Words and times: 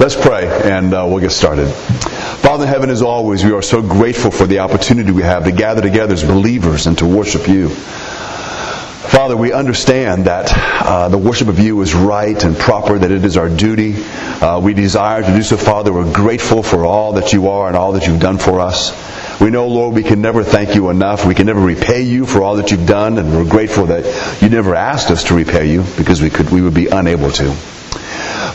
Let's 0.00 0.14
pray 0.14 0.46
and 0.46 0.94
uh, 0.94 1.06
we'll 1.08 1.18
get 1.18 1.32
started. 1.32 1.66
Father 1.66 2.66
in 2.66 2.68
heaven, 2.68 2.88
as 2.88 3.02
always, 3.02 3.44
we 3.44 3.50
are 3.50 3.62
so 3.62 3.82
grateful 3.82 4.30
for 4.30 4.46
the 4.46 4.60
opportunity 4.60 5.10
we 5.10 5.22
have 5.22 5.42
to 5.42 5.50
gather 5.50 5.82
together 5.82 6.12
as 6.12 6.22
believers 6.22 6.86
and 6.86 6.96
to 6.98 7.06
worship 7.06 7.48
you. 7.48 7.68
Father, 7.68 9.36
we 9.36 9.52
understand 9.52 10.26
that 10.26 10.52
uh, 10.54 11.08
the 11.08 11.18
worship 11.18 11.48
of 11.48 11.58
you 11.58 11.82
is 11.82 11.96
right 11.96 12.44
and 12.44 12.56
proper, 12.56 12.96
that 12.96 13.10
it 13.10 13.24
is 13.24 13.36
our 13.36 13.48
duty. 13.48 13.96
Uh, 14.40 14.60
we 14.60 14.72
desire 14.72 15.22
to 15.22 15.34
do 15.34 15.42
so, 15.42 15.56
Father. 15.56 15.92
We're 15.92 16.12
grateful 16.12 16.62
for 16.62 16.86
all 16.86 17.14
that 17.14 17.32
you 17.32 17.48
are 17.48 17.66
and 17.66 17.76
all 17.76 17.92
that 17.92 18.06
you've 18.06 18.20
done 18.20 18.38
for 18.38 18.60
us. 18.60 18.92
We 19.40 19.50
know, 19.50 19.66
Lord, 19.66 19.96
we 19.96 20.04
can 20.04 20.20
never 20.20 20.44
thank 20.44 20.76
you 20.76 20.90
enough. 20.90 21.26
We 21.26 21.34
can 21.34 21.46
never 21.46 21.60
repay 21.60 22.02
you 22.02 22.24
for 22.24 22.44
all 22.44 22.56
that 22.56 22.70
you've 22.70 22.86
done, 22.86 23.18
and 23.18 23.32
we're 23.32 23.50
grateful 23.50 23.86
that 23.86 24.40
you 24.40 24.48
never 24.48 24.76
asked 24.76 25.10
us 25.10 25.24
to 25.24 25.34
repay 25.34 25.72
you 25.72 25.84
because 25.96 26.22
we 26.22 26.30
could 26.30 26.50
we 26.50 26.62
would 26.62 26.74
be 26.74 26.86
unable 26.86 27.32
to. 27.32 27.77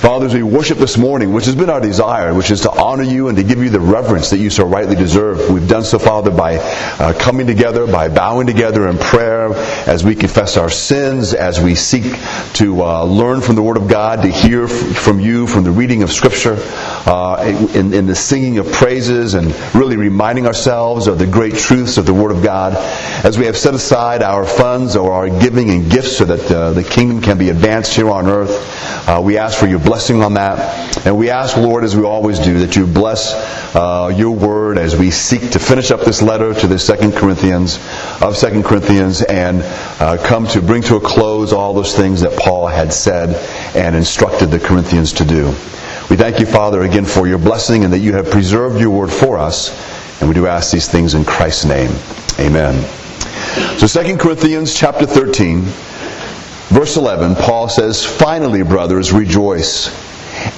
Father, 0.04 0.26
as 0.26 0.34
we 0.34 0.44
worship 0.44 0.80
this 0.80 0.98
morning, 0.98 1.32
which 1.32 1.46
has 1.46 1.56
been 1.56 1.70
our 1.70 1.80
desire, 1.80 2.34
which 2.34 2.52
is 2.52 2.60
to 2.60 2.72
honor 2.72 3.04
you 3.04 3.30
and 3.30 3.38
to 3.38 3.44
give 3.44 3.60
you 3.60 3.70
the 3.70 3.80
reverence 3.80 4.32
that 4.32 4.38
you 4.38 4.50
so 4.50 4.66
rightly 4.66 4.98
deserve, 4.98 5.50
we've 5.50 5.70
done 5.70 5.86
so, 5.86 5.98
Father, 5.98 6.30
by 6.30 6.58
uh, 6.58 7.14
coming 7.18 7.48
together, 7.48 7.88
by 7.88 8.10
bowing 8.10 8.46
together 8.46 8.90
in 8.90 8.98
prayer, 8.98 9.54
as 9.88 10.04
we 10.04 10.14
confess 10.14 10.58
our 10.58 10.70
sins, 10.70 11.34
as 11.34 11.62
we 11.62 11.74
seek 11.74 12.04
to 12.56 12.84
uh, 12.84 13.06
learn 13.06 13.40
from 13.40 13.56
the 13.56 13.62
Word 13.62 13.78
of 13.78 13.88
God, 13.88 14.24
to 14.24 14.28
hear 14.28 14.68
from 14.68 15.22
you, 15.22 15.48
from 15.48 15.64
the 15.64 15.72
reading 15.72 16.04
of 16.04 16.12
Scripture, 16.12 16.58
uh, 17.06 17.68
in, 17.74 17.94
in 17.94 18.06
the 18.06 18.16
singing 18.16 18.58
of 18.58 18.72
praises, 18.72 19.34
and 19.34 19.54
really 19.76 19.98
reminding 19.98 20.48
ourselves 20.48 21.08
of 21.08 21.20
the 21.20 21.28
great 21.28 21.56
truths 21.56 21.98
of 21.98 22.06
the 22.06 22.14
Word 22.14 22.32
of 22.32 22.44
God, 22.44 22.74
as 23.26 23.38
we 23.38 23.46
have 23.46 23.58
set 23.58 23.74
aside 23.74 24.24
our 24.24 24.46
funds 24.46 24.96
or 24.96 25.12
our 25.12 25.30
giving 25.30 25.70
and 25.70 25.92
gifts 25.92 26.18
so 26.18 26.26
that 26.26 26.52
uh, 26.52 26.72
the 26.72 26.84
kingdom 26.84 27.22
can 27.22 27.38
be 27.38 27.50
advanced 27.50 27.94
here 27.96 28.10
on 28.10 28.28
earth. 28.28 29.08
Uh, 29.08 29.22
we 29.22 29.38
ask 29.38 29.58
for 29.60 29.68
your 29.68 29.80
blessing 29.80 30.22
on 30.22 30.36
that. 30.36 31.06
And 31.06 31.18
we 31.18 31.30
ask, 31.30 31.58
Lord, 31.58 31.84
as 31.84 31.96
we 31.96 32.04
always 32.04 32.40
do, 32.40 32.60
that 32.60 32.76
you 32.76 32.88
bless 32.88 33.34
uh, 33.76 34.14
your 34.16 34.32
word 34.32 34.78
as 34.78 34.96
we 34.96 35.12
seek 35.12 35.52
to 35.52 35.60
finish 35.60 35.92
up 35.92 36.02
this 36.02 36.22
letter 36.22 36.54
to 36.54 36.68
the 36.68 36.80
Second 36.80 37.14
Corinthians, 37.14 37.78
of 38.22 38.38
Second 38.38 38.64
Corinthians, 38.64 39.22
and 39.22 39.62
uh, 40.00 40.18
come 40.24 40.48
to 40.48 40.62
bring 40.62 40.84
to 40.84 40.96
a 40.96 41.02
close 41.02 41.52
all 41.52 41.74
those 41.74 41.96
things 41.96 42.22
that 42.22 42.38
Paul 42.40 42.68
had 42.68 42.94
said 42.94 43.36
and 43.76 43.96
instructed 43.96 44.48
the 44.48 44.60
Corinthians 44.60 45.14
to 45.14 45.26
do. 45.26 45.54
We 46.14 46.18
thank 46.18 46.40
you, 46.40 46.46
Father, 46.46 46.84
again 46.84 47.06
for 47.06 47.28
your 47.28 47.40
blessing 47.40 47.86
and 47.86 47.92
that 47.92 47.98
you 47.98 48.14
have 48.14 48.30
preserved 48.30 48.80
your 48.80 48.92
word 48.92 49.12
for 49.12 49.40
us. 49.40 49.72
And 50.22 50.30
we 50.30 50.36
do 50.36 50.46
ask 50.46 50.72
these 50.72 50.88
things 50.88 51.16
in 51.16 51.26
Christ's 51.26 51.66
name. 51.66 51.90
Amen. 52.38 52.80
So 53.80 53.88
2 53.88 54.18
Corinthians 54.18 54.76
chapter 54.76 55.08
13 55.08 55.64
Verse 56.74 56.98
11, 56.98 57.36
Paul 57.36 57.68
says, 57.68 58.06
Finally, 58.06 58.64
brothers, 58.64 59.12
rejoice. 59.12 59.90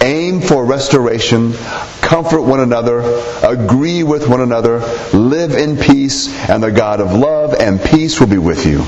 Aim 0.01 0.39
for 0.41 0.65
restoration, 0.65 1.53
comfort 2.01 2.41
one 2.41 2.59
another, 2.59 3.01
agree 3.41 4.03
with 4.03 4.27
one 4.27 4.41
another, 4.41 4.79
live 5.13 5.51
in 5.51 5.77
peace, 5.77 6.33
and 6.49 6.63
the 6.63 6.71
God 6.71 7.01
of 7.01 7.13
love 7.13 7.53
and 7.53 7.81
peace 7.81 8.19
will 8.19 8.27
be 8.27 8.37
with 8.37 8.65
you. 8.65 8.85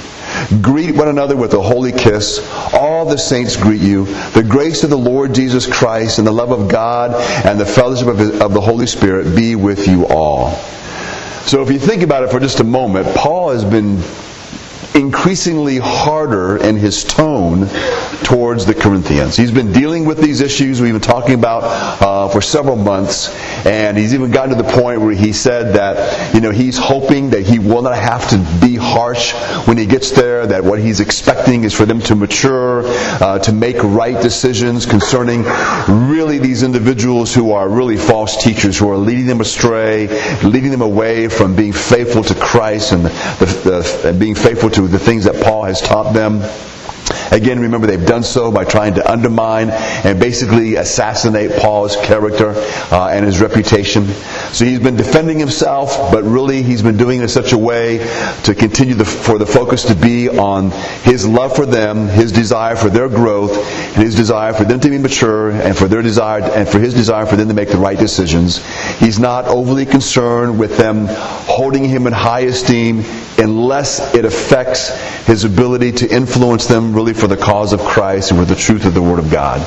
Greet 0.62 0.96
one 0.96 1.10
another 1.10 1.36
with 1.36 1.54
a 1.54 1.62
holy 1.62 1.92
kiss. 1.92 2.40
All 2.74 3.06
the 3.06 3.18
saints 3.18 3.58
greet 3.58 3.82
you. 3.82 4.06
The 4.32 4.46
grace 4.48 4.84
of 4.84 4.90
the 4.90 4.98
Lord 4.98 5.36
Jesus 5.36 5.68
Christ 5.68 6.20
and 6.20 6.28
the 6.28 6.32
love 6.32 6.52
of 6.52 6.70
God 6.70 7.12
and 7.46 7.60
the 7.60 7.66
fellowship 7.66 8.08
of 8.08 8.54
the 8.54 8.62
Holy 8.62 8.88
Spirit 8.88 9.36
be 9.36 9.56
with 9.56 9.88
you 9.88 10.08
all. 10.08 10.56
So 11.48 11.62
if 11.62 11.72
you 11.72 11.80
think 11.80 12.02
about 12.02 12.24
it 12.24 12.32
for 12.32 12.40
just 12.40 12.62
a 12.62 12.64
moment, 12.64 13.14
Paul 13.16 13.52
has 13.52 13.66
been 13.66 14.02
increasingly 14.98 15.78
harder 15.78 16.58
in 16.58 16.76
his 16.76 17.04
tone 17.04 17.68
towards 18.24 18.66
the 18.66 18.74
Corinthians. 18.74 19.38
He's 19.38 19.52
been 19.52 19.72
dealing 19.72 20.06
with 20.06 20.18
these 20.18 20.42
issues 20.42 20.82
we've 20.82 20.94
been 20.94 21.02
talking 21.02 21.36
about 21.36 21.64
uh, 21.64 22.28
for 22.30 22.42
several 22.42 22.76
months, 22.76 23.30
and 23.66 23.98
he's 23.98 24.14
even 24.14 24.32
gotten 24.32 24.58
to 24.58 24.62
the 24.62 24.70
point 24.70 25.02
where 25.02 25.14
he 25.14 25.34
said 25.34 25.76
that 25.76 26.34
you 26.34 26.42
know 26.42 26.52
he's 26.52 26.78
hoping 26.78 27.30
that 27.30 27.46
he 27.46 27.60
will 27.60 27.84
not 27.84 27.98
have 27.98 28.28
to 28.30 28.38
be 28.60 28.76
harsh 28.76 29.34
when 29.68 29.78
he 29.78 29.86
gets 29.86 30.12
there. 30.12 30.48
That 30.48 30.64
what 30.64 30.80
he's 30.80 31.00
expecting 31.00 31.64
is 31.64 31.74
for 31.74 31.86
them 31.86 32.02
to 32.02 32.16
mature, 32.16 32.82
uh, 32.86 33.40
to 33.40 33.54
make 33.54 33.84
right 33.84 34.20
decisions 34.20 34.86
concerning 34.86 35.44
really 35.88 36.40
these 36.40 36.64
individuals 36.64 37.34
who 37.34 37.52
are 37.52 37.70
really 37.70 37.98
false 37.98 38.44
teachers, 38.44 38.78
who 38.78 38.90
are 38.90 38.98
leading 38.98 39.28
them 39.28 39.42
astray, 39.42 40.08
leading 40.44 40.72
them 40.72 40.82
away 40.82 41.28
from 41.28 41.56
being 41.56 41.74
faithful 41.74 42.24
to 42.24 42.36
Christ 42.36 42.94
and 42.94 43.06
the, 43.06 44.02
the, 44.04 44.14
being 44.18 44.36
faithful 44.36 44.70
to 44.72 44.87
the 44.88 45.00
things 45.00 45.26
that 45.26 45.44
Paul 45.44 45.64
has 45.64 45.82
taught 45.82 46.14
them. 46.14 46.42
Again, 47.32 47.60
remember 47.60 47.88
they've 47.88 48.06
done 48.06 48.24
so 48.24 48.52
by 48.52 48.64
trying 48.64 48.96
to 48.96 49.12
undermine 49.12 49.70
and 49.70 50.20
basically 50.20 50.76
assassinate 50.76 51.52
Paul's 51.60 51.96
character 51.98 52.54
uh, 52.92 53.10
and 53.12 53.26
his 53.26 53.40
reputation. 53.42 54.06
So 54.54 54.66
he's 54.66 54.80
been 54.80 54.96
defending 54.96 55.40
himself, 55.40 56.12
but 56.12 56.24
really 56.24 56.64
he's 56.64 56.82
been 56.82 56.98
doing 56.98 57.20
it 57.20 57.24
in 57.24 57.30
such 57.30 57.54
a 57.54 57.58
way 57.58 57.98
to 58.44 58.56
continue 58.56 58.94
the, 58.96 59.06
for 59.06 59.38
the 59.38 59.46
focus 59.46 59.86
to 59.86 59.96
be 59.96 60.30
on 60.30 60.72
his 61.04 61.28
love 61.28 61.56
for 61.56 61.66
them, 61.66 62.08
his 62.08 62.32
desire 62.32 62.76
for 62.76 62.90
their 62.90 63.10
growth, 63.10 63.56
and 63.96 64.04
his 64.04 64.16
desire 64.16 64.54
for 64.54 64.64
them 64.64 64.80
to 64.80 64.90
be 64.90 64.98
mature, 64.98 65.52
and 65.52 65.78
for 65.78 65.88
their 65.88 66.02
desire 66.02 66.42
and 66.44 66.68
for 66.68 66.80
his 66.80 66.94
desire 66.94 67.26
for 67.26 67.36
them 67.36 67.48
to 67.48 67.54
make 67.54 67.70
the 67.70 67.78
right 67.78 67.98
decisions. 67.98 68.66
He's 69.00 69.20
not 69.20 69.46
overly 69.46 69.86
concerned 69.86 70.60
with 70.60 70.78
them 70.78 71.08
holding 71.10 71.86
him 71.86 72.08
in 72.08 72.14
high 72.14 72.42
esteem 72.42 73.04
unless 73.38 74.14
it 74.16 74.26
affects 74.26 74.90
his 75.26 75.44
ability 75.44 75.92
to 75.92 76.08
influence 76.14 76.68
them 76.68 76.94
really 76.94 77.14
for 77.18 77.28
the 77.28 77.38
cause 77.38 77.74
of 77.74 77.82
Christ 77.82 78.32
and 78.32 78.40
for 78.40 78.46
the 78.46 78.60
truth 78.60 78.86
of 78.86 78.94
the 78.94 79.02
Word 79.02 79.20
of 79.20 79.32
God. 79.32 79.62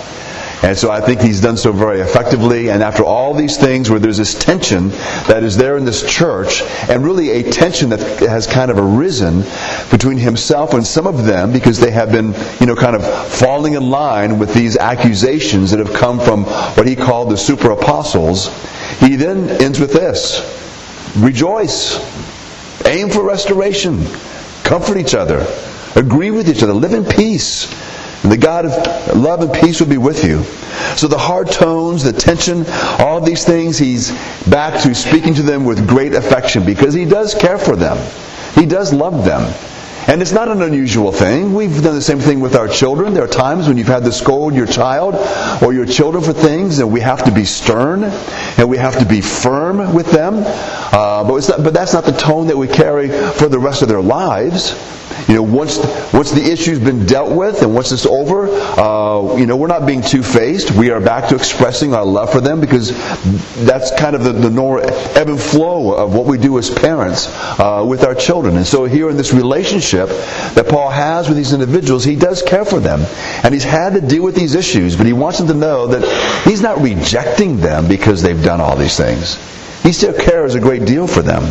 And 0.63 0.77
so 0.77 0.91
I 0.91 1.01
think 1.01 1.23
he's 1.23 1.41
done 1.41 1.57
so 1.57 1.73
very 1.73 2.01
effectively. 2.01 2.69
And 2.69 2.83
after 2.83 3.03
all 3.03 3.33
these 3.33 3.57
things 3.57 3.89
where 3.89 3.99
there's 3.99 4.19
this 4.19 4.35
tension 4.35 4.91
that 5.27 5.43
is 5.43 5.57
there 5.57 5.79
in 5.79 5.87
this 5.87 6.03
church, 6.11 6.63
and 6.89 7.03
really 7.03 7.31
a 7.31 7.51
tension 7.51 7.89
that 7.91 8.01
has 8.21 8.47
kind 8.47 8.71
of 8.71 8.79
arisen 8.79 9.43
between 9.91 10.19
himself 10.19 10.75
and 10.75 10.87
some 10.87 11.07
of 11.07 11.25
them 11.25 11.51
because 11.53 11.81
they 11.81 11.91
have 11.91 12.13
been, 12.13 12.35
you 12.61 12.67
know, 12.67 12.77
kind 12.77 12.95
of 12.95 13.33
falling 13.33 13.73
in 13.73 13.89
line 13.89 14.39
with 14.39 14.53
these 14.53 14.77
accusations 14.77 15.71
that 15.71 15.79
have 15.79 15.95
come 15.95 16.21
from 16.21 16.45
what 16.45 16.87
he 16.87 16.95
called 16.95 17.31
the 17.31 17.39
super 17.39 17.71
apostles, 17.71 18.49
he 18.99 19.17
then 19.17 19.49
ends 19.63 19.81
with 19.81 19.95
this. 19.95 20.43
Rejoice. 21.17 21.99
Aim 22.87 23.09
for 23.09 23.23
restoration. 23.25 24.05
Comfort 24.63 24.99
each 24.99 25.15
other. 25.15 25.47
Agree 25.97 26.31
with 26.31 26.49
each 26.49 26.63
other. 26.63 26.73
Live 26.73 26.93
in 26.93 27.05
peace. 27.05 27.71
And 28.23 28.31
the 28.31 28.37
God 28.37 28.67
of 28.67 29.17
love 29.17 29.41
and 29.41 29.53
peace 29.53 29.81
will 29.81 29.89
be 29.89 29.99
with 29.99 30.25
you. 30.25 30.43
So 30.97 31.09
the 31.09 31.19
hard 31.19 31.51
tones, 31.51 32.05
the 32.05 32.13
tension, 32.13 32.67
all 32.99 33.19
of 33.19 33.25
these 33.25 33.45
things, 33.45 33.79
he's 33.79 34.11
back 34.47 34.83
to 34.83 34.95
speaking 34.95 35.35
to 35.35 35.43
them 35.43 35.65
with 35.65 35.89
great 35.89 36.15
affection 36.15 36.65
because 36.65 36.93
he 36.93 37.07
does 37.07 37.35
care 37.35 37.59
for 37.59 37.77
them. 37.77 37.97
He 38.55 38.67
does 38.67 38.93
love 38.93 39.25
them. 39.25 39.43
And 40.11 40.21
it's 40.21 40.33
not 40.33 40.49
an 40.49 40.61
unusual 40.61 41.13
thing. 41.13 41.55
We've 41.55 41.85
done 41.85 41.95
the 41.95 42.03
same 42.03 42.19
thing 42.19 42.41
with 42.41 42.57
our 42.57 42.67
children. 42.67 43.15
There 43.15 43.23
are 43.23 43.29
times 43.29 43.69
when 43.69 43.79
you've 43.79 43.87
had 43.87 44.03
to 44.03 44.11
scold 44.11 44.57
your 44.57 44.67
child 44.67 45.15
or 45.63 45.73
your 45.73 45.87
children 45.87 46.25
for 46.25 46.33
things, 46.33 46.81
and 46.81 46.91
we 46.91 46.99
have 46.99 47.23
to 47.27 47.31
be 47.31 47.45
stern 47.45 48.03
and 48.03 48.69
we 48.69 48.77
have 48.77 48.99
to 48.99 49.05
be 49.05 49.21
firm 49.21 49.95
with 49.95 50.11
them. 50.11 50.43
Uh, 50.45 51.23
but, 51.23 51.49
not, 51.49 51.63
but 51.63 51.73
that's 51.75 51.93
not 51.93 52.07
the 52.07 52.13
tone 52.13 52.49
that 52.49 52.57
we 52.57 52.67
carry 52.67 53.09
for 53.09 53.49
the 53.49 53.61
rest 53.61 53.83
of 53.83 53.89
their 53.89 54.03
lives. 54.03 54.75
You 55.29 55.35
know, 55.35 55.43
once 55.43 55.79
once 56.13 56.31
the 56.33 56.43
issue's 56.43 56.79
been 56.79 57.07
dealt 57.07 57.31
with 57.31 57.63
and 57.63 57.75
once 57.75 57.93
it's 57.93 58.07
over, 58.07 58.49
uh, 58.49 59.37
you 59.37 59.47
know, 59.47 59.57
we're 59.57 59.69
not 59.69 59.87
being 59.87 60.03
two-faced. 60.03 60.73
We 60.73 60.91
are 60.91 61.01
back 61.01 61.29
to 61.29 61.37
expressing 61.37 61.95
our 61.95 62.05
love 62.05 62.33
for 62.33 62.41
them 62.41 62.61
because 62.61 62.91
that's 63.65 63.95
kind 63.97 64.17
of 64.17 64.25
the, 64.25 64.33
the 64.33 64.51
nor- 64.51 64.81
ebb 64.81 65.29
and 65.29 65.41
flow 65.41 65.95
of 65.95 66.15
what 66.15 66.27
we 66.27 66.39
do 66.39 66.59
as 66.59 66.71
parents 66.71 67.29
uh, 67.61 67.85
with 67.87 68.05
our 68.05 68.15
children. 68.15 68.57
And 68.57 68.67
so 68.67 68.87
here 68.87 69.11
in 69.11 69.17
this 69.17 69.33
relationship 69.33 70.00
that 70.09 70.67
Paul 70.69 70.91
has 70.91 71.29
with 71.29 71.37
these 71.37 71.53
individuals, 71.53 72.05
he 72.05 72.17
does 72.17 72.43
care 72.43 72.65
for 72.65 72.81
them, 72.81 73.01
and 73.45 73.55
he's 73.55 73.65
had 73.65 73.95
to 73.95 74.01
deal 74.01 74.23
with 74.23 74.35
these 74.35 74.55
issues, 74.55 74.97
but 74.97 75.07
he 75.07 75.13
wants 75.13 75.39
them 75.39 75.49
to 75.49 75.55
know 75.55 75.89
that 75.89 76.45
he's 76.45 76.63
not 76.63 76.81
rejecting 76.81 77.59
them 77.59 77.89
because 77.89 78.23
they've 78.23 78.43
done 78.43 78.61
all 78.61 78.77
these 78.77 78.97
things. 78.97 79.39
He 79.83 79.93
still 79.93 80.13
cares 80.13 80.55
a 80.55 80.61
great 80.61 80.85
deal 80.85 81.07
for 81.07 81.23
them. 81.23 81.43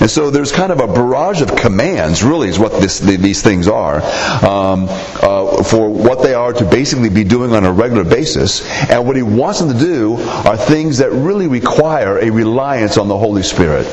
And 0.00 0.10
so 0.10 0.30
there's 0.30 0.50
kind 0.50 0.72
of 0.72 0.80
a 0.80 0.88
barrage 0.88 1.42
of 1.42 1.54
commands, 1.54 2.24
really, 2.24 2.48
is 2.48 2.58
what 2.58 2.72
this, 2.80 2.98
these 2.98 3.40
things 3.40 3.68
are, 3.68 4.02
um, 4.44 4.86
uh, 4.90 5.62
for 5.62 5.88
what 5.88 6.22
they 6.22 6.34
are 6.34 6.52
to 6.52 6.64
basically 6.64 7.08
be 7.08 7.22
doing 7.22 7.52
on 7.52 7.64
a 7.64 7.72
regular 7.72 8.02
basis. 8.02 8.68
And 8.90 9.06
what 9.06 9.14
he 9.14 9.22
wants 9.22 9.60
them 9.60 9.72
to 9.72 9.78
do 9.78 10.16
are 10.18 10.56
things 10.56 10.98
that 10.98 11.12
really 11.12 11.46
require 11.46 12.18
a 12.18 12.30
reliance 12.30 12.98
on 12.98 13.06
the 13.06 13.16
Holy 13.16 13.44
Spirit. 13.44 13.86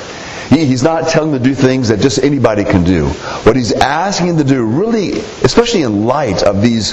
He, 0.49 0.65
he's 0.65 0.83
not 0.83 1.07
telling 1.07 1.31
them 1.31 1.43
to 1.43 1.49
do 1.49 1.55
things 1.55 1.89
that 1.89 1.99
just 1.99 2.23
anybody 2.23 2.63
can 2.63 2.83
do. 2.83 3.07
What 3.07 3.55
he's 3.55 3.71
asking 3.71 4.27
them 4.27 4.37
to 4.37 4.43
do, 4.43 4.65
really, 4.65 5.19
especially 5.43 5.83
in 5.83 6.05
light 6.05 6.43
of 6.43 6.61
these 6.61 6.91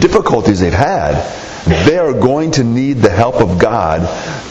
difficulties 0.00 0.60
they've 0.60 0.72
had, 0.72 1.14
they 1.64 1.98
are 1.98 2.12
going 2.12 2.52
to 2.52 2.64
need 2.64 2.98
the 2.98 3.10
help 3.10 3.36
of 3.36 3.58
God 3.58 4.00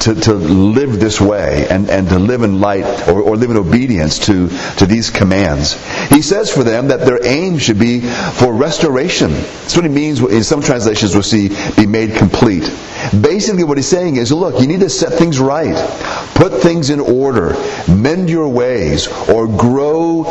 to, 0.01 0.15
to 0.15 0.33
live 0.33 0.99
this 0.99 1.21
way 1.21 1.67
and, 1.69 1.89
and 1.89 2.09
to 2.09 2.19
live 2.19 2.43
in 2.43 2.59
light 2.59 3.07
or, 3.07 3.21
or 3.21 3.37
live 3.37 3.51
in 3.51 3.57
obedience 3.57 4.19
to, 4.25 4.49
to 4.77 4.85
these 4.85 5.09
commands. 5.09 5.73
He 6.09 6.21
says 6.21 6.53
for 6.53 6.63
them 6.63 6.87
that 6.87 7.01
their 7.01 7.25
aim 7.25 7.57
should 7.57 7.79
be 7.79 8.01
for 8.01 8.53
restoration. 8.53 9.31
That's 9.31 9.75
what 9.75 9.85
he 9.85 9.91
means 9.91 10.19
in 10.19 10.43
some 10.43 10.61
translations 10.61 11.13
we'll 11.13 11.23
see 11.23 11.49
be 11.75 11.85
made 11.85 12.15
complete. 12.15 12.63
Basically 13.19 13.63
what 13.63 13.77
he's 13.77 13.87
saying 13.87 14.15
is, 14.15 14.31
look, 14.31 14.59
you 14.59 14.67
need 14.67 14.79
to 14.79 14.89
set 14.89 15.13
things 15.13 15.39
right. 15.39 15.75
Put 16.35 16.61
things 16.61 16.89
in 16.89 16.99
order. 16.99 17.55
Mend 17.87 18.29
your 18.29 18.49
ways 18.49 19.07
or 19.29 19.47
grow 19.47 20.23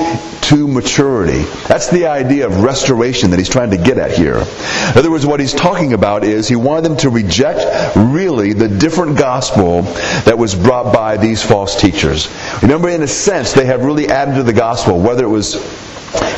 to 0.42 0.68
maturity. 0.68 1.42
That's 1.68 1.88
the 1.88 2.06
idea 2.06 2.46
of 2.46 2.62
restoration 2.62 3.30
that 3.30 3.38
he's 3.38 3.48
trying 3.48 3.70
to 3.70 3.76
get 3.76 3.98
at 3.98 4.12
here. 4.12 4.36
In 4.36 4.98
other 4.98 5.10
words, 5.10 5.24
what 5.24 5.40
he's 5.40 5.54
talking 5.54 5.92
about 5.92 6.24
is 6.24 6.48
he 6.48 6.56
wanted 6.72 6.88
them 6.88 6.96
to 6.96 7.10
reject 7.10 7.94
really 7.96 8.54
the 8.54 8.66
different 8.66 9.18
gospel 9.18 9.82
that 10.24 10.38
was 10.38 10.54
brought 10.54 10.90
by 10.90 11.18
these 11.18 11.42
false 11.42 11.78
teachers. 11.78 12.34
Remember, 12.62 12.88
in 12.88 13.02
a 13.02 13.06
sense, 13.06 13.52
they 13.52 13.66
have 13.66 13.84
really 13.84 14.08
added 14.08 14.36
to 14.36 14.42
the 14.42 14.54
gospel, 14.54 14.98
whether 14.98 15.22
it 15.22 15.28
was 15.28 15.56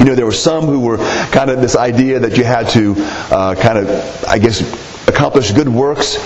you 0.00 0.06
know, 0.06 0.16
there 0.16 0.26
were 0.26 0.32
some 0.32 0.64
who 0.64 0.80
were 0.80 0.98
kind 1.30 1.50
of 1.50 1.60
this 1.60 1.76
idea 1.76 2.18
that 2.18 2.36
you 2.36 2.42
had 2.42 2.68
to 2.70 2.94
uh, 2.98 3.54
kind 3.54 3.78
of, 3.78 4.24
I 4.24 4.38
guess, 4.38 4.60
accomplish 5.06 5.52
good 5.52 5.68
works 5.68 6.16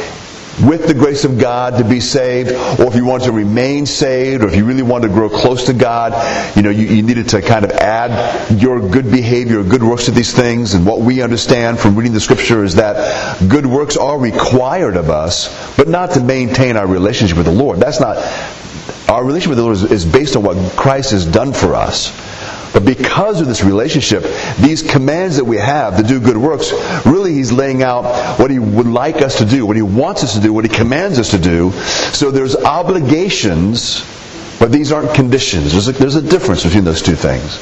with 0.66 0.86
the 0.86 0.94
grace 0.94 1.24
of 1.24 1.38
God 1.38 1.78
to 1.78 1.84
be 1.84 2.00
saved, 2.00 2.50
or 2.80 2.86
if 2.86 2.94
you 2.94 3.04
want 3.04 3.24
to 3.24 3.32
remain 3.32 3.86
saved, 3.86 4.42
or 4.42 4.48
if 4.48 4.56
you 4.56 4.64
really 4.64 4.82
want 4.82 5.02
to 5.04 5.08
grow 5.08 5.28
close 5.28 5.66
to 5.66 5.72
God, 5.72 6.12
you 6.56 6.62
know, 6.62 6.70
you, 6.70 6.86
you, 6.86 7.02
needed 7.02 7.28
to 7.30 7.42
kind 7.42 7.64
of 7.64 7.70
add 7.72 8.50
your 8.60 8.80
good 8.80 9.10
behavior, 9.10 9.62
good 9.62 9.82
works 9.82 10.06
to 10.06 10.10
these 10.10 10.34
things. 10.34 10.74
And 10.74 10.84
what 10.84 11.00
we 11.00 11.22
understand 11.22 11.78
from 11.78 11.96
reading 11.96 12.12
the 12.12 12.20
scripture 12.20 12.64
is 12.64 12.74
that 12.76 13.48
good 13.48 13.66
works 13.66 13.96
are 13.96 14.18
required 14.18 14.96
of 14.96 15.10
us, 15.10 15.76
but 15.76 15.88
not 15.88 16.12
to 16.12 16.20
maintain 16.20 16.76
our 16.76 16.86
relationship 16.86 17.36
with 17.36 17.46
the 17.46 17.52
Lord. 17.52 17.78
That's 17.78 18.00
not, 18.00 18.16
our 19.08 19.24
relationship 19.24 19.50
with 19.50 19.58
the 19.58 19.64
Lord 19.64 19.76
is, 19.76 19.84
is 19.84 20.04
based 20.04 20.36
on 20.36 20.42
what 20.42 20.56
Christ 20.76 21.12
has 21.12 21.24
done 21.24 21.52
for 21.52 21.74
us. 21.74 22.12
But 22.72 22.84
because 22.84 23.40
of 23.40 23.46
this 23.46 23.64
relationship, 23.64 24.22
these 24.58 24.82
commands 24.82 25.36
that 25.36 25.44
we 25.44 25.56
have 25.56 25.96
to 25.96 26.02
do 26.02 26.20
good 26.20 26.36
works, 26.36 26.72
really 27.06 27.34
He's 27.34 27.52
laying 27.52 27.82
out 27.82 28.38
what 28.38 28.50
He 28.50 28.58
would 28.58 28.86
like 28.86 29.16
us 29.16 29.38
to 29.38 29.44
do, 29.44 29.66
what 29.66 29.76
He 29.76 29.82
wants 29.82 30.24
us 30.24 30.34
to 30.34 30.40
do, 30.40 30.52
what 30.52 30.64
He 30.64 30.70
commands 30.70 31.18
us 31.18 31.30
to 31.30 31.38
do. 31.38 31.72
So 32.12 32.30
there's 32.30 32.56
obligations, 32.56 34.04
but 34.58 34.70
these 34.72 34.92
aren't 34.92 35.14
conditions. 35.14 35.72
There's 35.72 35.88
a, 35.88 35.92
there's 35.92 36.16
a 36.16 36.22
difference 36.22 36.64
between 36.64 36.84
those 36.84 37.02
two 37.02 37.14
things. 37.14 37.58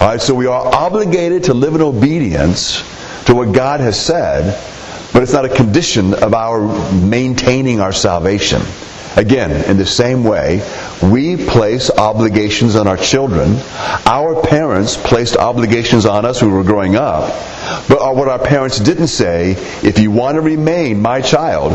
All 0.00 0.08
right, 0.08 0.20
so 0.20 0.34
we 0.34 0.46
are 0.46 0.74
obligated 0.74 1.44
to 1.44 1.54
live 1.54 1.74
in 1.74 1.82
obedience 1.82 2.82
to 3.26 3.34
what 3.34 3.52
God 3.52 3.80
has 3.80 4.00
said, 4.00 4.58
but 5.12 5.22
it's 5.22 5.32
not 5.32 5.44
a 5.44 5.54
condition 5.54 6.14
of 6.14 6.34
our 6.34 6.60
maintaining 6.92 7.80
our 7.80 7.92
salvation. 7.92 8.62
Again, 9.18 9.50
in 9.68 9.78
the 9.78 9.84
same 9.84 10.22
way, 10.22 10.62
we 11.02 11.36
place 11.36 11.90
obligations 11.90 12.76
on 12.76 12.86
our 12.86 12.96
children. 12.96 13.56
Our 14.06 14.40
parents 14.40 14.96
placed 14.96 15.36
obligations 15.36 16.06
on 16.06 16.24
us 16.24 16.40
when 16.40 16.52
we 16.52 16.56
were 16.56 16.62
growing 16.62 16.94
up. 16.94 17.28
But 17.88 17.98
uh, 18.00 18.14
what 18.14 18.28
our 18.28 18.38
parents 18.38 18.78
didn't 18.78 19.08
say, 19.08 19.56
if 19.82 19.98
you 19.98 20.12
want 20.12 20.36
to 20.36 20.40
remain 20.40 21.02
my 21.02 21.20
child, 21.20 21.72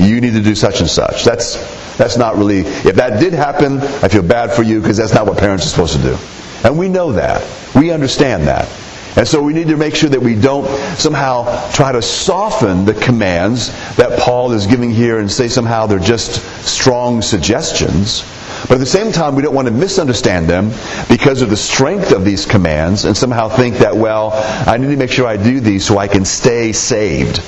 you 0.00 0.20
need 0.20 0.32
to 0.32 0.42
do 0.42 0.56
such 0.56 0.80
and 0.80 0.90
such. 0.90 1.22
That's, 1.22 1.54
that's 1.96 2.16
not 2.16 2.34
really, 2.36 2.62
if 2.62 2.96
that 2.96 3.20
did 3.20 3.34
happen, 3.34 3.78
I 3.78 4.08
feel 4.08 4.24
bad 4.24 4.52
for 4.52 4.64
you 4.64 4.80
because 4.80 4.96
that's 4.96 5.14
not 5.14 5.26
what 5.26 5.38
parents 5.38 5.66
are 5.66 5.68
supposed 5.68 5.94
to 5.94 6.02
do. 6.02 6.18
And 6.64 6.76
we 6.76 6.88
know 6.88 7.12
that. 7.12 7.46
We 7.76 7.92
understand 7.92 8.48
that. 8.48 8.68
And 9.16 9.28
so 9.28 9.40
we 9.40 9.52
need 9.52 9.68
to 9.68 9.76
make 9.76 9.94
sure 9.94 10.10
that 10.10 10.20
we 10.20 10.34
don't 10.34 10.66
somehow 10.98 11.70
try 11.70 11.92
to 11.92 12.02
soften 12.02 12.84
the 12.84 12.94
commands 12.94 13.68
that 13.96 14.18
Paul 14.18 14.52
is 14.52 14.66
giving 14.66 14.90
here 14.90 15.20
and 15.20 15.30
say 15.30 15.46
somehow 15.46 15.86
they're 15.86 16.00
just 16.00 16.42
strong 16.66 17.22
suggestions. 17.22 18.24
But 18.62 18.72
at 18.72 18.80
the 18.80 18.86
same 18.86 19.12
time, 19.12 19.36
we 19.36 19.42
don't 19.42 19.54
want 19.54 19.68
to 19.68 19.74
misunderstand 19.74 20.48
them 20.48 20.70
because 21.08 21.42
of 21.42 21.50
the 21.50 21.56
strength 21.56 22.12
of 22.12 22.24
these 22.24 22.44
commands 22.46 23.04
and 23.04 23.16
somehow 23.16 23.48
think 23.48 23.76
that, 23.78 23.94
well, 23.96 24.30
I 24.66 24.78
need 24.78 24.88
to 24.88 24.96
make 24.96 25.10
sure 25.10 25.26
I 25.26 25.36
do 25.36 25.60
these 25.60 25.84
so 25.84 25.98
I 25.98 26.08
can 26.08 26.24
stay 26.24 26.72
saved. 26.72 27.40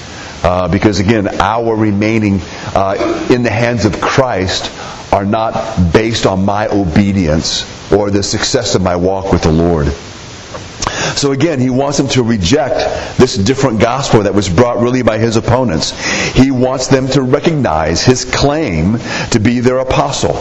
Uh, 0.45 0.69
because 0.69 1.01
again, 1.01 1.27
our 1.41 1.75
remaining 1.75 2.41
uh, 2.75 3.27
in 3.31 3.43
the 3.43 3.51
hands 3.51 3.87
of 3.87 4.01
Christ 4.01 4.71
are 5.13 5.25
not 5.25 5.93
based 5.93 6.27
on 6.27 6.45
my 6.45 6.69
obedience 6.69 7.65
or 7.91 8.11
the 8.11 8.23
success 8.23 8.75
of 8.75 8.83
my 8.83 8.95
walk 8.95 9.33
with 9.33 9.43
the 9.43 9.51
Lord. 9.51 9.93
So 11.17 11.33
again, 11.33 11.59
he 11.59 11.71
wants 11.71 11.97
them 11.97 12.09
to 12.09 12.23
reject 12.23 13.19
this 13.19 13.37
different 13.37 13.81
gospel 13.81 14.23
that 14.25 14.35
was 14.35 14.51
brought 14.51 14.79
really 14.81 15.03
by 15.03 15.17
his 15.19 15.37
opponents. 15.37 15.93
He 16.35 16.51
wants 16.51 16.89
them 16.89 17.09
to 17.09 17.23
recognize 17.23 18.05
his 18.05 18.27
claim 18.27 18.99
to 19.31 19.41
be 19.41 19.61
their 19.61 19.79
apostle. 19.79 20.35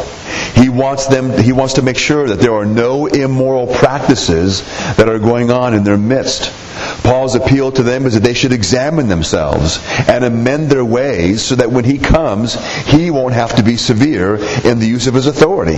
He 0.55 0.67
wants 0.67 1.07
them 1.07 1.37
he 1.37 1.53
wants 1.53 1.75
to 1.75 1.81
make 1.81 1.97
sure 1.97 2.27
that 2.27 2.39
there 2.39 2.53
are 2.53 2.65
no 2.65 3.05
immoral 3.05 3.67
practices 3.67 4.63
that 4.97 5.07
are 5.07 5.19
going 5.19 5.49
on 5.49 5.73
in 5.73 5.83
their 5.83 5.97
midst. 5.97 6.51
Paul's 7.03 7.35
appeal 7.35 7.71
to 7.71 7.83
them 7.83 8.05
is 8.05 8.13
that 8.13 8.23
they 8.23 8.33
should 8.33 8.53
examine 8.53 9.07
themselves 9.07 9.79
and 10.07 10.23
amend 10.23 10.69
their 10.69 10.85
ways 10.85 11.43
so 11.43 11.55
that 11.55 11.71
when 11.71 11.83
he 11.85 11.97
comes, 11.97 12.55
he 12.85 13.11
won't 13.11 13.33
have 13.33 13.55
to 13.55 13.63
be 13.63 13.77
severe 13.77 14.35
in 14.63 14.79
the 14.79 14.87
use 14.87 15.07
of 15.07 15.13
his 15.13 15.27
authority. 15.27 15.77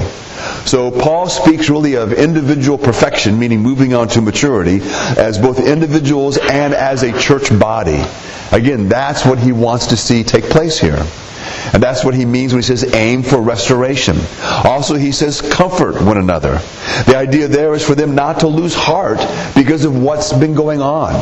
So 0.65 0.91
Paul 0.91 1.29
speaks 1.29 1.69
really 1.69 1.95
of 1.95 2.13
individual 2.13 2.77
perfection, 2.77 3.39
meaning 3.39 3.61
moving 3.61 3.93
on 3.93 4.07
to 4.09 4.21
maturity, 4.21 4.79
as 5.17 5.37
both 5.37 5.59
individuals 5.59 6.37
and 6.37 6.73
as 6.73 7.03
a 7.03 7.17
church 7.19 7.57
body. 7.57 8.03
Again, 8.51 8.87
that's 8.87 9.25
what 9.25 9.39
he 9.39 9.51
wants 9.51 9.87
to 9.87 9.97
see 9.97 10.23
take 10.23 10.45
place 10.45 10.79
here. 10.79 11.05
And 11.73 11.81
that's 11.81 12.03
what 12.03 12.13
he 12.13 12.25
means 12.25 12.53
when 12.53 12.61
he 12.61 12.65
says 12.67 12.93
aim 12.93 13.23
for 13.23 13.41
restoration. 13.41 14.17
Also, 14.41 14.95
he 14.95 15.11
says 15.11 15.41
comfort 15.41 16.01
one 16.01 16.17
another. 16.17 16.59
The 17.05 17.15
idea 17.15 17.47
there 17.47 17.73
is 17.73 17.85
for 17.85 17.95
them 17.95 18.15
not 18.15 18.41
to 18.41 18.47
lose 18.47 18.75
heart 18.75 19.19
because 19.55 19.85
of 19.85 20.01
what's 20.01 20.33
been 20.33 20.53
going 20.53 20.81
on. 20.81 21.13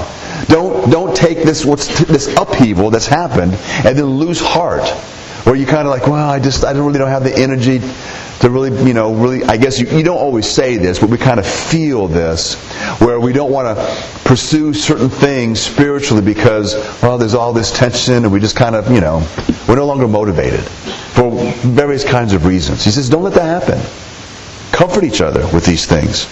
Don't, 0.48 0.90
don't 0.90 1.16
take 1.16 1.44
this, 1.44 1.66
what's, 1.66 1.88
this 2.06 2.28
upheaval 2.36 2.90
that's 2.92 3.08
happened 3.08 3.54
and 3.86 3.98
then 3.98 4.06
lose 4.06 4.40
heart. 4.40 4.84
Where 5.46 5.56
you 5.56 5.66
kind 5.66 5.88
of 5.88 5.94
like, 5.94 6.08
well, 6.08 6.30
I 6.30 6.40
just, 6.40 6.66
I 6.66 6.74
don't 6.74 6.86
really 6.86 7.00
don't 7.00 7.10
have 7.10 7.24
the 7.24 7.36
energy 7.36 7.80
to 8.40 8.50
really, 8.50 8.72
you 8.86 8.94
know, 8.94 9.14
really, 9.14 9.44
I 9.44 9.58
guess 9.58 9.80
you, 9.80 9.88
you 9.88 10.04
don't 10.04 10.18
always 10.18 10.48
say 10.48 10.78
this, 10.78 11.00
but 11.00 11.10
we 11.10 11.18
kind 11.18 11.40
of 11.40 11.46
feel 11.48 12.08
this, 12.08 12.56
where 13.00 13.20
we 13.20 13.32
don't 13.32 13.52
want 13.52 13.78
to 13.78 14.08
pursue 14.26 14.74
certain 14.74 15.10
things 15.10 15.60
spiritually 15.60 16.24
because, 16.24 16.74
well, 17.02 17.18
there's 17.18 17.36
all 17.36 17.54
this 17.54 17.72
tension 17.72 18.26
and 18.26 18.32
we 18.32 18.40
just 18.40 18.56
kind 18.56 18.76
of, 18.76 18.92
you 18.92 19.02
know, 19.02 19.26
we're 19.68 19.76
no 19.76 19.86
longer 19.86 20.08
motivated 20.08 20.62
for 20.62 21.32
various 21.62 22.04
kinds 22.04 22.34
of 22.34 22.46
reasons. 22.46 22.84
He 22.84 22.92
says, 22.92 23.08
don't 23.10 23.24
let 23.24 23.34
that 23.34 23.64
happen. 23.64 23.80
Comfort 24.72 25.04
each 25.04 25.22
other 25.22 25.42
with 25.54 25.66
these 25.66 25.86
things. 25.86 26.28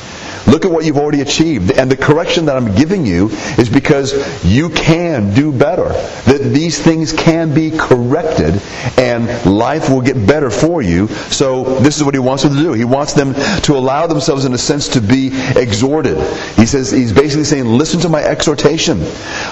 Look 0.48 0.66
at 0.66 0.72
what 0.72 0.86
you've 0.86 0.98
already 0.98 1.22
achieved. 1.22 1.72
And 1.72 1.90
the 1.90 1.98
correction 1.98 2.46
that 2.46 2.58
I'm 2.58 2.76
giving 2.76 3.06
you 3.06 3.30
is 3.58 3.70
because 3.70 4.14
you 4.46 4.70
can 4.70 5.34
do 5.34 5.52
better. 5.52 5.90
That 6.26 6.42
these 6.54 6.82
things 6.82 7.14
can 7.14 7.54
be 7.54 7.72
corrected 7.72 8.62
and 8.98 9.28
life 9.46 9.90
will 9.90 10.02
get 10.02 10.28
better 10.28 10.50
for 10.50 10.82
you. 10.82 11.08
So 11.08 11.80
this 11.80 11.98
is 11.98 12.04
what 12.04 12.14
he 12.14 12.20
wants 12.20 12.44
them 12.44 12.56
to 12.56 12.62
do. 12.62 12.74
He 12.74 12.86
wants 12.86 13.14
them 13.14 13.34
to 13.34 13.78
allow 13.78 14.08
themselves 14.08 14.46
in 14.46 14.54
a 14.54 14.58
sense 14.58 14.90
to 14.90 15.02
be 15.02 15.30
exhorted. 15.56 16.18
He 16.56 16.66
says, 16.66 16.92
he's 16.92 17.14
basically 17.14 17.46
saying, 17.46 17.66
listen 17.66 18.02
to 18.02 18.10
my 18.10 18.22
exhortation. 18.24 19.04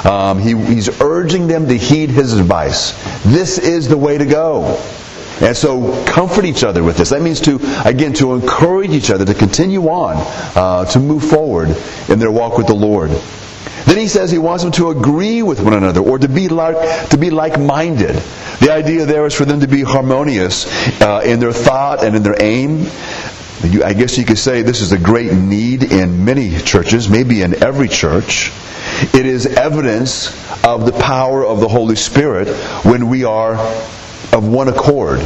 Um, 0.06 0.40
he, 0.40 0.56
he's 0.56 1.02
urging 1.02 1.48
them 1.48 1.68
to 1.68 1.78
heed 1.78 2.10
his 2.10 2.34
advice. 2.34 2.92
This 3.24 3.58
is 3.58 3.88
the 3.88 3.98
way 3.98 4.18
to 4.18 4.26
go. 4.26 4.80
And 5.42 5.58
so 5.58 6.06
comfort 6.06 6.46
each 6.46 6.64
other 6.64 6.84
with 6.84 6.98
this. 6.98 7.10
That 7.10 7.22
means 7.22 7.42
to, 7.42 7.60
again, 7.84 8.14
to 8.14 8.34
encourage 8.34 8.92
each 8.92 9.10
other 9.10 9.26
to 9.26 9.34
continue 9.34 9.90
on, 9.90 10.16
uh, 10.56 10.86
to 10.86 11.00
move 11.00 11.24
forward 11.24 11.76
in 12.10 12.20
their 12.20 12.32
walk 12.32 12.58
with 12.58 12.68
the 12.68 12.76
Lord. 12.76 13.10
Then 13.86 13.98
he 13.98 14.08
says 14.08 14.30
he 14.30 14.38
wants 14.38 14.64
them 14.64 14.72
to 14.74 14.92
agree 14.92 15.42
with 15.42 15.60
one 15.60 15.74
another 15.74 16.02
or 16.02 16.20
to 16.20 16.28
be 16.28 16.48
like, 16.48 17.10
to 17.10 17.18
be 17.18 17.32
like-minded. 17.32 18.16
The 18.60 18.72
idea 18.72 19.06
there 19.06 19.26
is 19.26 19.34
for 19.34 19.46
them 19.46 19.62
to 19.62 19.68
be 19.68 19.82
harmonious 19.82 20.68
uh, 21.02 21.22
in 21.26 21.40
their 21.40 21.52
thought 21.54 22.04
and 22.04 22.16
in 22.16 22.22
their 22.22 22.40
aim. 22.40 22.86
I 23.84 23.94
guess 23.94 24.18
you 24.18 24.26
could 24.26 24.38
say 24.38 24.62
this 24.62 24.82
is 24.82 24.92
a 24.92 24.98
great 24.98 25.34
need 25.34 25.84
in 25.84 26.26
many 26.26 26.58
churches, 26.60 27.10
maybe 27.10 27.42
in 27.42 27.64
every 27.64 27.88
church. 27.88 28.52
It 29.14 29.26
is 29.26 29.46
evidence 29.46 30.28
of 30.64 30.86
the 30.86 30.94
power 30.94 31.46
of 31.46 31.60
the 31.60 31.68
Holy 31.68 31.96
Spirit 31.96 32.48
when 32.86 33.08
we 33.08 33.24
are 33.24 33.56
of 34.34 34.48
one 34.48 34.68
accord. 34.68 35.20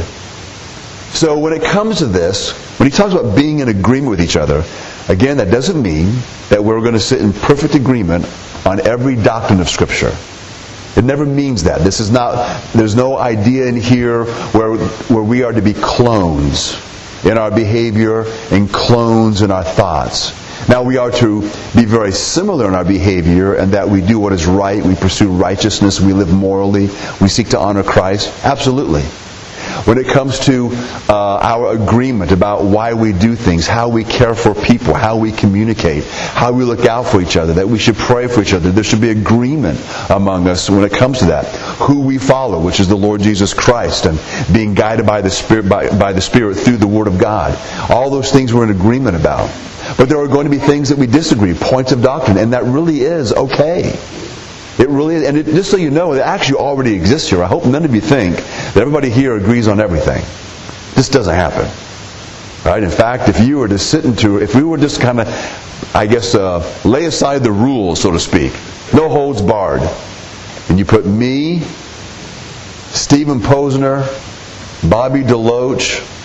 So 1.12 1.38
when 1.38 1.52
it 1.52 1.62
comes 1.62 1.98
to 1.98 2.06
this, 2.06 2.52
when 2.78 2.90
he 2.90 2.96
talks 2.96 3.14
about 3.14 3.36
being 3.36 3.60
in 3.60 3.68
agreement 3.68 4.10
with 4.10 4.20
each 4.20 4.36
other, 4.36 4.64
again, 5.08 5.38
that 5.38 5.50
doesn't 5.50 5.80
mean 5.80 6.14
that 6.50 6.62
we're 6.62 6.80
going 6.80 6.92
to 6.94 7.00
sit 7.00 7.20
in 7.20 7.32
perfect 7.32 7.74
agreement 7.74 8.24
on 8.66 8.86
every 8.86 9.16
doctrine 9.16 9.60
of 9.60 9.68
Scripture. 9.68 10.14
It 10.96 11.04
never 11.04 11.26
means 11.26 11.64
that. 11.64 11.82
This 11.82 12.00
is 12.00 12.10
not, 12.10 12.62
there's 12.72 12.94
no 12.96 13.18
idea 13.18 13.66
in 13.66 13.76
here 13.76 14.24
where, 14.24 14.76
where 14.76 15.22
we 15.22 15.42
are 15.42 15.52
to 15.52 15.62
be 15.62 15.74
clones 15.74 16.74
in 17.24 17.36
our 17.38 17.50
behavior 17.50 18.24
and 18.50 18.70
clones 18.72 19.42
in 19.42 19.50
our 19.50 19.64
thoughts. 19.64 20.32
Now 20.68 20.82
we 20.82 20.96
are 20.96 21.10
to 21.12 21.42
be 21.76 21.84
very 21.84 22.12
similar 22.12 22.66
in 22.66 22.74
our 22.74 22.84
behavior 22.84 23.54
and 23.54 23.72
that 23.72 23.88
we 23.88 24.00
do 24.00 24.18
what 24.18 24.32
is 24.32 24.46
right, 24.46 24.82
we 24.82 24.96
pursue 24.96 25.28
righteousness, 25.28 26.00
we 26.00 26.12
live 26.12 26.32
morally, 26.32 26.88
we 27.20 27.28
seek 27.28 27.50
to 27.50 27.58
honor 27.58 27.84
Christ. 27.84 28.32
Absolutely. 28.44 29.02
When 29.84 29.98
it 29.98 30.08
comes 30.08 30.40
to 30.40 30.70
uh, 31.08 31.38
our 31.38 31.72
agreement 31.72 32.32
about 32.32 32.64
why 32.64 32.94
we 32.94 33.12
do 33.12 33.36
things, 33.36 33.68
how 33.68 33.88
we 33.88 34.02
care 34.02 34.34
for 34.34 34.54
people, 34.54 34.94
how 34.94 35.16
we 35.16 35.30
communicate, 35.30 36.04
how 36.04 36.50
we 36.50 36.64
look 36.64 36.86
out 36.86 37.06
for 37.06 37.20
each 37.22 37.36
other, 37.36 37.52
that 37.54 37.68
we 37.68 37.78
should 37.78 37.94
pray 37.94 38.26
for 38.26 38.42
each 38.42 38.52
other, 38.52 38.72
there 38.72 38.82
should 38.82 39.00
be 39.00 39.10
agreement 39.10 39.80
among 40.10 40.48
us 40.48 40.68
when 40.68 40.82
it 40.82 40.92
comes 40.92 41.20
to 41.20 41.26
that. 41.26 41.46
Who 41.78 42.00
we 42.00 42.18
follow, 42.18 42.60
which 42.60 42.80
is 42.80 42.88
the 42.88 42.96
Lord 42.96 43.20
Jesus 43.20 43.54
Christ, 43.54 44.06
and 44.06 44.18
being 44.52 44.74
guided 44.74 45.06
by 45.06 45.20
the 45.20 45.30
Spirit, 45.30 45.68
by, 45.68 45.96
by 45.96 46.12
the 46.12 46.20
Spirit 46.20 46.56
through 46.56 46.78
the 46.78 46.88
Word 46.88 47.06
of 47.06 47.18
God. 47.18 47.56
All 47.90 48.10
those 48.10 48.32
things 48.32 48.52
we're 48.52 48.64
in 48.64 48.70
agreement 48.70 49.14
about. 49.14 49.48
But 49.96 50.08
there 50.08 50.18
are 50.18 50.28
going 50.28 50.44
to 50.44 50.50
be 50.50 50.58
things 50.58 50.90
that 50.90 50.98
we 50.98 51.06
disagree, 51.06 51.54
points 51.54 51.92
of 51.92 52.02
doctrine, 52.02 52.36
and 52.36 52.52
that 52.52 52.64
really 52.64 53.00
is 53.00 53.32
okay. 53.32 53.98
It 54.78 54.88
really 54.90 55.14
is. 55.14 55.26
And 55.26 55.38
it, 55.38 55.46
just 55.46 55.70
so 55.70 55.78
you 55.78 55.90
know, 55.90 56.12
it 56.12 56.20
actually 56.20 56.58
already 56.58 56.94
exists 56.94 57.30
here. 57.30 57.42
I 57.42 57.46
hope 57.46 57.64
none 57.64 57.84
of 57.84 57.94
you 57.94 58.02
think 58.02 58.36
that 58.36 58.76
everybody 58.76 59.08
here 59.08 59.36
agrees 59.36 59.68
on 59.68 59.80
everything. 59.80 60.22
This 60.94 61.08
doesn't 61.08 61.34
happen. 61.34 61.66
Right? 62.64 62.82
In 62.82 62.90
fact, 62.90 63.28
if 63.28 63.40
you 63.40 63.58
were 63.58 63.68
to 63.68 63.78
sit 63.78 64.04
into, 64.04 64.38
if 64.38 64.54
we 64.54 64.62
were 64.62 64.76
just 64.76 65.00
kind 65.00 65.20
of, 65.20 65.94
I 65.94 66.06
guess, 66.06 66.34
uh, 66.34 66.60
lay 66.84 67.06
aside 67.06 67.42
the 67.42 67.52
rules, 67.52 68.00
so 68.00 68.10
to 68.10 68.20
speak, 68.20 68.52
no 68.92 69.08
holds 69.08 69.40
barred, 69.40 69.82
and 70.68 70.78
you 70.78 70.84
put 70.84 71.06
me, 71.06 71.60
Stephen 72.90 73.40
Posner, 73.40 74.02
Bobby 74.90 75.22
DeLoach, 75.22 76.15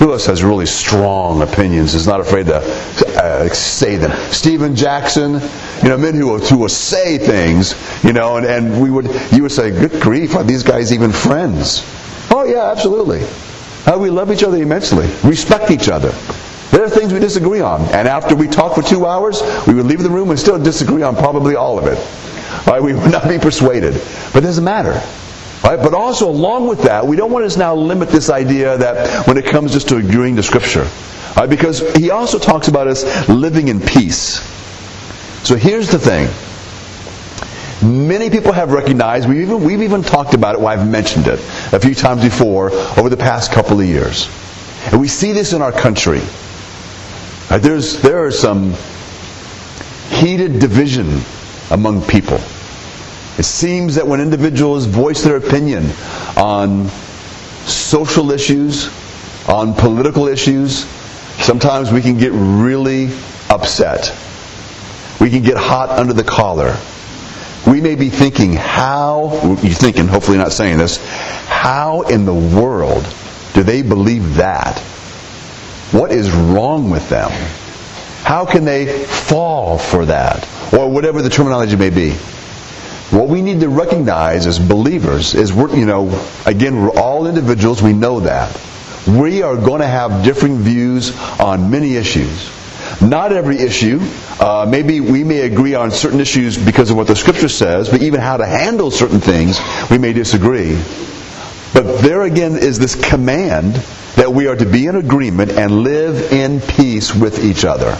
who 0.00 0.12
else 0.12 0.24
has 0.26 0.42
really 0.42 0.64
strong 0.64 1.42
opinions? 1.42 1.94
Is 1.94 2.06
not 2.06 2.20
afraid 2.20 2.46
to 2.46 2.56
uh, 2.56 3.48
say 3.50 3.96
them. 3.96 4.10
Stephen 4.32 4.74
Jackson, 4.74 5.34
you 5.82 5.88
know, 5.90 5.98
men 5.98 6.14
who 6.14 6.26
will, 6.26 6.38
who 6.38 6.56
will 6.56 6.70
say 6.70 7.18
things, 7.18 7.74
you 8.02 8.14
know, 8.14 8.36
and, 8.36 8.46
and 8.46 8.80
we 8.80 8.90
would 8.90 9.08
you 9.30 9.42
would 9.42 9.52
say, 9.52 9.70
"Good 9.70 10.00
grief, 10.00 10.34
are 10.34 10.42
these 10.42 10.62
guys 10.62 10.92
even 10.92 11.12
friends?" 11.12 11.84
Oh 12.30 12.44
yeah, 12.44 12.70
absolutely. 12.70 13.20
Uh, 13.86 13.98
we 13.98 14.08
love 14.08 14.32
each 14.32 14.42
other 14.42 14.56
immensely, 14.56 15.06
respect 15.22 15.70
each 15.70 15.90
other. 15.90 16.10
There 16.70 16.82
are 16.82 16.88
things 16.88 17.12
we 17.12 17.18
disagree 17.18 17.60
on, 17.60 17.82
and 17.94 18.08
after 18.08 18.34
we 18.34 18.48
talk 18.48 18.74
for 18.74 18.82
two 18.82 19.04
hours, 19.04 19.42
we 19.66 19.74
would 19.74 19.86
leave 19.86 20.02
the 20.02 20.10
room 20.10 20.30
and 20.30 20.38
still 20.38 20.58
disagree 20.58 21.02
on 21.02 21.14
probably 21.14 21.56
all 21.56 21.78
of 21.78 21.86
it. 21.86 21.98
Right? 22.66 22.82
We 22.82 22.94
would 22.94 23.12
not 23.12 23.28
be 23.28 23.38
persuaded, 23.38 24.00
but 24.32 24.44
it 24.44 24.46
doesn't 24.46 24.64
matter. 24.64 25.02
Right? 25.62 25.76
But 25.76 25.92
also, 25.92 26.28
along 26.28 26.68
with 26.68 26.82
that, 26.82 27.06
we 27.06 27.16
don't 27.16 27.30
want 27.30 27.50
to 27.50 27.58
now 27.58 27.74
limit 27.74 28.08
this 28.08 28.30
idea 28.30 28.78
that 28.78 29.26
when 29.26 29.36
it 29.36 29.44
comes 29.46 29.72
just 29.72 29.88
to 29.88 29.96
agreeing 29.96 30.36
to 30.36 30.42
Scripture. 30.42 30.88
Right? 31.36 31.48
Because 31.48 31.80
he 31.96 32.10
also 32.10 32.38
talks 32.38 32.68
about 32.68 32.88
us 32.88 33.28
living 33.28 33.68
in 33.68 33.80
peace. 33.80 34.40
So 35.46 35.56
here's 35.56 35.90
the 35.90 35.98
thing. 35.98 36.28
Many 37.82 38.28
people 38.28 38.52
have 38.52 38.72
recognized, 38.72 39.28
we've 39.28 39.42
even, 39.42 39.64
we've 39.64 39.82
even 39.82 40.02
talked 40.02 40.34
about 40.34 40.54
it, 40.54 40.58
well, 40.60 40.68
I've 40.68 40.88
mentioned 40.88 41.26
it 41.26 41.38
a 41.72 41.80
few 41.80 41.94
times 41.94 42.22
before 42.22 42.70
over 42.98 43.08
the 43.08 43.16
past 43.16 43.52
couple 43.52 43.80
of 43.80 43.86
years. 43.86 44.28
And 44.86 45.00
we 45.00 45.08
see 45.08 45.32
this 45.32 45.52
in 45.52 45.62
our 45.62 45.72
country. 45.72 46.20
Right? 47.50 47.60
There's, 47.60 48.00
there 48.02 48.24
are 48.24 48.30
some 48.30 48.74
heated 50.10 50.58
division 50.58 51.20
among 51.70 52.02
people. 52.02 52.38
It 53.40 53.44
seems 53.44 53.94
that 53.94 54.06
when 54.06 54.20
individuals 54.20 54.84
voice 54.84 55.22
their 55.22 55.36
opinion 55.36 55.86
on 56.36 56.88
social 57.64 58.32
issues, 58.32 58.90
on 59.48 59.72
political 59.72 60.28
issues, 60.28 60.84
sometimes 61.40 61.90
we 61.90 62.02
can 62.02 62.18
get 62.18 62.32
really 62.34 63.08
upset. 63.48 64.14
We 65.22 65.30
can 65.30 65.42
get 65.42 65.56
hot 65.56 65.88
under 65.88 66.12
the 66.12 66.22
collar. 66.22 66.76
We 67.66 67.80
may 67.80 67.94
be 67.94 68.10
thinking, 68.10 68.52
how, 68.52 69.56
you're 69.62 69.72
thinking, 69.72 70.06
hopefully 70.06 70.36
not 70.36 70.52
saying 70.52 70.76
this, 70.76 70.98
how 71.46 72.02
in 72.02 72.26
the 72.26 72.34
world 72.34 73.08
do 73.54 73.62
they 73.62 73.80
believe 73.80 74.34
that? 74.34 74.80
What 75.92 76.12
is 76.12 76.30
wrong 76.30 76.90
with 76.90 77.08
them? 77.08 77.30
How 78.22 78.44
can 78.44 78.66
they 78.66 79.06
fall 79.06 79.78
for 79.78 80.04
that? 80.04 80.46
Or 80.74 80.90
whatever 80.90 81.22
the 81.22 81.30
terminology 81.30 81.76
may 81.76 81.88
be. 81.88 82.18
What 83.10 83.28
we 83.28 83.42
need 83.42 83.60
to 83.60 83.68
recognize 83.68 84.46
as 84.46 84.58
believers 84.58 85.34
is 85.34 85.52
we're, 85.52 85.74
you 85.74 85.86
know, 85.86 86.08
again, 86.46 86.80
we're 86.80 86.96
all 86.96 87.26
individuals, 87.26 87.82
we 87.82 87.92
know 87.92 88.20
that. 88.20 88.56
We 89.08 89.42
are 89.42 89.56
going 89.56 89.80
to 89.80 89.86
have 89.86 90.24
different 90.24 90.58
views 90.58 91.18
on 91.40 91.70
many 91.70 91.96
issues. 91.96 92.50
Not 93.00 93.32
every 93.32 93.58
issue. 93.58 93.98
Uh, 94.38 94.66
maybe 94.68 95.00
we 95.00 95.24
may 95.24 95.40
agree 95.40 95.74
on 95.74 95.90
certain 95.90 96.20
issues 96.20 96.56
because 96.56 96.90
of 96.90 96.96
what 96.96 97.08
the 97.08 97.16
Scripture 97.16 97.48
says, 97.48 97.88
but 97.88 98.02
even 98.02 98.20
how 98.20 98.36
to 98.36 98.46
handle 98.46 98.90
certain 98.90 99.20
things, 99.20 99.58
we 99.90 99.98
may 99.98 100.12
disagree. 100.12 100.80
But 101.72 102.02
there 102.02 102.22
again 102.22 102.56
is 102.56 102.78
this 102.78 102.94
command 102.94 103.74
that 104.16 104.32
we 104.32 104.46
are 104.48 104.56
to 104.56 104.66
be 104.66 104.86
in 104.86 104.96
agreement 104.96 105.52
and 105.52 105.82
live 105.82 106.32
in 106.32 106.60
peace 106.60 107.14
with 107.14 107.44
each 107.44 107.64
other. 107.64 107.98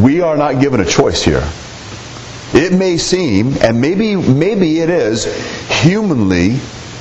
We 0.00 0.20
are 0.20 0.36
not 0.36 0.60
given 0.60 0.80
a 0.80 0.84
choice 0.84 1.22
here. 1.22 1.48
It 2.54 2.72
may 2.72 2.98
seem, 2.98 3.56
and 3.62 3.80
maybe, 3.80 4.14
maybe 4.16 4.80
it 4.80 4.90
is, 4.90 5.24
humanly 5.82 6.58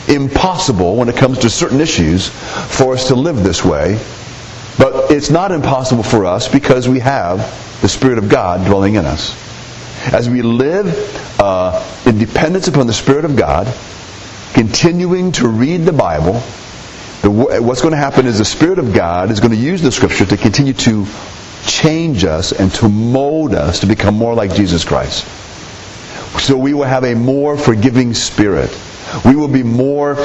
impossible 0.08 0.96
when 0.96 1.10
it 1.10 1.17
comes 1.17 1.39
to 1.39 1.50
certain 1.50 1.81
issues 1.81 2.29
for 2.29 2.93
us 2.93 3.10
to 3.10 3.15
live 3.15 3.43
this 3.43 3.63
way. 3.63 4.00
But 4.77 5.12
it's 5.12 5.29
not 5.29 5.51
impossible 5.51 6.03
for 6.03 6.25
us 6.25 6.48
because 6.48 6.88
we 6.88 7.00
have 7.00 7.39
the 7.81 7.89
Spirit 7.89 8.17
of 8.17 8.29
God 8.29 8.65
dwelling 8.65 8.96
in 8.96 9.05
us. 9.05 9.36
As 10.13 10.29
we 10.29 10.41
live 10.41 11.39
uh, 11.39 11.86
in 12.05 12.17
dependence 12.17 12.67
upon 12.67 12.88
the 12.88 12.93
Spirit 12.93 13.25
of 13.25 13.36
God, 13.36 13.67
continuing 14.53 15.34
to 15.34 15.48
read 15.48 15.81
the 15.81 15.93
Bible, 15.93 16.41
the, 17.22 17.29
what's 17.29 17.81
going 17.81 17.91
to 17.91 17.98
happen 17.98 18.25
is 18.25 18.38
the 18.38 18.46
Spirit 18.46 18.79
of 18.79 18.93
God 18.93 19.31
is 19.31 19.39
going 19.39 19.51
to 19.51 19.60
use 19.60 19.81
the 19.81 19.91
Scripture 19.91 20.25
to 20.25 20.38
continue 20.38 20.74
to 20.74 21.05
change 21.65 22.25
us 22.25 22.51
and 22.51 22.74
to 22.75 22.89
mold 22.89 23.53
us 23.53 23.80
to 23.80 23.86
become 23.86 24.15
more 24.15 24.34
like 24.34 24.53
Jesus 24.53 24.84
Christ. 24.84 25.25
So 26.39 26.58
we 26.58 26.74
will 26.74 26.86
have 26.86 27.03
a 27.03 27.13
more 27.13 27.58
forgiving 27.58 28.13
spirit. 28.13 28.75
We 29.25 29.36
will 29.36 29.48
be 29.48 29.63
more 29.63 30.15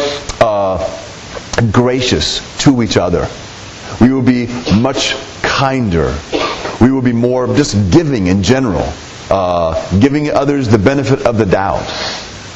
uh, 0.41 1.03
gracious 1.73 2.41
to 2.63 2.83
each 2.83 2.97
other. 2.97 3.29
We 4.01 4.13
will 4.13 4.23
be 4.23 4.47
much 4.81 5.17
kinder. 5.43 6.17
We 6.81 6.91
will 6.91 7.03
be 7.03 7.13
more 7.13 7.47
just 7.49 7.75
giving 7.91 8.29
in 8.29 8.43
general, 8.43 8.93
uh, 9.31 9.99
giving 9.99 10.31
others 10.31 10.69
the 10.69 10.79
benefit 10.79 11.27
of 11.27 11.39
the 11.39 11.47
doubt. 11.47 11.85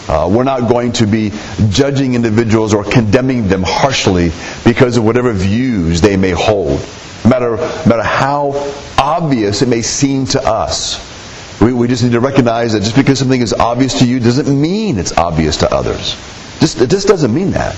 Uh, 0.09 0.29
we're 0.31 0.45
not 0.45 0.69
going 0.69 0.93
to 0.93 1.07
be 1.07 1.33
judging 1.69 2.15
individuals 2.15 2.75
or 2.75 2.85
condemning 2.85 3.49
them 3.49 3.63
harshly 3.65 4.33
because 4.65 4.97
of 4.97 5.05
whatever 5.05 5.33
views 5.33 6.01
they 6.01 6.17
may 6.17 6.31
hold 6.31 6.81
no 7.25 7.31
matter, 7.31 7.57
no 7.57 7.85
matter 7.87 8.03
how 8.03 8.53
obvious 8.99 9.62
it 9.62 9.69
may 9.69 9.83
seem 9.83 10.27
to 10.27 10.43
us. 10.43 11.09
We, 11.61 11.73
we 11.73 11.89
just 11.89 12.03
need 12.03 12.12
to 12.12 12.21
recognize 12.21 12.73
that 12.73 12.81
just 12.81 12.97
because 12.97 13.19
something 13.19 13.41
is 13.41 13.53
obvious 13.53 13.99
to 13.99 14.07
you 14.07 14.19
doesn't 14.19 14.49
mean 14.49 14.99
it's 14.99 15.12
obvious 15.12 15.59
to 15.59 15.73
others. 15.73 16.17
Just, 16.59 16.81
it 16.81 16.91
just 16.91 17.07
doesn't 17.07 17.33
mean 17.33 17.50
that. 17.53 17.77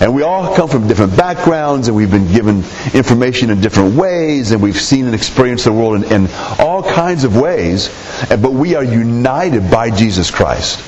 And 0.00 0.14
we 0.14 0.22
all 0.22 0.56
come 0.56 0.68
from 0.68 0.88
different 0.88 1.16
backgrounds, 1.16 1.86
and 1.86 1.96
we've 1.96 2.10
been 2.10 2.32
given 2.32 2.64
information 2.92 3.50
in 3.50 3.60
different 3.60 3.94
ways, 3.94 4.50
and 4.50 4.60
we've 4.60 4.80
seen 4.80 5.06
and 5.06 5.14
experienced 5.14 5.64
the 5.64 5.72
world 5.72 6.02
in, 6.02 6.12
in 6.12 6.28
all 6.58 6.82
kinds 6.82 7.22
of 7.22 7.36
ways. 7.36 7.88
But 8.28 8.52
we 8.52 8.74
are 8.74 8.82
united 8.82 9.70
by 9.70 9.90
Jesus 9.90 10.32
Christ. 10.32 10.80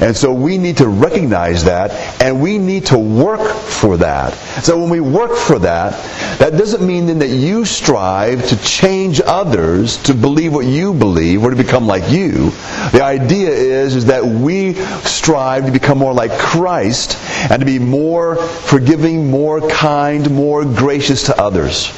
And 0.00 0.16
so 0.16 0.32
we 0.32 0.56
need 0.56 0.78
to 0.78 0.88
recognize 0.88 1.64
that 1.64 1.90
and 2.22 2.40
we 2.40 2.56
need 2.56 2.86
to 2.86 2.98
work 2.98 3.54
for 3.54 3.98
that. 3.98 4.32
So 4.64 4.78
when 4.78 4.88
we 4.88 5.00
work 5.00 5.36
for 5.36 5.58
that, 5.58 5.92
that 6.38 6.56
doesn't 6.56 6.86
mean 6.86 7.06
then 7.06 7.18
that 7.18 7.28
you 7.28 7.66
strive 7.66 8.48
to 8.48 8.56
change 8.62 9.20
others 9.20 9.98
to 10.04 10.14
believe 10.14 10.54
what 10.54 10.64
you 10.64 10.94
believe 10.94 11.44
or 11.44 11.50
to 11.50 11.56
become 11.56 11.86
like 11.86 12.10
you. 12.10 12.50
The 12.92 13.02
idea 13.02 13.50
is, 13.50 13.94
is 13.94 14.06
that 14.06 14.24
we 14.24 14.74
strive 15.04 15.66
to 15.66 15.72
become 15.72 15.98
more 15.98 16.14
like 16.14 16.32
Christ 16.38 17.18
and 17.50 17.60
to 17.60 17.66
be 17.66 17.78
more 17.78 18.36
forgiving, 18.36 19.30
more 19.30 19.68
kind, 19.68 20.30
more 20.30 20.64
gracious 20.64 21.24
to 21.24 21.38
others. 21.38 21.92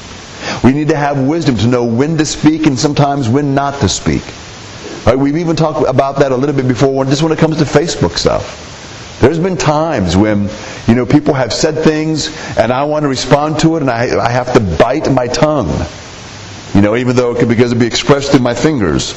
We 0.65 0.73
need 0.73 0.89
to 0.89 0.97
have 0.97 1.21
wisdom 1.21 1.57
to 1.59 1.67
know 1.69 1.85
when 1.85 2.19
to 2.19 2.27
speak 2.27 2.67
and 2.67 2.77
sometimes 2.77 3.29
when 3.29 3.55
not 3.55 3.81
to 3.81 3.89
speak. 3.89 4.23
Right? 5.07 5.19
We've 5.19 5.37
even 5.37 5.57
talked 5.57 5.89
about 5.89 6.19
that 6.21 6.33
a 6.33 6.37
little 6.37 6.55
bit 6.55 6.69
before, 6.69 7.05
just 7.05 7.23
when 7.23 7.33
it 7.33 7.39
comes 7.39 7.59
to 7.59 7.65
Facebook 7.65 8.17
stuff. 8.17 8.71
There's 9.21 9.39
been 9.39 9.57
times 9.57 10.17
when, 10.17 10.49
you 10.89 10.95
know, 10.95 11.07
people 11.07 11.35
have 11.35 11.53
said 11.53 11.85
things 11.85 12.37
and 12.59 12.73
I 12.73 12.85
want 12.85 13.05
to 13.05 13.09
respond 13.09 13.61
to 13.61 13.77
it 13.77 13.83
and 13.83 13.91
I, 13.91 14.19
I 14.19 14.31
have 14.31 14.53
to 14.55 14.61
bite 14.61 15.13
my 15.13 15.29
tongue. 15.29 15.71
You 16.75 16.81
know, 16.81 16.97
even 16.97 17.17
though 17.17 17.33
it 17.33 17.39
could, 17.39 17.49
because 17.49 17.73
it 17.73 17.79
be 17.79 17.87
expressed 17.87 18.33
through 18.33 18.41
my 18.41 18.55
fingers. 18.55 19.15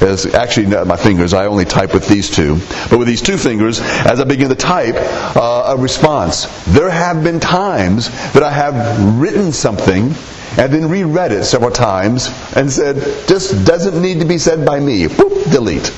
As 0.00 0.26
actually, 0.26 0.66
not 0.66 0.86
my 0.86 0.96
fingers. 0.96 1.34
I 1.34 1.46
only 1.46 1.64
type 1.64 1.92
with 1.92 2.06
these 2.06 2.30
two. 2.30 2.60
But 2.88 2.98
with 2.98 3.08
these 3.08 3.22
two 3.22 3.36
fingers, 3.36 3.80
as 3.80 4.20
I 4.20 4.24
begin 4.24 4.48
to 4.50 4.54
type 4.54 4.94
uh, 4.94 5.74
a 5.74 5.76
response, 5.76 6.44
there 6.66 6.90
have 6.90 7.24
been 7.24 7.40
times 7.40 8.10
that 8.34 8.44
I 8.44 8.50
have 8.50 9.18
written 9.18 9.52
something 9.52 10.14
and 10.58 10.74
then 10.74 10.88
reread 10.88 11.30
it 11.30 11.44
several 11.44 11.70
times 11.70 12.28
and 12.56 12.70
said, 12.70 12.96
just 13.28 13.64
doesn't 13.64 14.00
need 14.02 14.18
to 14.18 14.26
be 14.26 14.38
said 14.38 14.66
by 14.66 14.80
me. 14.80 15.04
Boop, 15.06 15.52
delete. 15.52 15.92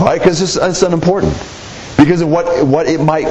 Right, 0.00 0.20
because 0.20 0.40
it's, 0.40 0.56
it's 0.56 0.82
unimportant. 0.82 1.32
Because 1.96 2.20
of 2.20 2.28
what, 2.28 2.64
what 2.64 2.86
it 2.86 3.00
might 3.00 3.26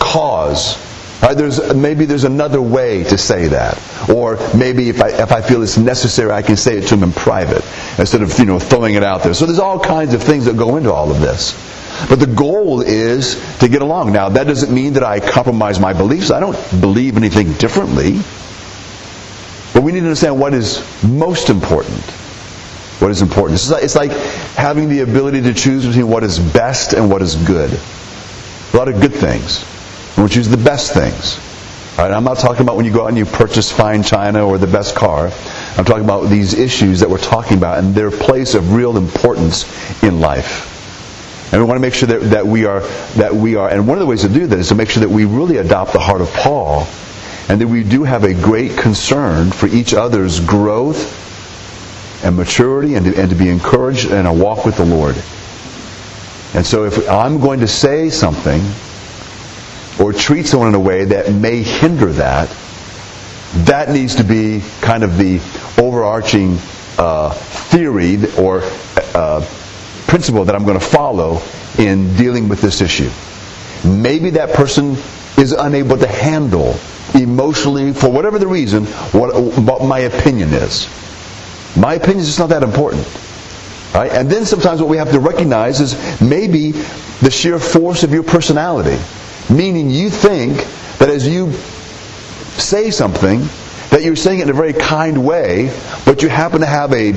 cause. 0.00 0.76
Right, 1.22 1.36
there's, 1.36 1.74
maybe 1.74 2.06
there's 2.06 2.24
another 2.24 2.60
way 2.60 3.04
to 3.04 3.16
say 3.16 3.46
that. 3.48 3.78
Or 4.10 4.36
maybe 4.56 4.88
if 4.88 5.00
I, 5.00 5.10
if 5.10 5.30
I 5.30 5.42
feel 5.42 5.62
it's 5.62 5.78
necessary, 5.78 6.32
I 6.32 6.42
can 6.42 6.56
say 6.56 6.78
it 6.78 6.88
to 6.88 6.94
him 6.96 7.04
in 7.04 7.12
private 7.12 7.62
instead 7.96 8.22
of 8.22 8.36
you 8.38 8.46
know, 8.46 8.58
throwing 8.58 8.94
it 8.94 9.04
out 9.04 9.22
there. 9.22 9.32
So 9.32 9.46
there's 9.46 9.60
all 9.60 9.78
kinds 9.78 10.12
of 10.12 10.22
things 10.22 10.46
that 10.46 10.56
go 10.56 10.76
into 10.76 10.92
all 10.92 11.12
of 11.12 11.20
this. 11.20 11.52
But 12.08 12.18
the 12.18 12.26
goal 12.26 12.80
is 12.80 13.40
to 13.58 13.68
get 13.68 13.82
along. 13.82 14.12
Now, 14.12 14.30
that 14.30 14.48
doesn't 14.48 14.74
mean 14.74 14.94
that 14.94 15.04
I 15.04 15.20
compromise 15.20 15.78
my 15.78 15.92
beliefs. 15.92 16.32
I 16.32 16.40
don't 16.40 16.56
believe 16.80 17.16
anything 17.16 17.52
differently. 17.54 18.20
But 19.72 19.82
we 19.82 19.92
need 19.92 20.00
to 20.00 20.06
understand 20.06 20.38
what 20.38 20.54
is 20.54 20.84
most 21.04 21.50
important. 21.50 22.00
What 23.00 23.10
is 23.10 23.22
important. 23.22 23.60
It's 23.82 23.94
like, 23.96 24.10
having 24.56 24.88
the 24.88 25.00
ability 25.00 25.42
to 25.42 25.54
choose 25.54 25.86
between 25.86 26.08
what 26.08 26.22
is 26.22 26.38
best 26.38 26.92
and 26.92 27.10
what 27.10 27.22
is 27.22 27.34
good. 27.34 27.72
A 28.72 28.76
lot 28.76 28.88
of 28.88 29.00
good 29.00 29.14
things. 29.14 29.64
We'll 30.16 30.28
choose 30.28 30.48
the 30.48 30.56
best 30.56 30.92
things. 30.92 31.38
Right, 31.98 32.12
I'm 32.12 32.24
not 32.24 32.38
talking 32.38 32.62
about 32.62 32.76
when 32.76 32.86
you 32.86 32.92
go 32.92 33.02
out 33.02 33.08
and 33.08 33.18
you 33.18 33.26
purchase 33.26 33.70
fine 33.70 34.02
china 34.02 34.46
or 34.46 34.58
the 34.58 34.66
best 34.66 34.94
car. 34.94 35.30
I'm 35.76 35.84
talking 35.84 36.04
about 36.04 36.28
these 36.28 36.54
issues 36.54 37.00
that 37.00 37.10
we're 37.10 37.18
talking 37.18 37.58
about 37.58 37.78
and 37.78 37.94
their 37.94 38.10
place 38.10 38.54
of 38.54 38.72
real 38.74 38.96
importance 38.96 39.64
in 40.02 40.20
life. 40.20 41.52
And 41.52 41.60
we 41.60 41.66
want 41.66 41.76
to 41.78 41.82
make 41.82 41.94
sure 41.94 42.06
that, 42.08 42.30
that 42.30 42.46
we 42.46 42.64
are 42.64 42.80
that 43.16 43.34
we 43.34 43.56
are 43.56 43.68
and 43.68 43.88
one 43.88 43.98
of 43.98 44.00
the 44.00 44.06
ways 44.06 44.22
to 44.22 44.28
do 44.28 44.46
that 44.46 44.58
is 44.58 44.68
to 44.68 44.76
make 44.76 44.88
sure 44.88 45.00
that 45.00 45.08
we 45.08 45.24
really 45.24 45.56
adopt 45.56 45.92
the 45.92 45.98
heart 45.98 46.20
of 46.20 46.32
Paul 46.32 46.86
and 47.50 47.60
that 47.60 47.66
we 47.66 47.82
do 47.82 48.04
have 48.04 48.22
a 48.22 48.32
great 48.32 48.78
concern 48.78 49.50
for 49.50 49.66
each 49.66 49.92
other's 49.92 50.38
growth 50.38 51.18
and 52.24 52.36
maturity 52.36 52.94
and 52.94 53.04
to, 53.06 53.20
and 53.20 53.28
to 53.28 53.34
be 53.34 53.48
encouraged 53.48 54.12
in 54.12 54.24
a 54.24 54.32
walk 54.32 54.64
with 54.64 54.76
the 54.76 54.84
Lord. 54.84 55.16
And 56.54 56.64
so 56.64 56.84
if 56.84 57.10
I'm 57.10 57.40
going 57.40 57.58
to 57.58 57.66
say 57.66 58.08
something 58.08 58.62
or 59.98 60.12
treat 60.12 60.46
someone 60.46 60.68
in 60.68 60.76
a 60.76 60.80
way 60.80 61.06
that 61.06 61.32
may 61.32 61.64
hinder 61.64 62.12
that, 62.12 62.56
that 63.66 63.88
needs 63.88 64.14
to 64.16 64.22
be 64.22 64.62
kind 64.80 65.02
of 65.02 65.18
the 65.18 65.40
overarching 65.76 66.56
uh, 66.98 67.30
theory 67.34 68.18
or 68.38 68.60
uh, 69.12 69.44
principle 70.06 70.44
that 70.44 70.54
I'm 70.54 70.64
going 70.64 70.78
to 70.78 70.86
follow 70.86 71.42
in 71.78 72.14
dealing 72.14 72.48
with 72.48 72.60
this 72.60 72.80
issue. 72.80 73.10
Maybe 73.84 74.30
that 74.30 74.54
person 74.54 74.94
is 75.36 75.50
unable 75.50 75.98
to 75.98 76.06
handle 76.06 76.78
emotionally, 77.14 77.92
for 77.92 78.08
whatever 78.08 78.38
the 78.38 78.46
reason, 78.46 78.86
what, 79.12 79.34
what 79.58 79.84
my 79.84 80.00
opinion 80.00 80.50
is. 80.52 80.88
My 81.76 81.94
opinion 81.94 82.20
is 82.20 82.26
just 82.26 82.38
not 82.38 82.48
that 82.50 82.62
important. 82.62 83.06
Right? 83.94 84.12
And 84.12 84.30
then 84.30 84.44
sometimes 84.46 84.80
what 84.80 84.88
we 84.88 84.96
have 84.98 85.10
to 85.12 85.20
recognize 85.20 85.80
is 85.80 86.20
maybe 86.20 86.72
the 87.20 87.30
sheer 87.30 87.58
force 87.58 88.02
of 88.02 88.12
your 88.12 88.22
personality. 88.22 88.98
Meaning 89.52 89.90
you 89.90 90.10
think 90.10 90.56
that 90.98 91.08
as 91.08 91.26
you 91.26 91.52
say 92.60 92.90
something, 92.90 93.40
that 93.90 94.02
you're 94.02 94.16
saying 94.16 94.40
it 94.40 94.44
in 94.44 94.50
a 94.50 94.54
very 94.54 94.72
kind 94.72 95.24
way, 95.24 95.76
but 96.04 96.22
you 96.22 96.28
happen 96.28 96.60
to 96.60 96.66
have 96.66 96.92
a 96.92 97.10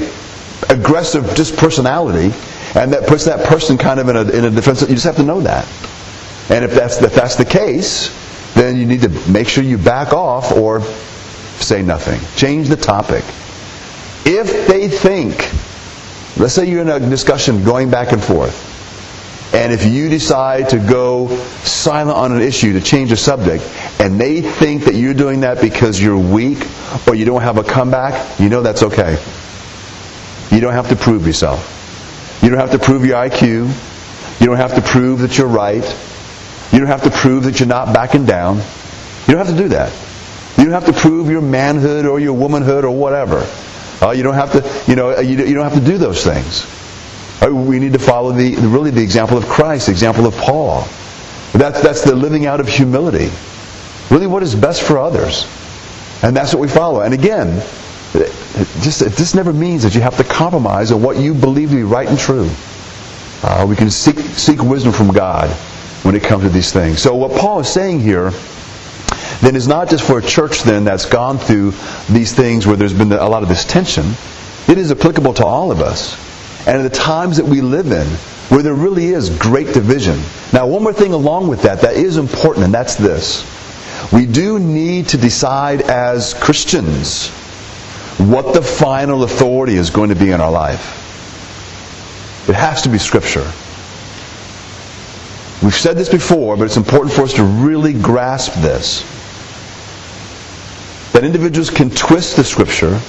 aggressive 0.70 1.36
just 1.36 1.56
personality, 1.58 2.34
and 2.76 2.94
that 2.94 3.08
puts 3.08 3.26
that 3.26 3.46
person 3.46 3.78
kind 3.78 4.00
of 4.00 4.10
in 4.10 4.16
a, 4.16 4.22
in 4.22 4.46
a 4.46 4.50
defensive. 4.50 4.90
You 4.90 4.96
just 4.96 5.06
have 5.06 5.18
to 5.18 5.24
know 5.24 5.42
that. 5.42 5.66
And 6.50 6.66
if 6.66 6.74
that's 6.74 7.02
if 7.02 7.14
that's 7.14 7.36
the 7.36 7.46
case, 7.46 8.10
then 8.56 8.78
you 8.78 8.86
need 8.86 9.02
to 9.02 9.10
make 9.32 9.48
sure 9.48 9.64
you 9.64 9.78
back 9.78 10.14
off 10.14 10.52
or 10.52 10.82
say 11.60 11.82
nothing. 11.82 12.20
Change 12.36 12.70
the 12.70 12.78
topic. 12.78 13.24
If 14.26 14.68
they 14.68 14.88
think, 14.88 15.36
let's 16.38 16.54
say 16.54 16.66
you're 16.70 16.82
in 16.82 16.90
a 16.90 17.00
discussion 17.00 17.64
going 17.64 17.90
back 17.90 18.12
and 18.12 18.24
forth, 18.24 18.72
and 19.54 19.72
if 19.72 19.86
you 19.86 20.10
decide 20.10 20.70
to 20.70 20.80
go 20.80 21.28
silent 21.64 22.18
on 22.18 22.32
an 22.32 22.42
issue 22.42 22.74
to 22.74 22.82
change 22.82 23.12
the 23.12 23.18
subject, 23.18 23.64
and 24.00 24.20
they 24.20 24.42
think 24.42 24.86
that 24.86 24.96
you're 24.96 25.14
doing 25.14 25.42
that 25.42 25.62
because 25.62 26.02
you're 26.02 26.18
weak 26.18 26.58
or 27.08 27.14
you 27.14 27.26
don't 27.26 27.44
have 27.44 27.58
a 27.58 27.64
comeback, 27.64 28.40
you 28.40 28.50
know 28.50 28.62
that's 28.64 28.82
okay. 28.82 29.22
You 30.52 30.60
don't 30.60 30.74
have 30.74 30.90
to 30.90 30.96
prove 30.96 31.28
yourself. 31.28 31.70
You 32.42 32.50
don't 32.50 32.60
have 32.60 32.72
to 32.72 32.80
prove 32.80 33.06
your 33.06 33.16
IQ. 33.18 33.70
You 34.40 34.46
don't 34.48 34.58
have 34.58 34.76
to 34.76 34.82
prove 34.82 35.20
that 35.20 35.38
you're 35.38 35.48
right. 35.48 35.84
You 36.72 36.80
don't 36.80 36.88
have 36.88 37.04
to 37.04 37.12
prove 37.12 37.44
that 37.44 37.60
you're 37.60 37.68
not 37.68 37.94
backing 37.94 38.26
down. 38.26 38.58
You 38.58 39.36
don't 39.36 39.46
have 39.46 39.56
to 39.56 39.62
do 39.62 39.70
that. 39.70 39.94
You 40.58 40.66
don't 40.66 40.74
have 40.74 40.86
to 40.86 40.94
prove 40.94 41.30
your 41.30 41.42
manhood 41.42 42.06
or 42.06 42.20
your 42.20 42.34
womanhood 42.34 42.86
or 42.86 42.92
whatever. 42.92 43.48
Uh, 44.02 44.12
you 44.12 44.24
don't 44.24 44.34
have 44.34 44.52
to, 44.52 44.92
you 44.92 44.96
know, 44.96 45.20
you, 45.20 45.38
you 45.46 45.54
don't 45.54 45.64
have 45.64 45.82
to 45.82 45.86
do 45.86 45.98
those 45.98 46.24
things. 46.24 46.66
Uh, 47.42 47.54
we 47.54 47.80
need 47.80 47.94
to 47.94 48.00
follow 48.00 48.32
the 48.32 48.56
really 48.56 48.92
the 48.92 49.02
example 49.02 49.38
of 49.38 49.46
Christ, 49.46 49.88
the 49.88 49.92
example 49.92 50.26
of 50.26 50.36
Paul. 50.36 50.82
That's 51.54 51.82
that's 51.82 52.04
the 52.04 52.16
living 52.16 52.46
out 52.46 52.60
of 52.60 52.68
humility. 52.68 53.30
Really, 54.10 54.28
what 54.28 54.44
is 54.44 54.56
best 54.56 54.82
for 54.82 55.00
others, 55.00 55.46
and 56.22 56.36
that's 56.36 56.54
what 56.54 56.62
we 56.62 56.68
follow. 56.68 57.02
And 57.02 57.14
again, 57.14 57.64
it 58.14 58.32
just 58.82 59.00
this 59.00 59.34
never 59.34 59.54
means 59.54 59.84
that 59.84 59.96
you 59.96 60.02
have 60.02 60.18
to 60.18 60.24
compromise 60.24 60.92
on 60.92 61.02
what 61.02 61.18
you 61.18 61.34
believe 61.34 61.70
to 61.70 61.76
be 61.76 61.84
right 61.84 62.08
and 62.08 62.18
true. 62.18 62.50
Uh, 63.42 63.66
we 63.68 63.76
can 63.76 63.90
seek 63.90 64.20
seek 64.20 64.62
wisdom 64.62 64.92
from 64.92 65.12
God 65.12 65.50
when 66.04 66.16
it 66.16 66.24
comes 66.24 66.44
to 66.44 66.50
these 66.50 66.72
things. 66.72 67.02
So 67.02 67.16
what 67.16 67.32
Paul 67.32 67.60
is 67.60 67.70
saying 67.70 68.02
here 68.02 68.32
then 69.42 69.56
is 69.56 69.68
not 69.68 69.90
just 69.90 70.06
for 70.06 70.20
a 70.20 70.22
church 70.22 70.64
then 70.64 70.86
that's 70.86 71.06
gone 71.06 71.38
through 71.38 71.72
these 72.10 72.34
things 72.34 72.68
where 72.68 72.78
there's 72.78 72.94
been 72.94 73.12
a 73.12 73.28
lot 73.28 73.44
of 73.44 73.50
this 73.50 73.66
tension. 73.66 74.06
It 74.68 74.78
is 74.78 74.92
applicable 74.92 75.34
to 75.36 75.46
all 75.46 75.72
of 75.72 75.82
us. 75.82 76.18
And 76.66 76.78
in 76.78 76.84
the 76.84 76.90
times 76.90 77.38
that 77.38 77.46
we 77.46 77.60
live 77.62 77.92
in, 77.92 78.08
where 78.50 78.64
there 78.64 78.74
really 78.74 79.08
is 79.08 79.30
great 79.30 79.74
division. 79.74 80.22
Now, 80.54 80.68
one 80.68 80.84
more 80.84 80.94
thing 80.94 81.14
along 81.14 81.48
with 81.48 81.64
that 81.64 81.82
that 81.82 81.96
is 81.96 82.18
important, 82.18 82.66
and 82.66 82.74
that's 82.74 82.96
this. 82.96 83.44
We 84.12 84.26
do 84.26 84.60
need 84.60 85.10
to 85.10 85.18
decide 85.18 85.82
as 85.82 86.34
Christians 86.34 87.30
what 88.18 88.54
the 88.54 88.62
final 88.62 89.24
authority 89.24 89.76
is 89.76 89.90
going 89.90 90.10
to 90.10 90.16
be 90.16 90.32
in 90.32 90.40
our 90.40 90.52
life. 90.52 91.00
It 92.48 92.56
has 92.56 92.84
to 92.84 92.90
be 92.90 92.98
Scripture. 92.98 93.50
We've 95.64 95.74
said 95.74 95.96
this 95.96 96.10
before, 96.10 96.58
but 96.58 96.66
it's 96.66 96.76
important 96.76 97.14
for 97.14 97.22
us 97.22 97.34
to 97.36 97.44
really 97.44 97.94
grasp 97.94 98.54
this. 98.56 99.02
That 101.14 101.24
individuals 101.24 101.70
can 101.70 101.90
twist 101.90 102.36
the 102.36 102.44
Scripture, 102.44 103.00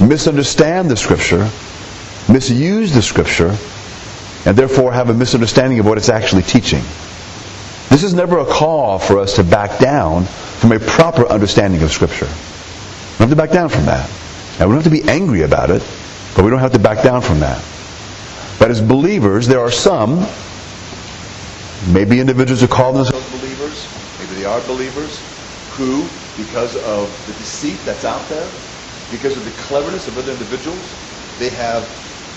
misunderstand 0.00 0.90
the 0.90 0.96
Scripture, 0.96 1.48
misuse 2.28 2.92
the 2.92 3.02
Scripture, 3.02 3.56
and 4.46 4.56
therefore 4.56 4.92
have 4.92 5.10
a 5.10 5.14
misunderstanding 5.14 5.78
of 5.78 5.86
what 5.86 5.96
it's 5.96 6.08
actually 6.08 6.42
teaching. 6.42 6.82
This 7.88 8.02
is 8.02 8.14
never 8.14 8.38
a 8.38 8.46
call 8.46 8.98
for 8.98 9.20
us 9.20 9.36
to 9.36 9.44
back 9.44 9.78
down 9.78 10.24
from 10.24 10.72
a 10.72 10.80
proper 10.80 11.24
understanding 11.28 11.82
of 11.82 11.92
Scripture. 11.92 12.26
We 12.26 13.18
don't 13.18 13.28
have 13.28 13.30
to 13.30 13.36
back 13.36 13.52
down 13.52 13.68
from 13.68 13.84
that. 13.84 14.10
Now, 14.58 14.66
we 14.66 14.74
don't 14.74 14.82
have 14.82 14.92
to 14.92 15.02
be 15.02 15.08
angry 15.08 15.42
about 15.42 15.70
it, 15.70 15.86
but 16.34 16.44
we 16.44 16.50
don't 16.50 16.58
have 16.58 16.72
to 16.72 16.80
back 16.80 17.04
down 17.04 17.22
from 17.22 17.40
that. 17.40 17.64
But 18.58 18.72
as 18.72 18.80
believers, 18.80 19.46
there 19.46 19.60
are 19.60 19.70
some 19.70 20.26
Maybe 21.92 22.20
individuals 22.20 22.60
who 22.60 22.68
call 22.68 22.92
themselves 22.92 23.28
believers, 23.30 23.86
maybe 24.18 24.34
they 24.34 24.44
are 24.44 24.60
believers, 24.62 25.20
who, 25.70 26.08
because 26.36 26.74
of 26.84 27.10
the 27.26 27.32
deceit 27.34 27.78
that's 27.84 28.04
out 28.04 28.26
there, 28.28 28.48
because 29.10 29.36
of 29.36 29.44
the 29.44 29.50
cleverness 29.62 30.08
of 30.08 30.16
other 30.18 30.32
individuals, 30.32 30.80
they 31.38 31.50
have 31.50 31.84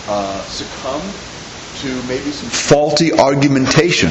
uh, 0.08 0.44
succumbed 0.48 1.14
to 1.78 2.04
maybe 2.08 2.32
some 2.32 2.50
faulty 2.50 3.14
argumentation 3.14 4.10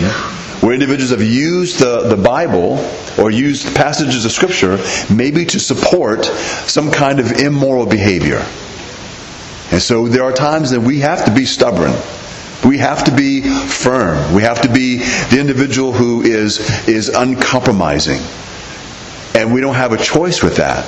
where 0.60 0.72
individuals 0.72 1.10
have 1.10 1.22
used 1.22 1.78
the, 1.78 2.08
the 2.08 2.16
Bible 2.16 2.78
or 3.18 3.30
used 3.30 3.74
passages 3.76 4.24
of 4.24 4.32
Scripture 4.32 4.78
maybe 5.14 5.44
to 5.44 5.60
support 5.60 6.24
some 6.24 6.90
kind 6.90 7.20
of 7.20 7.32
immoral 7.32 7.86
behavior. 7.86 8.44
And 9.70 9.82
so 9.82 10.08
there 10.08 10.24
are 10.24 10.32
times 10.32 10.70
that 10.70 10.80
we 10.80 11.00
have 11.00 11.26
to 11.26 11.34
be 11.34 11.44
stubborn. 11.44 11.92
We 12.66 12.78
have 12.78 13.04
to 13.04 13.14
be 13.14 13.42
firm. 13.42 14.34
We 14.34 14.42
have 14.42 14.62
to 14.62 14.68
be 14.68 14.98
the 14.98 15.38
individual 15.40 15.92
who 15.92 16.22
is, 16.22 16.88
is 16.88 17.08
uncompromising. 17.08 18.20
And 19.34 19.52
we 19.52 19.60
don't 19.60 19.76
have 19.76 19.92
a 19.92 19.98
choice 19.98 20.42
with 20.42 20.56
that. 20.56 20.84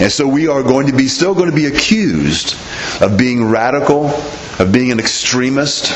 And 0.00 0.10
so 0.10 0.26
we 0.26 0.48
are 0.48 0.62
going 0.62 0.86
to 0.86 0.94
be 0.94 1.08
still 1.08 1.34
going 1.34 1.50
to 1.50 1.56
be 1.56 1.66
accused 1.66 2.56
of 3.02 3.18
being 3.18 3.44
radical, 3.44 4.06
of 4.58 4.72
being 4.72 4.92
an 4.92 4.98
extremist, 4.98 5.92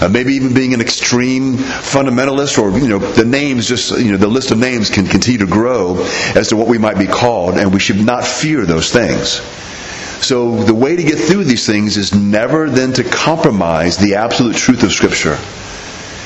of 0.00 0.12
maybe 0.12 0.34
even 0.34 0.54
being 0.54 0.72
an 0.72 0.80
extreme 0.80 1.54
fundamentalist, 1.54 2.58
or 2.58 2.78
you 2.78 2.88
know, 2.88 2.98
the 2.98 3.24
names 3.24 3.66
just 3.66 3.98
you 3.98 4.12
know 4.12 4.18
the 4.18 4.28
list 4.28 4.52
of 4.52 4.58
names 4.58 4.88
can 4.88 5.04
continue 5.04 5.38
to 5.38 5.46
grow 5.46 5.96
as 6.36 6.48
to 6.50 6.56
what 6.56 6.68
we 6.68 6.78
might 6.78 6.96
be 6.96 7.06
called, 7.06 7.54
and 7.56 7.72
we 7.72 7.80
should 7.80 8.04
not 8.04 8.24
fear 8.24 8.64
those 8.64 8.92
things. 8.92 9.40
So 10.22 10.62
the 10.62 10.74
way 10.74 10.96
to 10.96 11.02
get 11.02 11.18
through 11.18 11.44
these 11.44 11.66
things 11.66 11.96
is 11.96 12.14
never 12.14 12.68
then 12.68 12.92
to 12.94 13.04
compromise 13.04 13.96
the 13.96 14.16
absolute 14.16 14.56
truth 14.56 14.82
of 14.82 14.92
Scripture. 14.92 15.38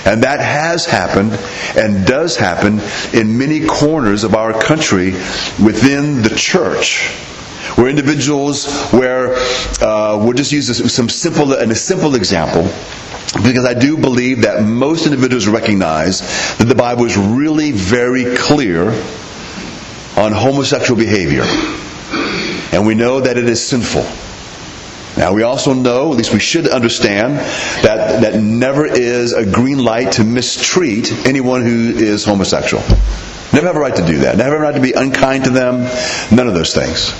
And 0.04 0.22
that 0.22 0.40
has 0.40 0.85
happened 0.85 1.33
and 1.76 2.07
does 2.07 2.37
happen 2.37 2.80
in 3.12 3.38
many 3.38 3.64
corners 3.64 4.24
of 4.24 4.35
our 4.35 4.52
country 4.52 5.12
within 5.62 6.22
the 6.22 6.35
church, 6.37 7.11
We're 7.78 7.88
individuals 7.88 8.90
where 8.92 9.35
uh, 9.80 10.18
we'll 10.22 10.35
just 10.35 10.52
use 10.52 10.68
this, 10.68 10.94
some 10.94 11.09
simple, 11.09 11.54
and 11.54 11.72
a 11.72 11.74
simple 11.74 12.14
example 12.14 12.62
because 13.42 13.64
I 13.64 13.74
do 13.74 13.96
believe 13.96 14.42
that 14.42 14.62
most 14.62 15.07
individuals 15.07 15.48
recognize 15.48 16.20
that 16.59 16.66
the 16.66 16.74
Bible 16.74 17.04
is 17.04 17.16
really 17.16 17.72
very 17.72 18.37
clear 18.37 18.90
on 20.16 20.30
homosexual 20.33 20.96
behavior. 20.98 21.44
And 22.75 22.87
we 22.87 22.95
know 22.97 23.21
that 23.21 23.39
it 23.39 23.49
is 23.49 23.65
sinful. 23.65 24.03
Now 25.17 25.33
we 25.33 25.45
also 25.45 25.73
know, 25.73 26.11
at 26.11 26.19
least 26.19 26.33
we 26.33 26.41
should 26.41 26.69
understand, 26.69 27.37
that 27.85 28.21
that 28.23 28.41
never 28.41 28.85
is 28.85 29.33
a 29.33 29.47
green 29.47 29.79
light 29.79 30.13
to 30.13 30.25
mistreat 30.25 31.13
anyone 31.25 31.63
who 31.63 31.95
is 31.95 32.25
homosexual. 32.25 32.83
Never 33.53 33.69
have 33.69 33.77
a 33.77 33.81
right 33.81 33.95
to 33.95 34.05
do 34.05 34.19
that. 34.19 34.37
Never 34.37 34.53
have 34.53 34.61
a 34.61 34.65
right 34.65 34.75
to 34.75 34.81
be 34.81 34.93
unkind 34.93 35.45
to 35.45 35.51
them. 35.51 35.83
None 36.35 36.49
of 36.49 36.55
those 36.55 36.75
things. 36.75 37.15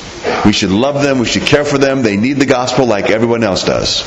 We 0.45 0.53
should 0.53 0.73
love 0.73 1.05
them. 1.05 1.21
We 1.21 1.27
should 1.27 1.47
care 1.47 1.65
for 1.65 1.79
them. 1.79 2.03
They 2.03 2.17
need 2.17 2.35
the 2.35 2.47
gospel 2.47 2.87
like 2.87 3.11
everyone 3.11 3.45
else 3.45 3.63
does. 3.63 4.01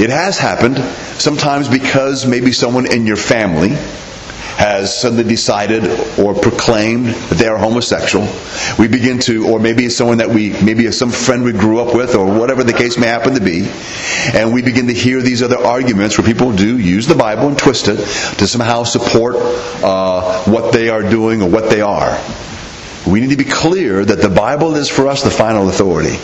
It 0.00 0.10
has 0.10 0.36
happened 0.36 0.78
sometimes 1.20 1.68
because 1.68 2.26
maybe 2.26 2.50
someone 2.50 2.90
in 2.90 3.06
your 3.06 3.16
family 3.16 3.76
has 4.62 4.96
suddenly 4.96 5.24
decided 5.24 5.82
or 6.20 6.34
proclaimed 6.34 7.06
that 7.06 7.34
they 7.36 7.48
are 7.48 7.58
homosexual. 7.58 8.28
We 8.78 8.86
begin 8.86 9.18
to, 9.20 9.48
or 9.48 9.58
maybe 9.58 9.86
it's 9.86 9.96
someone 9.96 10.18
that 10.18 10.28
we, 10.28 10.50
maybe 10.62 10.86
it's 10.86 10.96
some 10.96 11.10
friend 11.10 11.42
we 11.42 11.50
grew 11.50 11.80
up 11.80 11.96
with, 11.96 12.14
or 12.14 12.38
whatever 12.38 12.62
the 12.62 12.72
case 12.72 12.96
may 12.96 13.08
happen 13.08 13.34
to 13.34 13.40
be, 13.40 13.68
and 14.32 14.54
we 14.54 14.62
begin 14.62 14.86
to 14.86 14.94
hear 14.94 15.20
these 15.20 15.42
other 15.42 15.58
arguments 15.58 16.16
where 16.16 16.24
people 16.24 16.52
do 16.52 16.78
use 16.78 17.08
the 17.08 17.16
Bible 17.16 17.48
and 17.48 17.58
twist 17.58 17.88
it 17.88 17.96
to 18.38 18.46
somehow 18.46 18.84
support 18.84 19.34
uh, 19.82 20.44
what 20.44 20.72
they 20.72 20.88
are 20.88 21.02
doing 21.02 21.42
or 21.42 21.50
what 21.50 21.68
they 21.68 21.80
are. 21.80 22.16
We 23.04 23.20
need 23.20 23.30
to 23.30 23.36
be 23.36 23.50
clear 23.50 24.04
that 24.04 24.20
the 24.20 24.30
Bible 24.30 24.76
is 24.76 24.88
for 24.88 25.08
us 25.08 25.24
the 25.24 25.30
final 25.30 25.68
authority. 25.68 26.16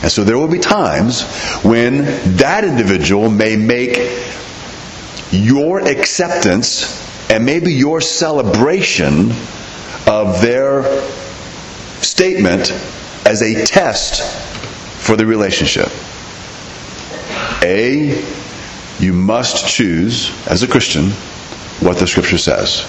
And 0.00 0.10
so 0.10 0.24
there 0.24 0.38
will 0.38 0.48
be 0.48 0.58
times 0.58 1.22
when 1.62 2.04
that 2.38 2.64
individual 2.64 3.28
may 3.28 3.56
make 3.56 3.98
your 5.30 5.80
acceptance 5.86 7.06
and 7.30 7.44
maybe 7.44 7.72
your 7.72 8.00
celebration 8.00 9.32
of 10.06 10.40
their 10.40 11.02
statement 12.02 12.70
as 13.26 13.42
a 13.42 13.64
test 13.66 14.22
for 15.02 15.16
the 15.16 15.26
relationship. 15.26 15.90
A, 17.62 18.24
you 18.98 19.12
must 19.12 19.68
choose, 19.68 20.30
as 20.46 20.62
a 20.62 20.68
Christian, 20.68 21.10
what 21.80 21.98
the 21.98 22.06
Scripture 22.06 22.38
says. 22.38 22.86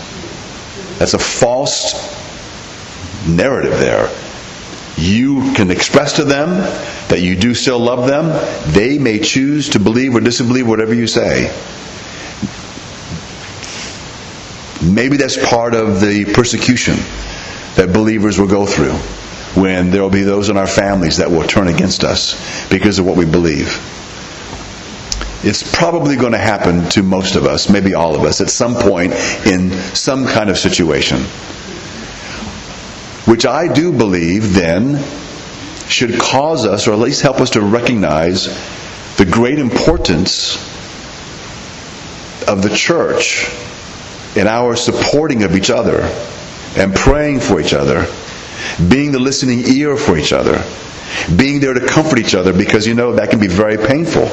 That's 0.98 1.14
a 1.14 1.20
false 1.20 1.94
narrative 3.28 3.80
there. 3.80 4.10
You 4.98 5.54
can 5.54 5.72
express 5.72 6.14
to 6.14 6.24
them 6.24 6.50
that 7.10 7.22
you 7.22 7.36
do 7.36 7.54
still 7.54 7.80
love 7.80 8.08
them. 8.08 8.28
They 8.74 8.98
may 8.98 9.20
choose 9.20 9.70
to 9.70 9.80
believe 9.80 10.16
or 10.16 10.20
disbelieve 10.20 10.68
whatever 10.68 10.94
you 10.94 11.08
say. 11.08 11.48
Maybe 14.82 15.18
that's 15.18 15.38
part 15.50 15.74
of 15.74 16.00
the 16.00 16.26
persecution 16.34 16.96
that 17.76 17.92
believers 17.94 18.40
will 18.40 18.48
go 18.48 18.66
through 18.66 18.94
when 19.62 19.92
there 19.92 20.02
will 20.02 20.10
be 20.10 20.22
those 20.22 20.50
in 20.50 20.58
our 20.58 20.68
families 20.68 21.18
that 21.18 21.30
will 21.30 21.44
turn 21.44 21.68
against 21.68 22.04
us 22.04 22.70
because 22.70 23.00
of 23.00 23.06
what 23.06 23.18
we 23.18 23.26
believe. 23.26 23.68
It's 25.44 25.64
probably 25.76 26.16
going 26.16 26.34
to 26.34 26.38
happen 26.38 26.90
to 26.92 27.04
most 27.04 27.36
of 27.36 27.46
us, 27.46 27.70
maybe 27.70 27.94
all 27.94 28.16
of 28.16 28.24
us, 28.24 28.42
at 28.42 28.50
some 28.50 28.76
point 28.76 29.14
in 29.46 29.72
some 29.72 30.26
kind 30.26 30.50
of 30.50 30.58
situation. 30.58 31.22
Which 33.26 33.46
I 33.46 33.72
do 33.72 33.92
believe 33.92 34.54
then 34.54 35.02
should 35.88 36.20
cause 36.20 36.66
us, 36.66 36.88
or 36.88 36.94
at 36.94 37.00
least 37.00 37.22
help 37.22 37.42
us 37.42 37.52
to 37.52 37.62
recognize 37.62 38.46
the 39.18 39.26
great 39.26 39.60
importance 39.60 40.56
of 42.48 42.62
the 42.62 42.74
church 42.74 43.50
in 44.36 44.48
our 44.48 44.76
supporting 44.76 45.44
of 45.44 45.56
each 45.56 45.70
other 45.70 46.02
and 46.78 46.94
praying 46.94 47.40
for 47.40 47.60
each 47.60 47.74
other, 47.74 48.06
being 48.90 49.12
the 49.12 49.20
listening 49.20 49.60
ear 49.68 49.98
for 49.98 50.18
each 50.18 50.34
other, 50.34 50.64
being 51.36 51.60
there 51.60 51.74
to 51.74 51.86
comfort 51.86 52.20
each 52.20 52.36
other 52.36 52.54
because 52.54 52.86
you 52.86 52.94
know 52.94 53.14
that 53.14 53.30
can 53.30 53.40
be 53.40 53.48
very 53.48 53.78
painful. 53.78 54.28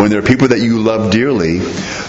When 0.00 0.10
there 0.10 0.18
are 0.18 0.26
people 0.26 0.48
that 0.48 0.60
you 0.60 0.78
love 0.78 1.10
dearly 1.10 1.60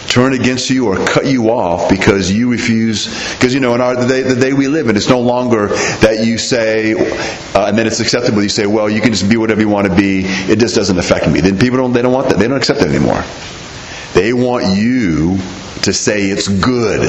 turn 0.07 0.33
against 0.33 0.69
you 0.69 0.87
or 0.87 0.95
cut 1.05 1.25
you 1.25 1.49
off 1.49 1.89
because 1.89 2.31
you 2.31 2.51
refuse 2.51 3.07
because 3.33 3.53
you 3.53 3.59
know 3.59 3.75
in 3.75 3.81
our 3.81 3.95
the 3.95 4.07
day, 4.07 4.21
the 4.21 4.35
day 4.35 4.53
we 4.53 4.67
live 4.67 4.89
in 4.89 4.95
it's 4.95 5.09
no 5.09 5.19
longer 5.19 5.67
that 5.67 6.25
you 6.25 6.37
say 6.37 6.93
uh, 6.93 7.65
and 7.67 7.77
then 7.77 7.87
it's 7.87 7.99
acceptable. 7.99 8.41
You 8.41 8.49
say 8.49 8.65
well 8.65 8.89
you 8.89 9.01
can 9.01 9.11
just 9.11 9.29
be 9.29 9.37
whatever 9.37 9.61
you 9.61 9.69
want 9.69 9.87
to 9.87 9.95
be. 9.95 10.21
It 10.23 10.59
just 10.59 10.75
doesn't 10.75 10.97
affect 10.97 11.29
me. 11.29 11.41
Then 11.41 11.57
people 11.57 11.77
don't 11.77 11.93
they 11.93 12.01
don't 12.01 12.13
want 12.13 12.29
that. 12.29 12.39
They 12.39 12.47
don't 12.47 12.57
accept 12.57 12.81
it 12.81 12.89
anymore. 12.89 13.23
They 14.13 14.31
want 14.33 14.77
you 14.77 15.37
to 15.83 15.93
say 15.93 16.23
it's 16.23 16.47
good. 16.47 17.01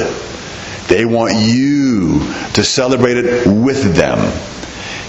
They 0.87 1.05
want 1.05 1.33
you 1.35 2.19
to 2.53 2.63
celebrate 2.63 3.17
it 3.17 3.47
with 3.47 3.95
them. 3.95 4.19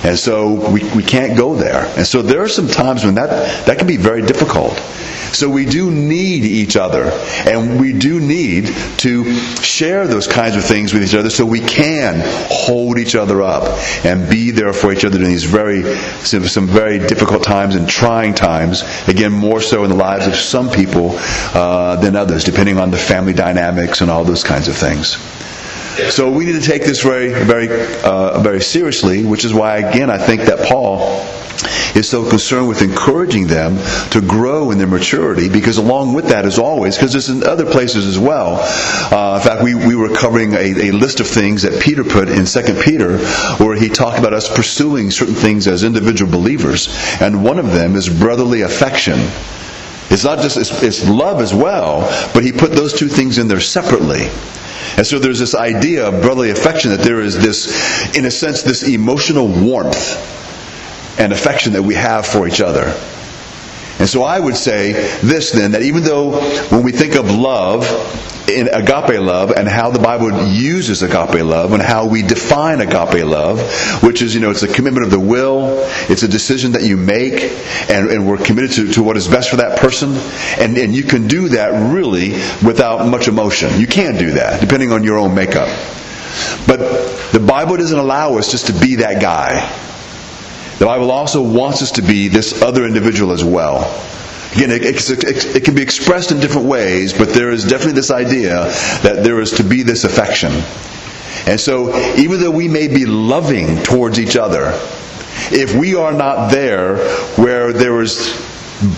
And 0.07 0.17
so 0.17 0.71
we, 0.71 0.85
we 0.95 1.03
can't 1.03 1.37
go 1.37 1.57
there. 1.57 1.85
And 1.97 2.07
so 2.07 2.23
there 2.23 2.41
are 2.41 2.49
some 2.49 2.69
times 2.69 3.05
when 3.05 3.17
that, 3.17 3.67
that 3.67 3.79
can 3.79 3.89
be 3.89 3.97
very 3.97 4.23
difficult. 4.23 4.75
So 5.33 5.51
we 5.51 5.67
do 5.67 5.91
need 5.91 6.45
each 6.45 6.77
other. 6.77 7.11
And 7.45 7.81
we 7.81 7.93
do 7.93 8.21
need 8.21 8.69
to 8.99 9.35
share 9.57 10.07
those 10.07 10.29
kinds 10.29 10.55
of 10.55 10.65
things 10.65 10.95
with 10.95 11.03
each 11.03 11.15
other 11.15 11.29
so 11.29 11.45
we 11.45 11.59
can 11.61 12.23
hold 12.49 12.99
each 12.99 13.17
other 13.17 13.43
up 13.43 13.65
and 14.05 14.31
be 14.31 14.53
there 14.53 14.73
for 14.73 14.93
each 14.93 15.05
other 15.05 15.19
in 15.19 15.25
these 15.25 15.45
very, 15.45 15.83
some 16.23 16.69
very 16.69 17.01
difficult 17.01 17.43
times 17.43 17.75
and 17.75 17.89
trying 17.89 18.33
times. 18.33 18.83
Again, 19.09 19.33
more 19.33 19.61
so 19.61 19.83
in 19.83 19.91
the 19.91 19.97
lives 19.97 20.29
of 20.29 20.37
some 20.37 20.71
people 20.71 21.11
uh, 21.53 21.97
than 21.97 22.15
others, 22.15 22.45
depending 22.45 22.79
on 22.79 22.93
the 22.93 22.97
family 22.97 23.33
dynamics 23.33 24.01
and 24.01 24.11
all 24.11 24.25
those 24.25 24.45
kinds 24.45 24.69
of 24.69 24.77
things. 24.77 25.17
So 26.11 26.31
we 26.31 26.45
need 26.45 26.61
to 26.61 26.67
take 26.67 26.83
this 26.83 27.03
very, 27.03 27.29
very, 27.33 27.69
uh, 28.05 28.41
very 28.41 28.61
seriously, 28.61 29.25
which 29.25 29.45
is 29.45 29.55
why, 29.55 29.79
again, 29.79 30.11
I 30.11 30.19
think 30.19 30.43
that 30.43 30.67
Paul 30.69 31.25
is 31.97 32.07
so 32.09 32.29
concerned 32.29 32.69
with 32.69 32.83
encouraging 32.83 33.47
them 33.47 33.79
to 34.11 34.21
grow 34.21 34.71
in 34.71 34.79
their 34.79 34.87
maturity 34.87 35.49
because 35.49 35.79
along 35.79 36.13
with 36.13 36.29
that 36.29 36.45
as 36.45 36.59
always 36.59 36.97
because 36.97 37.15
it's 37.15 37.31
in 37.31 37.43
other 37.43 37.65
places 37.65 38.07
as 38.07 38.19
well. 38.19 38.59
Uh, 39.11 39.37
in 39.39 39.43
fact 39.49 39.63
we, 39.63 39.75
we 39.75 39.97
were 39.97 40.15
covering 40.15 40.53
a, 40.53 40.89
a 40.89 40.91
list 40.91 41.21
of 41.21 41.27
things 41.27 41.63
that 41.63 41.81
peter 41.81 42.05
put 42.05 42.29
in 42.29 42.45
2 42.45 42.63
peter 42.83 43.17
where 43.57 43.75
he 43.75 43.89
talked 43.89 44.19
about 44.19 44.35
us 44.35 44.55
pursuing 44.55 45.11
certain 45.11 45.35
things 45.35 45.67
as 45.67 45.85
individual 45.85 46.31
believers 46.31 46.89
and 47.21 47.43
one 47.43 47.59
of 47.59 47.73
them 47.73 47.97
is 47.97 48.09
brotherly 48.09 48.61
affection 48.61 49.19
it's 50.11 50.25
not 50.25 50.39
just 50.39 50.57
it's, 50.57 50.83
it's 50.83 51.09
love 51.09 51.41
as 51.41 51.55
well 51.55 52.01
but 52.33 52.45
he 52.45 52.53
put 52.53 52.73
those 52.73 52.93
two 52.93 53.09
things 53.09 53.39
in 53.39 53.49
there 53.49 53.61
separately 53.61 54.29
and 54.97 55.07
so 55.07 55.19
there's 55.19 55.39
this 55.39 55.55
idea 55.55 56.09
of 56.09 56.23
brotherly 56.23 56.51
affection 56.51 56.91
that 56.93 57.01
there 57.01 57.21
is 57.21 57.37
this, 57.37 58.17
in 58.17 58.25
a 58.25 58.31
sense, 58.31 58.63
this 58.63 58.83
emotional 58.83 59.47
warmth 59.47 60.17
and 61.21 61.33
affection 61.35 61.75
that 61.75 61.83
we 61.83 61.95
have 61.95 62.27
for 62.27 62.49
each 62.49 62.63
other. 62.63 62.95
And 63.99 64.09
so 64.09 64.23
I 64.23 64.41
would 64.41 64.57
say 64.57 64.93
this 65.21 65.53
then, 65.53 65.73
that 65.73 65.83
even 65.83 66.03
though 66.03 66.41
when 66.71 66.83
we 66.83 66.93
think 66.93 67.15
of 67.15 67.31
love, 67.31 67.85
in 68.49 68.69
agape 68.69 69.21
love 69.21 69.51
and 69.51 69.69
how 69.69 69.91
the 69.91 69.99
Bible 69.99 70.47
uses 70.47 71.03
agape 71.03 71.45
love 71.45 71.73
and 71.73 71.83
how 71.83 72.07
we 72.07 72.23
define 72.23 72.81
agape 72.81 73.25
love, 73.25 73.61
which 74.03 74.23
is, 74.23 74.35
you 74.35 74.41
know, 74.41 74.51
it's 74.51 74.63
a 74.63 74.73
commitment 74.73 75.05
of 75.05 75.11
the 75.11 75.21
will, 75.21 75.85
it's 76.09 76.23
a 76.23 76.29
decision 76.29 76.73
that 76.73 76.83
you 76.83 76.97
make, 76.97 77.43
and, 77.91 78.09
and 78.09 78.27
we're 78.27 78.39
committed 78.39 78.73
to, 78.73 78.93
to 78.93 79.03
what 79.03 79.17
is 79.17 79.29
best 79.29 79.51
for 79.51 79.57
that 79.57 79.79
person. 79.79 80.15
And, 80.59 80.77
and 80.79 80.95
you 80.95 81.03
can 81.03 81.29
do 81.29 81.51
that 81.51 81.93
really 81.93 82.33
without 82.65 83.07
much 83.09 83.29
emotion. 83.29 83.81
You 83.81 83.87
can 83.87 84.17
do 84.17 84.33
that, 84.33 84.61
depending 84.61 84.93
on 84.93 85.05
your 85.05 85.19
own 85.19 85.35
makeup. 85.35 85.69
But 86.67 86.79
the 87.33 87.41
Bible 87.41 87.77
doesn't 87.77 87.99
allow 87.99 88.37
us 88.39 88.51
just 88.51 88.67
to 88.67 88.73
be 88.73 88.97
that 88.97 89.21
guy. 89.21 89.69
The 90.79 90.85
Bible 90.85 91.11
also 91.11 91.43
wants 91.43 91.83
us 91.83 91.93
to 91.93 92.03
be 92.03 92.29
this 92.29 92.63
other 92.63 92.85
individual 92.85 93.33
as 93.33 93.43
well. 93.43 93.85
Again, 94.57 94.71
it, 94.71 94.85
it, 94.85 95.57
it, 95.57 95.65
can 95.65 95.75
be 95.75 95.83
expressed 95.83 96.33
in 96.33 96.41
different 96.41 96.67
ways, 96.67 97.13
but 97.13 97.29
there 97.29 97.51
is 97.51 97.63
definitely 97.63 97.93
this 97.93 98.11
idea 98.11 98.65
that 99.03 99.23
there 99.23 99.39
is 99.41 99.53
to 99.53 99.63
be 99.63 99.83
this 99.83 100.05
affection. 100.05 100.51
And 101.47 101.61
so, 101.61 101.95
even 102.17 102.41
though 102.41 102.51
we 102.51 102.67
may 102.67 102.89
be 102.89 103.05
loving 103.05 103.83
towards 103.83 104.19
each 104.19 104.35
other, 104.35 104.71
if 105.53 105.75
we 105.75 105.95
are 105.95 106.15
not 106.15 106.51
there 106.51 106.97
where 107.37 107.75
there 107.75 108.01
is 108.01 108.35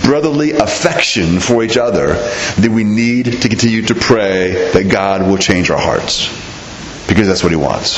brotherly 0.05 0.53
affection 0.53 1.41
for 1.41 1.65
each 1.65 1.77
other, 1.77 2.15
then 2.57 2.73
we 2.73 2.85
need 2.85 3.43
to 3.43 3.49
continue 3.49 3.83
to 3.83 3.97
pray 3.97 4.71
that 4.73 4.89
God 4.89 5.23
will 5.23 5.39
change 5.39 5.71
our 5.71 5.79
hearts. 5.79 6.29
Because 7.09 7.27
that's 7.27 7.43
what 7.43 7.51
He 7.51 7.57
wants. 7.57 7.97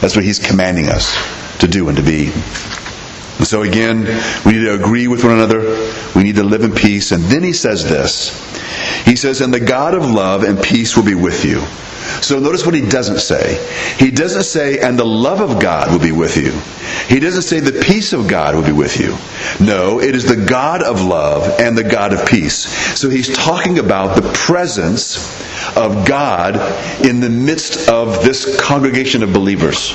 That's 0.00 0.16
what 0.16 0.24
He's 0.24 0.40
commanding 0.40 0.88
us 0.88 1.16
to 1.60 1.68
do 1.68 1.88
and 1.88 1.96
to 1.96 2.02
be. 2.02 2.32
And 3.40 3.46
so 3.46 3.62
again, 3.62 4.00
we 4.44 4.52
need 4.52 4.64
to 4.66 4.74
agree 4.74 5.08
with 5.08 5.24
one 5.24 5.32
another. 5.32 5.60
We 6.14 6.24
need 6.24 6.34
to 6.34 6.44
live 6.44 6.62
in 6.62 6.74
peace. 6.74 7.10
And 7.10 7.22
then 7.24 7.42
he 7.42 7.54
says 7.54 7.88
this. 7.88 8.36
He 9.06 9.16
says, 9.16 9.40
And 9.40 9.52
the 9.52 9.60
God 9.60 9.94
of 9.94 10.04
love 10.04 10.44
and 10.44 10.62
peace 10.62 10.94
will 10.94 11.04
be 11.04 11.14
with 11.14 11.42
you. 11.42 11.62
So 12.20 12.38
notice 12.38 12.66
what 12.66 12.74
he 12.74 12.86
doesn't 12.86 13.20
say. 13.20 13.56
He 13.98 14.10
doesn't 14.10 14.42
say, 14.42 14.78
and 14.80 14.98
the 14.98 15.06
love 15.06 15.40
of 15.40 15.58
God 15.58 15.90
will 15.90 16.00
be 16.00 16.12
with 16.12 16.36
you. 16.36 16.52
He 17.08 17.18
doesn't 17.18 17.40
say 17.40 17.60
the 17.60 17.80
peace 17.82 18.12
of 18.12 18.28
God 18.28 18.54
will 18.54 18.62
be 18.62 18.72
with 18.72 19.00
you. 19.00 19.16
No, 19.64 20.02
it 20.02 20.14
is 20.14 20.26
the 20.26 20.44
God 20.44 20.82
of 20.82 21.00
love 21.00 21.58
and 21.58 21.78
the 21.78 21.84
God 21.84 22.12
of 22.12 22.26
peace. 22.26 22.68
So 22.98 23.08
he's 23.08 23.34
talking 23.34 23.78
about 23.78 24.16
the 24.16 24.30
presence 24.34 25.16
of 25.78 26.06
God 26.06 26.56
in 27.06 27.20
the 27.20 27.30
midst 27.30 27.88
of 27.88 28.22
this 28.22 28.60
congregation 28.60 29.22
of 29.22 29.32
believers. 29.32 29.94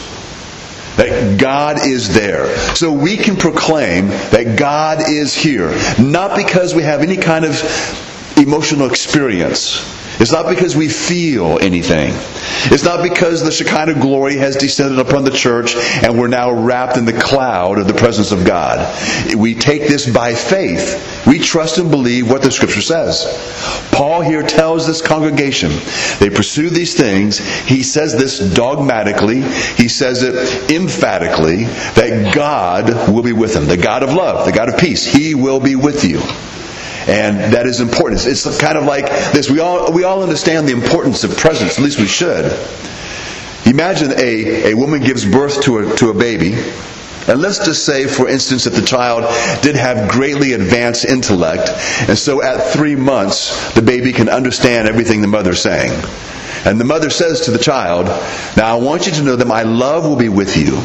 That 0.98 1.40
God 1.40 1.86
is 1.86 2.14
there. 2.14 2.56
So 2.76 2.92
we 2.92 3.18
can 3.18 3.36
proclaim 3.36 4.08
that 4.08 4.58
God 4.58 5.10
is 5.10 5.34
here. 5.36 5.70
Not 6.00 6.38
because 6.38 6.74
we 6.74 6.84
have 6.84 7.02
any 7.02 7.18
kind 7.18 7.46
of 7.46 8.38
emotional 8.38 8.90
experience 8.90 9.95
it's 10.20 10.32
not 10.32 10.48
because 10.48 10.76
we 10.76 10.88
feel 10.88 11.60
anything. 11.60 12.12
It's 12.72 12.84
not 12.84 13.04
because 13.04 13.44
the 13.44 13.52
Shekinah 13.52 14.00
glory 14.00 14.38
has 14.38 14.56
descended 14.56 15.00
upon 15.00 15.24
the 15.24 15.32
church 15.32 15.76
and 15.76 16.18
we're 16.18 16.28
now 16.28 16.52
wrapped 16.52 16.98
in 16.98 17.06
the 17.06 17.14
cloud 17.14 17.78
of 17.80 17.88
the 17.88 17.94
presence 17.94 18.32
of 18.32 18.46
God. 18.46 18.80
We 19.36 19.56
take 19.56 19.88
this 19.88 20.12
by 20.12 20.34
faith. 20.34 21.26
We 21.28 21.40
trust 21.40 21.78
and 21.78 21.92
believe 21.92 22.30
what 22.30 22.42
the 22.42 22.52
scripture 22.52 22.82
says. 22.82 23.26
Paul 23.92 24.22
here 24.22 24.44
tells 24.44 24.88
this 24.88 25.02
congregation, 25.02 25.72
they 26.20 26.30
pursue 26.30 26.70
these 26.70 26.96
things. 26.96 27.40
He 27.66 27.84
says 27.84 28.14
this 28.14 28.40
dogmatically. 28.54 29.42
He 29.42 29.88
says 29.88 30.24
it 30.24 30.72
emphatically 30.72 31.66
that 31.96 32.34
God 32.34 33.10
will 33.10 33.24
be 33.24 33.34
with 33.34 33.54
them. 33.54 33.66
The 33.66 33.78
God 33.78 34.04
of 34.04 34.14
love, 34.14 34.46
the 34.46 34.52
God 34.52 34.70
of 34.70 34.80
peace. 34.80 35.06
He 35.06 35.36
will 35.36 35.60
be 35.60 35.76
with 35.76 36.04
you. 36.04 36.22
And 37.08 37.54
that 37.54 37.68
is 37.68 37.82
important. 37.82 38.26
It's, 38.26 38.46
it's 38.46 38.60
kind 38.60 38.78
of 38.78 38.86
like 38.86 39.08
this. 39.32 39.50
We 39.50 39.60
all, 39.60 39.92
we 39.92 40.04
all 40.04 40.24
understand 40.24 40.68
the 40.68 40.74
importance 40.74 41.24
of 41.24 41.38
presence, 41.38 41.78
at 41.78 41.84
least 41.84 42.00
we 42.00 42.08
should. 42.08 42.46
Imagine 43.66 44.12
a, 44.12 44.72
a 44.72 44.74
woman 44.76 45.02
gives 45.02 45.26
birth 45.26 45.62
to 45.64 45.80
a, 45.80 45.96
to 45.98 46.10
a 46.10 46.14
baby. 46.14 46.54
And 47.28 47.42
let's 47.42 47.66
just 47.66 47.86
say, 47.86 48.06
for 48.06 48.30
instance, 48.30 48.66
that 48.66 48.74
the 48.74 48.86
child 48.86 49.24
did 49.64 49.76
have 49.76 50.10
greatly 50.10 50.54
advanced 50.54 51.06
intellect, 51.06 51.70
and 52.08 52.16
so 52.16 52.44
at 52.44 52.72
three 52.72 52.96
months, 52.96 53.74
the 53.74 53.82
baby 53.82 54.12
can 54.14 54.30
understand 54.30 54.88
everything 54.88 55.22
the 55.22 55.28
mother's 55.28 55.60
saying. 55.60 55.92
And 56.66 56.80
the 56.80 56.86
mother 56.86 57.10
says 57.10 57.42
to 57.42 57.52
the 57.52 57.58
child, 57.58 58.06
Now 58.56 58.78
I 58.78 58.80
want 58.80 59.08
you 59.08 59.14
to 59.14 59.24
know 59.24 59.36
that 59.36 59.48
my 59.48 59.64
love 59.64 60.08
will 60.08 60.16
be 60.16 60.30
with 60.30 60.56
you. 60.56 60.78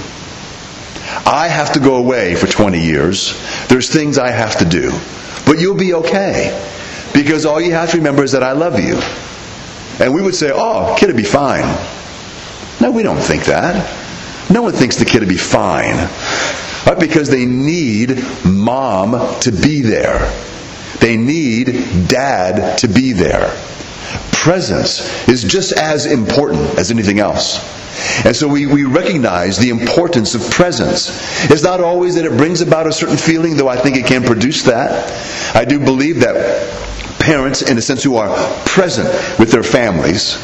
I 1.27 1.49
have 1.49 1.73
to 1.73 1.81
go 1.81 1.97
away 1.97 2.35
for 2.37 2.47
20 2.47 2.81
years. 2.81 3.39
There's 3.69 3.91
things 3.91 4.17
I 4.17 4.31
have 4.31 4.59
to 4.59 4.65
do. 4.65 4.93
But 5.51 5.59
you'll 5.59 5.75
be 5.75 5.95
okay. 5.95 6.57
Because 7.13 7.45
all 7.45 7.61
you 7.61 7.73
have 7.73 7.91
to 7.91 7.97
remember 7.97 8.23
is 8.23 8.31
that 8.31 8.45
I 8.45 8.53
love 8.53 8.79
you. 8.79 8.95
And 9.99 10.15
we 10.15 10.23
would 10.23 10.37
say, 10.37 10.53
oh, 10.55 10.95
kid 10.97 11.09
will 11.09 11.17
be 11.17 11.25
fine. 11.25 11.65
No, 12.81 12.93
we 12.93 13.03
don't 13.03 13.19
think 13.19 13.47
that. 13.47 13.75
No 14.49 14.63
one 14.63 14.75
thinks 14.75 14.95
the 14.95 15.05
kid 15.05 15.23
will 15.23 15.29
be 15.29 15.37
fine. 15.37 15.97
Right? 16.87 16.97
Because 17.01 17.31
they 17.31 17.47
need 17.47 18.23
mom 18.45 19.41
to 19.41 19.51
be 19.51 19.81
there. 19.81 20.21
They 21.01 21.17
need 21.17 22.07
dad 22.07 22.79
to 22.79 22.87
be 22.87 23.11
there. 23.13 23.53
Presence 24.31 25.29
is 25.29 25.43
just 25.43 25.73
as 25.73 26.07
important 26.07 26.79
as 26.79 26.93
anything 26.93 27.19
else. 27.19 27.59
And 28.25 28.35
so 28.35 28.49
we, 28.49 28.67
we 28.67 28.85
recognize 28.85 29.59
the 29.59 29.71
importance 29.71 30.35
of 30.35 30.51
presence. 30.51 31.09
It's 31.51 31.63
not 31.63 31.81
always 31.81 32.15
that 32.17 32.25
it 32.25 32.37
brings 32.37 32.61
about 32.61 32.87
a 32.87 32.93
certain 32.93 33.17
feeling, 33.17 33.57
though 33.57 33.69
I 33.69 33.77
think 33.77 33.97
it 33.97 34.07
can 34.07 34.23
produce 34.23 34.63
that. 34.65 35.57
I 35.57 35.65
do 35.65 35.79
believe 35.79 36.21
that 36.21 36.37
parents, 37.21 37.63
in 37.63 37.79
a 37.79 37.83
sense, 37.83 38.03
who 38.03 38.17
are 38.17 38.35
present 38.65 39.09
with 39.39 39.53
their 39.53 39.63
families, 39.63 40.39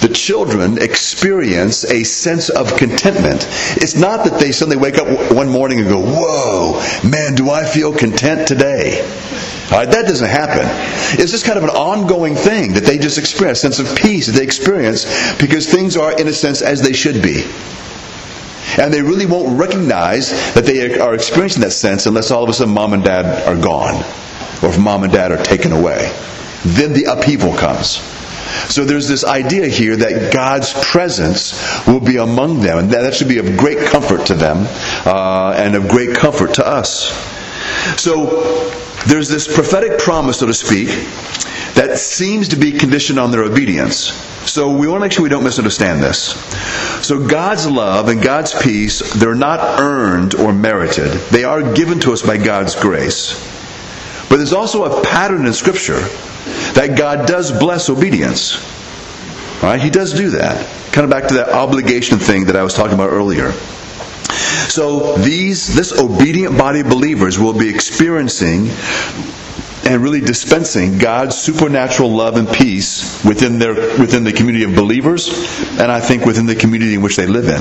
the 0.00 0.08
children 0.08 0.78
experience 0.80 1.84
a 1.84 2.04
sense 2.04 2.48
of 2.48 2.76
contentment. 2.76 3.46
It's 3.76 3.96
not 3.96 4.24
that 4.24 4.40
they 4.40 4.50
suddenly 4.52 4.78
wake 4.78 4.96
up 4.98 5.32
one 5.32 5.48
morning 5.48 5.78
and 5.80 5.88
go, 5.88 6.00
Whoa, 6.00 6.80
man, 7.08 7.34
do 7.34 7.50
I 7.50 7.64
feel 7.64 7.94
content 7.94 8.48
today? 8.48 9.00
That 9.70 10.06
doesn't 10.06 10.28
happen. 10.28 10.66
It's 11.20 11.30
just 11.30 11.44
kind 11.44 11.58
of 11.58 11.64
an 11.64 11.70
ongoing 11.70 12.34
thing 12.34 12.74
that 12.74 12.84
they 12.84 12.98
just 12.98 13.18
a 13.18 13.54
sense 13.54 13.78
of 13.78 13.96
peace 13.96 14.26
that 14.26 14.32
they 14.32 14.42
experience 14.42 15.04
because 15.38 15.70
things 15.70 15.96
are, 15.96 16.18
in 16.18 16.26
a 16.28 16.32
sense, 16.32 16.62
as 16.62 16.82
they 16.82 16.92
should 16.92 17.22
be. 17.22 17.44
And 18.78 18.92
they 18.92 19.02
really 19.02 19.26
won't 19.26 19.58
recognize 19.58 20.30
that 20.54 20.64
they 20.64 20.98
are 20.98 21.14
experiencing 21.14 21.62
that 21.62 21.72
sense 21.72 22.06
unless 22.06 22.30
all 22.30 22.44
of 22.44 22.48
a 22.48 22.52
sudden 22.52 22.74
mom 22.74 22.92
and 22.92 23.02
dad 23.02 23.46
are 23.48 23.60
gone 23.60 23.96
or 24.62 24.68
if 24.68 24.78
mom 24.78 25.04
and 25.04 25.12
dad 25.12 25.32
are 25.32 25.42
taken 25.42 25.72
away. 25.72 26.12
Then 26.64 26.92
the 26.92 27.04
upheaval 27.04 27.56
comes. 27.56 27.96
So 28.68 28.84
there's 28.84 29.08
this 29.08 29.24
idea 29.24 29.68
here 29.68 29.96
that 29.96 30.32
God's 30.32 30.72
presence 30.84 31.86
will 31.86 32.00
be 32.00 32.16
among 32.16 32.60
them, 32.60 32.78
and 32.78 32.90
that 32.90 33.14
should 33.14 33.28
be 33.28 33.38
of 33.38 33.56
great 33.56 33.78
comfort 33.86 34.26
to 34.26 34.34
them 34.34 34.66
uh, 35.06 35.54
and 35.56 35.74
of 35.74 35.88
great 35.88 36.16
comfort 36.16 36.54
to 36.54 36.66
us. 36.66 37.10
So 37.96 38.70
there's 39.06 39.28
this 39.28 39.52
prophetic 39.52 39.98
promise, 39.98 40.38
so 40.38 40.46
to 40.46 40.54
speak, 40.54 40.88
that 41.74 41.98
seems 41.98 42.48
to 42.48 42.56
be 42.56 42.72
conditioned 42.72 43.18
on 43.18 43.30
their 43.30 43.44
obedience. 43.44 44.12
So 44.48 44.70
we 44.70 44.88
want 44.88 45.00
to 45.00 45.04
make 45.04 45.12
sure 45.12 45.22
we 45.22 45.28
don't 45.28 45.44
misunderstand 45.44 46.02
this. 46.02 46.34
So 47.06 47.26
God's 47.26 47.68
love 47.68 48.08
and 48.08 48.22
God's 48.22 48.54
peace, 48.60 49.14
they're 49.14 49.34
not 49.34 49.80
earned 49.80 50.34
or 50.34 50.52
merited. 50.52 51.12
They 51.30 51.44
are 51.44 51.74
given 51.74 52.00
to 52.00 52.12
us 52.12 52.22
by 52.22 52.36
God's 52.36 52.74
grace. 52.74 53.34
But 54.28 54.36
there's 54.36 54.52
also 54.52 54.84
a 54.84 55.02
pattern 55.04 55.46
in 55.46 55.52
Scripture 55.52 56.00
that 56.74 56.96
God 56.96 57.26
does 57.26 57.50
bless 57.52 57.90
obedience. 57.90 58.58
Right? 59.62 59.80
He 59.80 59.90
does 59.90 60.14
do 60.14 60.30
that. 60.30 60.66
Kind 60.92 61.04
of 61.04 61.10
back 61.10 61.28
to 61.28 61.34
that 61.34 61.50
obligation 61.50 62.18
thing 62.18 62.46
that 62.46 62.56
I 62.56 62.62
was 62.62 62.74
talking 62.74 62.94
about 62.94 63.10
earlier. 63.10 63.52
So 64.70 65.16
these, 65.16 65.74
this 65.74 65.92
obedient 65.98 66.56
body 66.56 66.80
of 66.80 66.88
believers 66.88 67.40
will 67.40 67.52
be 67.52 67.68
experiencing 67.68 68.68
and 69.84 70.00
really 70.00 70.20
dispensing 70.20 70.98
God's 70.98 71.36
supernatural 71.36 72.10
love 72.10 72.36
and 72.36 72.48
peace 72.48 73.24
within 73.24 73.58
their 73.58 73.74
within 73.74 74.22
the 74.22 74.32
community 74.32 74.64
of 74.64 74.76
believers, 74.76 75.28
and 75.80 75.90
I 75.90 75.98
think 75.98 76.24
within 76.24 76.46
the 76.46 76.54
community 76.54 76.94
in 76.94 77.02
which 77.02 77.16
they 77.16 77.26
live 77.26 77.48
in. 77.48 77.60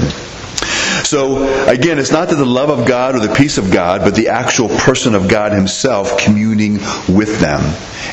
So 1.04 1.68
again, 1.68 2.00
it's 2.00 2.12
not 2.12 2.30
that 2.30 2.36
the 2.36 2.46
love 2.46 2.70
of 2.70 2.88
God 2.88 3.16
or 3.16 3.20
the 3.20 3.34
peace 3.34 3.58
of 3.58 3.72
God, 3.72 4.02
but 4.02 4.16
the 4.16 4.30
actual 4.30 4.70
person 4.70 5.16
of 5.16 5.28
God 5.28 5.52
Himself 5.52 6.18
communing 6.18 6.74
with 7.08 7.40
them. 7.40 7.62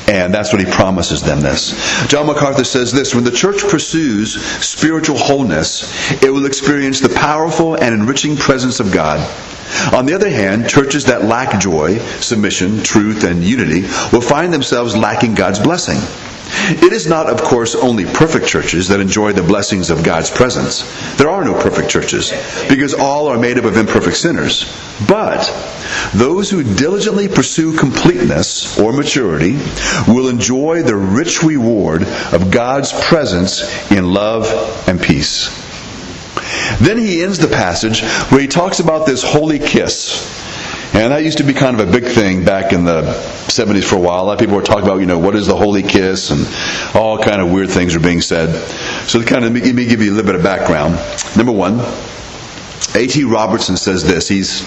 And 0.08 0.32
that's 0.32 0.52
what 0.52 0.64
He 0.64 0.70
promises 0.70 1.22
them 1.22 1.40
this. 1.40 2.06
John 2.08 2.26
MacArthur 2.26 2.64
says 2.64 2.92
this 2.92 3.14
When 3.14 3.24
the 3.24 3.30
church 3.30 3.62
pursues 3.68 4.40
spiritual 4.64 5.18
wholeness, 5.18 6.22
it 6.22 6.30
will 6.30 6.46
experience 6.46 7.00
the 7.00 7.08
powerful 7.08 7.74
and 7.74 7.94
enriching 7.94 8.36
presence 8.36 8.80
of 8.80 8.92
God. 8.92 9.20
On 9.92 10.06
the 10.06 10.14
other 10.14 10.30
hand, 10.30 10.68
churches 10.68 11.06
that 11.06 11.24
lack 11.24 11.60
joy, 11.60 11.98
submission, 12.20 12.82
truth, 12.82 13.24
and 13.24 13.42
unity 13.42 13.82
will 14.12 14.20
find 14.20 14.52
themselves 14.52 14.96
lacking 14.96 15.34
God's 15.34 15.58
blessing. 15.58 15.98
It 16.48 16.92
is 16.92 17.06
not, 17.06 17.28
of 17.28 17.42
course, 17.42 17.74
only 17.74 18.04
perfect 18.04 18.46
churches 18.46 18.88
that 18.88 19.00
enjoy 19.00 19.32
the 19.32 19.42
blessings 19.42 19.90
of 19.90 20.04
God's 20.04 20.30
presence. 20.30 20.84
There 21.16 21.28
are 21.28 21.44
no 21.44 21.54
perfect 21.54 21.90
churches, 21.90 22.32
because 22.68 22.94
all 22.94 23.28
are 23.28 23.38
made 23.38 23.58
up 23.58 23.64
of 23.64 23.76
imperfect 23.76 24.16
sinners. 24.16 24.64
But 25.08 25.44
those 26.14 26.50
who 26.50 26.62
diligently 26.62 27.28
pursue 27.28 27.76
completeness 27.76 28.78
or 28.78 28.92
maturity 28.92 29.58
will 30.08 30.28
enjoy 30.28 30.82
the 30.82 30.96
rich 30.96 31.42
reward 31.42 32.02
of 32.32 32.50
God's 32.50 32.92
presence 33.04 33.90
in 33.90 34.12
love 34.12 34.46
and 34.88 35.00
peace. 35.00 35.50
Then 36.80 36.98
he 36.98 37.22
ends 37.22 37.38
the 37.38 37.48
passage 37.48 38.02
where 38.30 38.40
he 38.40 38.46
talks 38.46 38.80
about 38.80 39.06
this 39.06 39.22
holy 39.22 39.58
kiss. 39.58 40.45
And 40.96 41.12
that 41.12 41.22
used 41.22 41.38
to 41.38 41.44
be 41.44 41.52
kind 41.52 41.78
of 41.78 41.86
a 41.86 41.92
big 41.92 42.04
thing 42.04 42.42
back 42.42 42.72
in 42.72 42.84
the 42.86 43.02
70s 43.02 43.84
for 43.84 43.96
a 43.96 44.00
while. 44.00 44.22
A 44.22 44.24
lot 44.24 44.32
of 44.32 44.38
people 44.38 44.56
were 44.56 44.62
talking 44.62 44.84
about, 44.84 45.00
you 45.00 45.04
know, 45.04 45.18
what 45.18 45.36
is 45.36 45.46
the 45.46 45.54
holy 45.54 45.82
kiss 45.82 46.30
and 46.30 46.96
all 46.96 47.18
kind 47.18 47.42
of 47.42 47.52
weird 47.52 47.68
things 47.68 47.94
are 47.94 48.00
being 48.00 48.22
said. 48.22 48.48
So 49.06 49.22
kind 49.22 49.44
of 49.44 49.52
let 49.52 49.74
me 49.74 49.84
give 49.84 50.00
you 50.00 50.10
a 50.10 50.14
little 50.14 50.24
bit 50.24 50.36
of 50.36 50.42
background. 50.42 50.94
Number 51.36 51.52
one, 51.52 51.80
A.T. 52.94 53.24
Robertson 53.24 53.76
says 53.76 54.04
this. 54.04 54.26
He's 54.26 54.62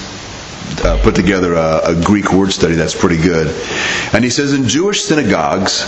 uh, 0.85 1.01
put 1.01 1.15
together 1.15 1.55
a, 1.55 1.81
a 1.85 2.01
Greek 2.03 2.31
word 2.31 2.51
study 2.51 2.75
that's 2.75 2.93
pretty 2.93 3.17
good. 3.17 3.47
And 4.13 4.23
he 4.23 4.29
says 4.29 4.53
in 4.53 4.67
Jewish 4.67 5.01
synagogues, 5.01 5.81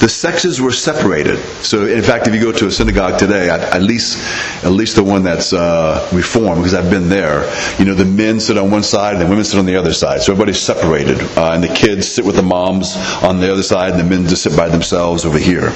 the 0.00 0.08
sexes 0.08 0.60
were 0.60 0.70
separated. 0.70 1.38
So, 1.62 1.86
in 1.86 2.02
fact, 2.02 2.28
if 2.28 2.34
you 2.34 2.40
go 2.40 2.52
to 2.52 2.66
a 2.66 2.70
synagogue 2.70 3.18
today, 3.18 3.50
at, 3.50 3.82
least 3.82 4.18
at 4.64 4.70
least 4.70 4.94
the 4.96 5.02
one 5.02 5.24
that's 5.24 5.52
uh, 5.52 6.08
reformed, 6.12 6.62
because 6.62 6.74
I've 6.74 6.90
been 6.90 7.08
there, 7.08 7.42
you 7.78 7.84
know, 7.84 7.94
the 7.94 8.04
men 8.04 8.38
sit 8.38 8.56
on 8.56 8.70
one 8.70 8.84
side 8.84 9.14
and 9.14 9.22
the 9.22 9.26
women 9.26 9.44
sit 9.44 9.58
on 9.58 9.66
the 9.66 9.76
other 9.76 9.92
side. 9.92 10.22
So 10.22 10.32
everybody's 10.32 10.60
separated, 10.60 11.20
uh, 11.36 11.52
and 11.52 11.64
the 11.64 11.74
kids 11.74 12.06
sit 12.06 12.24
with 12.24 12.36
the 12.36 12.42
moms 12.42 12.96
on 13.22 13.40
the 13.40 13.50
other 13.50 13.62
side, 13.62 13.92
and 13.92 14.00
the 14.00 14.04
men 14.04 14.28
just 14.28 14.44
sit 14.44 14.56
by 14.56 14.68
themselves 14.68 15.24
over 15.24 15.38
here. 15.38 15.72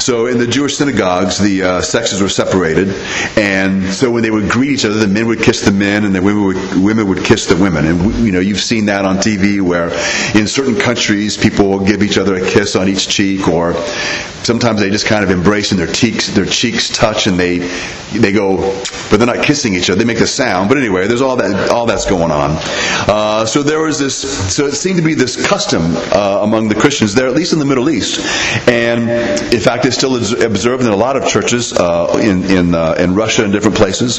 So, 0.00 0.26
in 0.26 0.38
the 0.38 0.46
Jewish 0.46 0.76
synagogues, 0.76 1.38
the 1.38 1.62
uh, 1.62 1.80
sexes 1.82 2.22
were 2.22 2.28
separated, 2.30 2.88
and 3.36 3.84
so 3.92 4.10
when 4.10 4.22
they 4.22 4.30
would 4.30 4.50
greet 4.50 4.70
each 4.70 4.84
other, 4.86 4.94
the 4.94 5.08
men 5.08 5.26
would 5.26 5.42
kiss 5.42 5.60
the 5.62 5.72
men, 5.72 6.04
and 6.04 6.14
the 6.14 6.22
women 6.22 6.44
would 6.44 6.82
women 6.82 7.08
would 7.08 7.22
kiss 7.22 7.46
the 7.46 7.56
women. 7.56 7.84
And 7.84 8.14
you 8.24 8.32
know, 8.32 8.40
you've 8.40 8.60
seen 8.60 8.86
that 8.86 9.04
on 9.04 9.16
TV, 9.18 9.60
where 9.60 9.90
in 10.34 10.46
certain 10.46 10.76
countries 10.76 11.36
people 11.36 11.84
give 11.84 12.02
each 12.02 12.16
other 12.16 12.36
a 12.36 12.46
kiss 12.48 12.74
on 12.74 12.88
each 12.88 13.08
cheek 13.08 13.46
or 13.46 13.57
or 13.58 13.74
sometimes 14.48 14.80
they 14.80 14.88
just 14.88 15.06
kind 15.06 15.22
of 15.22 15.30
embrace 15.30 15.72
and 15.72 15.78
their 15.78 15.92
cheeks 15.92 16.28
their 16.28 16.46
cheeks 16.46 16.88
touch 16.88 17.26
and 17.26 17.38
they 17.38 17.58
they 18.18 18.32
go 18.32 18.56
but 19.10 19.18
they're 19.18 19.26
not 19.26 19.44
kissing 19.44 19.74
each 19.74 19.90
other. 19.90 19.98
They 19.98 20.04
make 20.04 20.18
the 20.18 20.26
sound. 20.26 20.68
But 20.68 20.78
anyway 20.78 21.06
there's 21.06 21.20
all 21.20 21.36
that 21.36 21.70
all 21.70 21.86
that's 21.86 22.06
going 22.06 22.30
on. 22.30 22.56
Uh, 23.08 23.44
so 23.46 23.62
there 23.62 23.80
was 23.80 23.98
this 23.98 24.16
so 24.54 24.66
it 24.66 24.72
seemed 24.72 24.96
to 24.96 25.04
be 25.04 25.14
this 25.14 25.46
custom 25.46 25.82
uh, 25.86 26.40
among 26.42 26.68
the 26.68 26.74
Christians 26.74 27.14
there 27.14 27.26
at 27.26 27.34
least 27.34 27.52
in 27.52 27.58
the 27.58 27.66
Middle 27.66 27.90
East. 27.90 28.20
And 28.68 29.10
in 29.52 29.60
fact 29.60 29.84
it's 29.84 29.96
still 29.96 30.16
observed 30.16 30.82
in 30.84 30.90
a 30.90 30.96
lot 30.96 31.16
of 31.16 31.26
churches 31.26 31.72
uh, 31.72 32.18
in 32.22 32.44
in 32.44 32.74
uh, 32.74 32.94
in 32.98 33.14
Russia 33.14 33.44
and 33.44 33.52
different 33.52 33.76
places. 33.76 34.18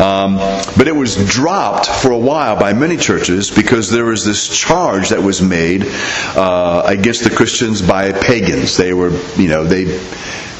Um, 0.00 0.36
but 0.76 0.88
it 0.88 0.96
was 0.96 1.16
dropped 1.32 1.86
for 1.86 2.10
a 2.10 2.18
while 2.18 2.58
by 2.58 2.72
many 2.72 2.96
churches 2.96 3.50
because 3.50 3.90
there 3.90 4.04
was 4.04 4.24
this 4.24 4.48
charge 4.48 5.10
that 5.10 5.22
was 5.22 5.40
made 5.40 5.84
uh, 6.36 6.82
against 6.86 7.24
the 7.24 7.30
Christians 7.30 7.80
by 7.80 8.12
pagans 8.12 8.71
they 8.76 8.92
were, 8.92 9.10
you 9.36 9.48
know, 9.48 9.64
they 9.64 10.00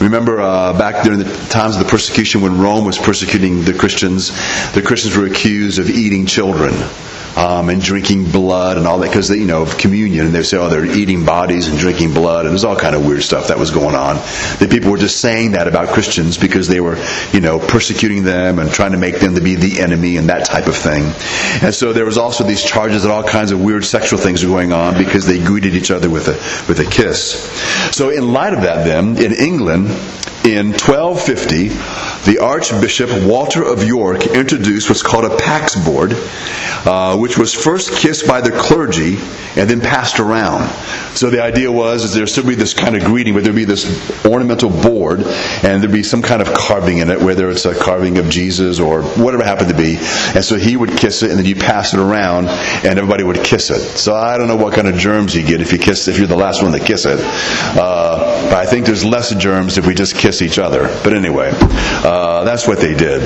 remember 0.01 0.41
uh, 0.41 0.77
back 0.77 1.05
during 1.05 1.21
the 1.21 1.47
times 1.49 1.77
of 1.77 1.85
the 1.85 1.89
persecution 1.89 2.41
when 2.41 2.59
Rome 2.61 2.85
was 2.85 2.99
persecuting 2.99 3.63
the 3.65 3.73
Christians, 3.73 4.31
the 4.73 4.83
Christians 4.83 5.17
were 5.17 5.27
accused 5.27 5.79
of 5.79 5.89
eating 5.91 6.27
children 6.27 6.73
um, 7.37 7.69
and 7.69 7.81
drinking 7.81 8.31
blood 8.31 8.77
and 8.77 8.87
all 8.87 8.99
that 8.99 9.09
because 9.09 9.31
you 9.31 9.47
know 9.47 9.63
of 9.63 9.79
communion 9.79 10.27
and 10.27 10.35
they 10.35 10.43
say 10.43 10.57
oh 10.57 10.69
they're 10.69 10.85
eating 10.85 11.25
bodies 11.25 11.69
and 11.69 11.79
drinking 11.79 12.13
blood 12.13 12.45
and 12.45 12.53
there's 12.53 12.65
all 12.65 12.77
kind 12.77 12.95
of 12.95 13.07
weird 13.07 13.23
stuff 13.23 13.49
that 13.49 13.59
was 13.59 13.71
going 13.71 13.95
on. 13.95 14.17
That 14.59 14.69
people 14.71 14.91
were 14.91 14.99
just 14.99 15.21
saying 15.21 15.53
that 15.53 15.67
about 15.69 15.89
Christians 15.89 16.37
because 16.39 16.69
they 16.69 16.81
were 16.81 16.97
you 17.33 17.41
know 17.41 17.59
persecuting 17.59 18.25
them 18.25 18.59
and 18.59 18.71
trying 18.71 18.93
to 18.93 18.99
make 18.99 19.21
them 19.21 19.35
to 19.35 19.41
be 19.41 19.55
the 19.55 19.81
enemy 19.81 20.17
and 20.17 20.29
that 20.29 20.45
type 20.47 20.67
of 20.67 20.77
thing. 20.77 21.03
And 21.63 21.75
so 21.75 21.93
there 21.93 22.05
was 22.05 22.19
also 22.19 22.45
these 22.45 22.63
charges 22.63 23.03
that 23.03 23.11
all 23.11 23.25
kinds 23.25 23.53
of 23.53 23.63
weird 23.63 23.85
sexual 23.85 24.19
things 24.19 24.45
were 24.45 24.51
going 24.51 24.73
on 24.73 24.99
because 24.99 25.27
they 25.27 25.39
greeted 25.39 25.75
each 25.75 25.91
other 25.91 26.11
with 26.11 26.29
a 26.29 26.33
with 26.69 26.81
a 26.81 26.91
kiss. 26.91 27.51
So 27.97 28.11
in 28.11 28.33
light 28.33 28.53
of 28.53 28.63
that 28.63 28.85
then 28.85 29.23
in 29.23 29.33
England 29.33 29.89
in 30.45 30.73
1250 30.73 31.69
the 32.25 32.39
Archbishop 32.39 33.11
Walter 33.27 33.65
of 33.65 33.85
York 33.85 34.27
introduced 34.27 34.89
what's 34.89 35.03
called 35.03 35.25
a 35.25 35.37
Pax 35.37 35.75
Board, 35.85 36.13
uh, 36.13 37.17
which 37.23 37.39
was 37.39 37.55
first 37.55 37.93
kissed 37.93 38.27
by 38.27 38.41
the 38.41 38.51
clergy 38.51 39.17
and 39.57 39.71
then 39.71 39.81
passed 39.81 40.19
around. 40.19 40.69
So 41.15 41.31
the 41.31 41.41
idea 41.41 41.71
was 41.71 42.03
is 42.03 42.15
there 42.15 42.27
still 42.27 42.45
be 42.45 42.57
this 42.57 42.75
kind 42.75 42.97
of 42.97 43.05
greeting, 43.05 43.33
but 43.33 43.45
there'd 43.45 43.55
be 43.55 43.65
this 43.65 43.87
ornamental 44.27 44.71
board 44.71 45.21
and 45.21 45.81
there'd 45.81 45.93
be 45.93 46.03
some 46.03 46.21
kind 46.21 46.43
of 46.43 46.53
carving 46.53 46.99
in 46.99 47.11
it, 47.11 47.21
whether 47.21 47.49
it's 47.49 47.65
a 47.65 47.77
carving 47.77 48.19
of 48.19 48.29
Jesus 48.29 48.81
or 48.81 49.03
whatever 49.03 49.45
happened 49.45 49.69
to 49.69 49.77
be. 49.77 49.99
And 50.35 50.45
so 50.45 50.57
he 50.57 50.77
would 50.77 50.97
kiss 50.97 51.23
it 51.23 51.31
and 51.31 51.39
then 51.39 51.47
you 51.47 51.55
pass 51.55 51.95
it 51.95 52.01
around 52.01 52.49
and 52.49 52.99
everybody 52.99 53.23
would 53.23 53.45
kiss 53.45 53.71
it. 53.71 53.79
So 53.79 54.17
I 54.17 54.37
don't 54.37 54.49
know 54.49 54.57
what 54.57 54.75
kind 54.75 54.89
of 54.89 54.97
germs 54.97 55.33
you 55.33 55.47
get 55.47 55.61
if 55.61 55.71
you 55.73 55.79
kiss 55.79 56.09
if 56.09 56.19
you're 56.19 56.27
the 56.27 56.35
last 56.35 56.61
one 56.61 56.73
to 56.73 56.81
kiss 56.81 57.07
it. 57.07 57.21
Uh, 57.21 58.51
but 58.51 58.55
I 58.55 58.67
think 58.67 58.85
there's 58.85 59.05
less 59.05 59.33
germs 59.33 59.79
if 59.79 59.87
we 59.87 59.95
just 59.95 60.17
kiss 60.17 60.43
each 60.43 60.59
other. 60.59 60.89
But 61.05 61.15
anyway, 61.15 61.53
uh, 61.55 62.43
that's 62.43 62.67
what 62.67 62.81
they 62.81 62.95
did. 62.95 63.23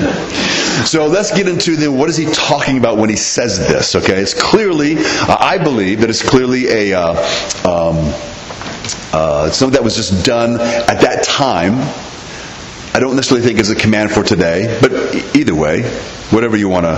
So 0.84 1.06
let's 1.06 1.32
get 1.32 1.48
into 1.48 1.76
then 1.76 1.96
what 1.96 2.10
is 2.10 2.16
he 2.16 2.26
talking 2.26 2.78
about 2.78 2.98
when 2.98 3.10
he 3.10 3.16
says 3.16 3.58
this? 3.58 3.96
Okay, 3.96 4.20
it's 4.20 4.34
clearly, 4.34 4.96
uh, 4.98 5.36
I 5.38 5.58
believe 5.58 6.00
that 6.00 6.10
it's 6.10 6.28
clearly 6.28 6.68
a 6.68 6.98
uh, 6.98 7.12
um, 7.64 8.12
uh, 9.12 9.50
something 9.50 9.74
that 9.74 9.82
was 9.82 9.96
just 9.96 10.24
done 10.24 10.60
at 10.60 11.00
that 11.00 11.24
time. 11.24 11.74
I 12.94 13.00
don't 13.00 13.16
necessarily 13.16 13.46
think 13.46 13.58
it's 13.58 13.70
a 13.70 13.74
command 13.74 14.10
for 14.10 14.22
today, 14.22 14.78
but 14.80 14.92
either 15.36 15.54
way, 15.54 15.82
whatever 16.30 16.56
you 16.56 16.68
want 16.68 16.86
to 16.86 16.94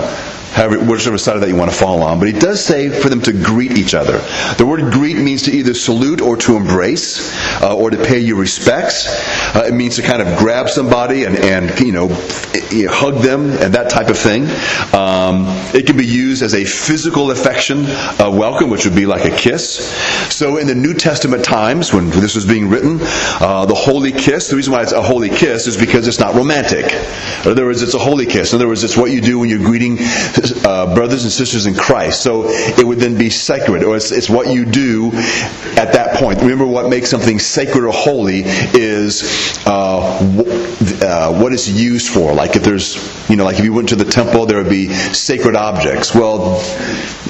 however, 0.53 0.79
whichever 0.85 1.19
side 1.19 1.37
of 1.37 1.41
that 1.43 1.49
you 1.49 1.57
want 1.57 1.71
to 1.71 1.77
fall 1.77 2.03
on. 2.03 2.19
But 2.19 2.29
he 2.29 2.39
does 2.39 2.65
say 2.65 2.89
for 2.89 3.09
them 3.09 3.21
to 3.23 3.33
greet 3.33 3.73
each 3.73 3.95
other. 3.95 4.19
The 4.57 4.67
word 4.67 4.93
greet 4.93 5.17
means 5.17 5.43
to 5.43 5.53
either 5.53 5.75
salute 5.75 6.21
or 6.21 6.37
to 6.39 6.57
embrace 6.57 7.33
uh, 7.63 7.77
or 7.77 7.91
to 7.91 7.97
pay 7.97 8.21
your 8.21 8.37
respects. 8.37 9.07
Uh, 9.55 9.65
it 9.67 9.75
means 9.75 9.97
to 9.97 10.03
kind 10.03 10.23
of 10.23 10.39
grab 10.39 10.69
somebody 10.69 11.25
and, 11.25 11.37
and 11.37 11.79
you 11.81 11.93
know, 11.93 12.09
hug 12.09 13.23
them 13.23 13.51
and 13.51 13.75
that 13.75 13.91
type 13.91 14.09
of 14.09 14.19
thing. 14.19 14.45
Um, 14.95 15.47
it 15.75 15.87
can 15.87 15.97
be 15.97 16.07
used 16.07 16.43
as 16.43 16.55
a 16.55 16.65
physical 16.65 17.31
affection 17.31 17.85
uh, 17.87 18.31
welcome, 18.33 18.71
which 18.71 18.85
would 18.85 18.97
be 18.97 19.07
like 19.07 19.25
a 19.25 19.37
kiss. 19.37 19.89
So 20.35 20.59
in 20.59 20.67
the 20.67 20.75
New 20.75 20.95
Testament 20.95 21.45
times, 21.45 21.93
when 21.93 22.11
this 22.11 22.35
was 22.35 22.47
being 22.47 22.69
written, 22.69 22.99
uh, 23.01 23.67
the 23.67 23.75
holy 23.75 24.13
kiss, 24.13 24.49
the 24.49 24.57
reason 24.57 24.73
why 24.73 24.83
it's 24.83 24.93
a 24.93 25.03
holy 25.03 25.31
kiss 25.31 25.67
is 25.67 25.77
because 25.77 26.07
it's 26.09 26.21
not 26.21 26.35
romantic. 26.35 26.93
In 27.45 27.53
other 27.53 27.67
words, 27.67 27.83
it's 27.83 27.95
a 27.95 27.99
holy 27.99 28.27
kiss. 28.27 28.53
In 28.53 28.57
other 28.57 28.69
words, 28.69 28.85
it's 28.85 28.97
what 28.97 29.11
you 29.11 29.21
do 29.21 29.39
when 29.39 29.49
you're 29.49 29.59
greeting 29.59 29.97
uh, 30.65 30.95
brothers 30.95 31.25
and 31.25 31.33
sisters 31.33 31.67
in 31.67 31.75
Christ. 31.75 32.23
So 32.23 32.45
it 32.47 32.87
would 32.87 32.99
then 32.99 33.17
be 33.17 33.31
sacred, 33.31 33.83
or 33.83 33.97
it's, 33.97 34.11
it's, 34.11 34.29
what 34.29 34.49
you 34.49 34.65
do 34.65 35.11
at 35.77 35.93
that 35.95 36.17
point. 36.19 36.41
Remember, 36.41 36.67
what 36.67 36.89
makes 36.91 37.09
something 37.09 37.39
sacred 37.39 37.85
or 37.85 37.93
holy 37.93 38.43
is 38.45 39.59
uh, 39.67 40.19
w- 40.37 40.53
uh, 41.03 41.41
what 41.41 41.53
it's 41.53 41.69
used 41.69 42.13
for. 42.13 42.35
Like 42.35 42.57
if 42.57 42.63
there's, 42.63 42.97
you 43.31 43.37
know, 43.37 43.45
like 43.45 43.59
if 43.59 43.65
you 43.65 43.73
went 43.73 43.89
to 43.91 43.97
the 43.97 44.05
temple, 44.05 44.47
there 44.47 44.59
would 44.59 44.71
be 44.71 44.89
sacred 44.89 45.57
objects. 45.57 46.15
Well, 46.15 46.61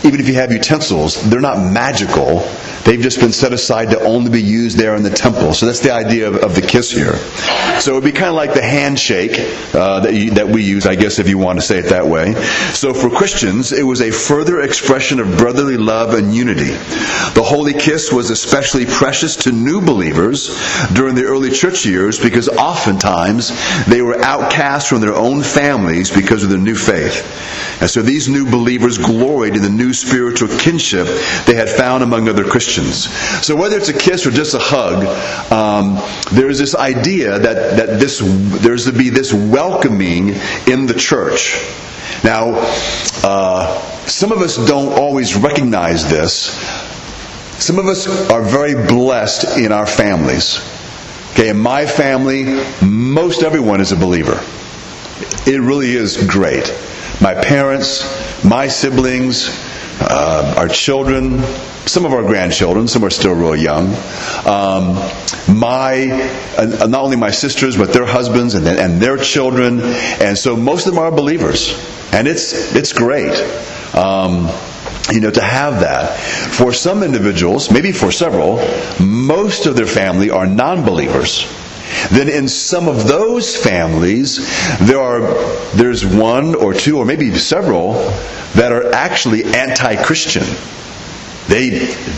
even 0.05 0.21
if 0.21 0.29
you 0.29 0.35
have 0.35 0.53
utensils, 0.53 1.23
they're 1.31 1.41
not 1.41 1.59
magical. 1.59 2.41
They've 2.85 3.01
just 3.01 3.21
been 3.21 3.33
set 3.33 3.53
aside 3.53 3.91
to 3.91 4.01
only 4.01 4.31
be 4.31 4.43
used 4.43 4.79
there 4.79 4.97
in 4.97 5.03
the 5.03 5.11
temple. 5.11 5.53
So 5.53 5.67
that's 5.67 5.81
the 5.81 5.93
idea 5.93 6.29
of, 6.29 6.37
of 6.37 6.55
the 6.55 6.63
kiss 6.63 6.91
here. 6.91 7.17
So 7.81 7.93
it 7.93 7.95
would 7.97 8.05
be 8.05 8.13
kind 8.13 8.29
of 8.29 8.35
like 8.35 8.55
the 8.55 8.63
handshake 8.63 9.33
uh, 9.75 10.01
that, 10.01 10.15
you, 10.15 10.31
that 10.33 10.49
we 10.49 10.63
use, 10.63 10.87
I 10.87 10.95
guess, 10.95 11.19
if 11.19 11.29
you 11.29 11.39
want 11.39 11.61
to 11.61 11.65
say 11.65 11.79
it 11.79 11.91
that 11.91 12.07
way. 12.07 12.33
So 12.73 12.95
for 12.99 13.11
Christians, 13.11 13.73
it 13.73 13.83
was 13.83 14.01
a 14.01 14.11
further 14.11 14.61
expression 14.61 15.21
of 15.21 15.39
brotherly 15.39 15.77
love 15.77 16.15
and 16.15 16.35
unity. 16.35 16.73
The 17.35 17.45
holy 17.45 17.73
kiss 17.73 18.13
was 18.13 18.31
especially 18.31 18.87
precious 18.87 19.37
to 19.37 19.53
new 19.53 19.81
believers 19.81 20.49
during 20.93 21.15
the 21.15 21.25
early 21.25 21.51
church 21.51 21.87
years 21.87 22.19
because 22.19 22.49
oftentimes 22.49 23.53
they 23.87 24.03
were 24.03 24.21
outcast 24.23 24.89
from 24.89 25.01
their 25.01 25.15
own 25.15 25.43
families 25.43 26.11
because 26.11 26.43
of 26.43 26.51
their 26.51 26.59
new 26.59 26.75
faith. 26.75 27.25
And 27.81 27.89
so 27.89 28.03
these 28.03 28.29
new 28.29 28.51
believers 28.51 28.99
gloried 28.99 29.55
in 29.55 29.63
the 29.63 29.71
new 29.71 29.93
spiritual 29.93 30.49
kinship 30.59 31.07
they 31.47 31.55
had 31.55 31.69
found 31.69 32.03
among 32.03 32.29
other 32.29 32.45
Christians. 32.45 33.09
So 33.45 33.55
whether 33.55 33.77
it's 33.77 33.89
a 33.89 33.97
kiss 33.97 34.27
or 34.27 34.31
just 34.31 34.55
a 34.55 34.59
hug, 34.61 35.07
um, 35.53 36.03
there's 36.33 36.59
this 36.59 36.75
idea 36.75 37.39
that, 37.39 37.77
that 37.77 38.01
this, 38.01 38.21
there's 38.25 38.87
to 38.87 38.93
be 38.93 39.11
this 39.11 39.33
welcoming 39.33 40.31
in 40.67 40.87
the 40.87 40.95
church. 40.95 41.57
Now, 42.25 42.53
uh, 43.25 43.81
some 44.07 44.33
of 44.33 44.39
us 44.39 44.57
don't 44.57 44.99
always 44.99 45.37
recognize 45.37 46.09
this. 46.11 46.53
Some 47.63 47.79
of 47.79 47.87
us 47.87 48.07
are 48.31 48.43
very 48.43 48.75
blessed 48.75 49.59
in 49.59 49.73
our 49.73 49.87
families. 49.87 50.61
Okay, 51.33 51.51
in 51.51 51.59
my 51.59 51.87
family, 51.87 52.63
most 52.83 53.43
everyone 53.43 53.81
is 53.81 53.93
a 53.93 53.97
believer. 53.97 54.41
It 55.47 55.61
really 55.61 55.91
is 55.91 56.17
great. 56.29 56.69
My 57.21 57.35
parents, 57.35 58.45
my 58.45 58.69
siblings, 58.69 59.49
uh, 60.01 60.55
our 60.57 60.69
children, 60.69 61.43
some 61.87 62.05
of 62.05 62.13
our 62.13 62.23
grandchildren, 62.23 62.87
some 62.87 63.05
are 63.05 63.11
still 63.11 63.35
real 63.35 63.57
young. 63.57 63.89
Um, 64.47 64.95
my, 65.59 66.11
uh, 66.57 66.87
not 66.87 67.03
only 67.03 67.17
my 67.17 67.31
sisters, 67.31 67.77
but 67.77 67.93
their 67.93 68.07
husbands 68.07 68.55
and, 68.55 68.67
and 68.69 69.01
their 69.01 69.17
children, 69.17 69.81
and 69.83 70.39
so 70.39 70.55
most 70.55 70.87
of 70.87 70.95
them 70.95 71.03
are 71.03 71.11
believers, 71.11 71.75
and 72.13 72.29
it's 72.29 72.75
it's 72.77 72.93
great. 72.93 73.37
Um, 73.95 74.49
you 75.11 75.21
know, 75.21 75.31
to 75.31 75.43
have 75.43 75.81
that. 75.81 76.19
For 76.21 76.73
some 76.73 77.03
individuals, 77.03 77.71
maybe 77.71 77.93
for 77.93 78.13
several, 78.13 78.61
most 79.01 79.67
of 79.67 79.75
their 79.75 79.87
family 79.87 80.31
are 80.31 80.47
non 80.47 80.85
believers. 80.85 81.47
Then 82.11 82.29
in 82.29 82.49
some 82.49 82.89
of 82.89 83.07
those 83.07 83.57
families, 83.57 84.39
there 84.79 85.01
are 85.01 85.21
there's 85.75 86.05
one 86.05 86.55
or 86.55 86.75
two 86.75 86.99
or 86.99 87.05
maybe 87.05 87.35
several 87.37 87.95
that 88.55 88.73
are 88.73 88.93
actually 88.93 89.45
anti-Christian. 89.45 90.45
They, 91.49 91.71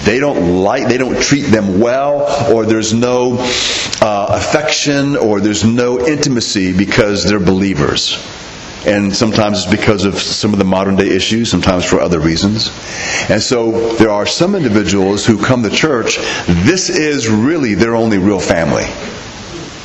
they 0.04 0.18
don't 0.18 0.62
like, 0.62 0.88
they 0.88 0.98
don't 0.98 1.20
treat 1.20 1.42
them 1.42 1.78
well, 1.78 2.52
or 2.52 2.66
there's 2.66 2.92
no 2.92 3.36
uh, 4.00 4.26
affection, 4.30 5.16
or 5.16 5.40
there's 5.40 5.64
no 5.64 6.04
intimacy 6.04 6.72
because 6.76 7.24
they're 7.24 7.38
believers. 7.38 8.18
and 8.86 9.14
sometimes 9.14 9.62
it's 9.64 9.70
because 9.70 10.04
of 10.04 10.18
some 10.18 10.52
of 10.52 10.58
the 10.58 10.64
modern 10.64 10.96
day 10.96 11.08
issues, 11.08 11.50
sometimes 11.50 11.84
for 11.84 12.00
other 12.00 12.18
reasons. 12.18 12.70
And 13.28 13.42
so 13.42 13.94
there 13.96 14.10
are 14.10 14.26
some 14.26 14.54
individuals 14.54 15.26
who 15.26 15.42
come 15.42 15.62
to 15.62 15.70
church, 15.70 16.16
this 16.46 16.88
is 16.88 17.28
really 17.28 17.74
their 17.74 17.94
only 17.94 18.18
real 18.18 18.40
family. 18.40 18.84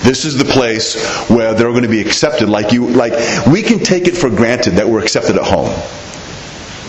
This 0.06 0.24
is 0.24 0.38
the 0.38 0.46
place 0.46 1.04
where 1.30 1.56
they're 1.56 1.72
going 1.72 1.82
to 1.82 1.90
be 1.90 2.00
accepted 2.02 2.48
like 2.48 2.72
you 2.72 2.88
like 2.88 3.14
we 3.48 3.64
can 3.64 3.80
take 3.80 4.08
it 4.08 4.16
for 4.16 4.30
granted 4.30 4.76
that 4.76 4.88
we're 4.88 5.02
accepted 5.02 5.36
at 5.36 5.44
home. 5.44 5.70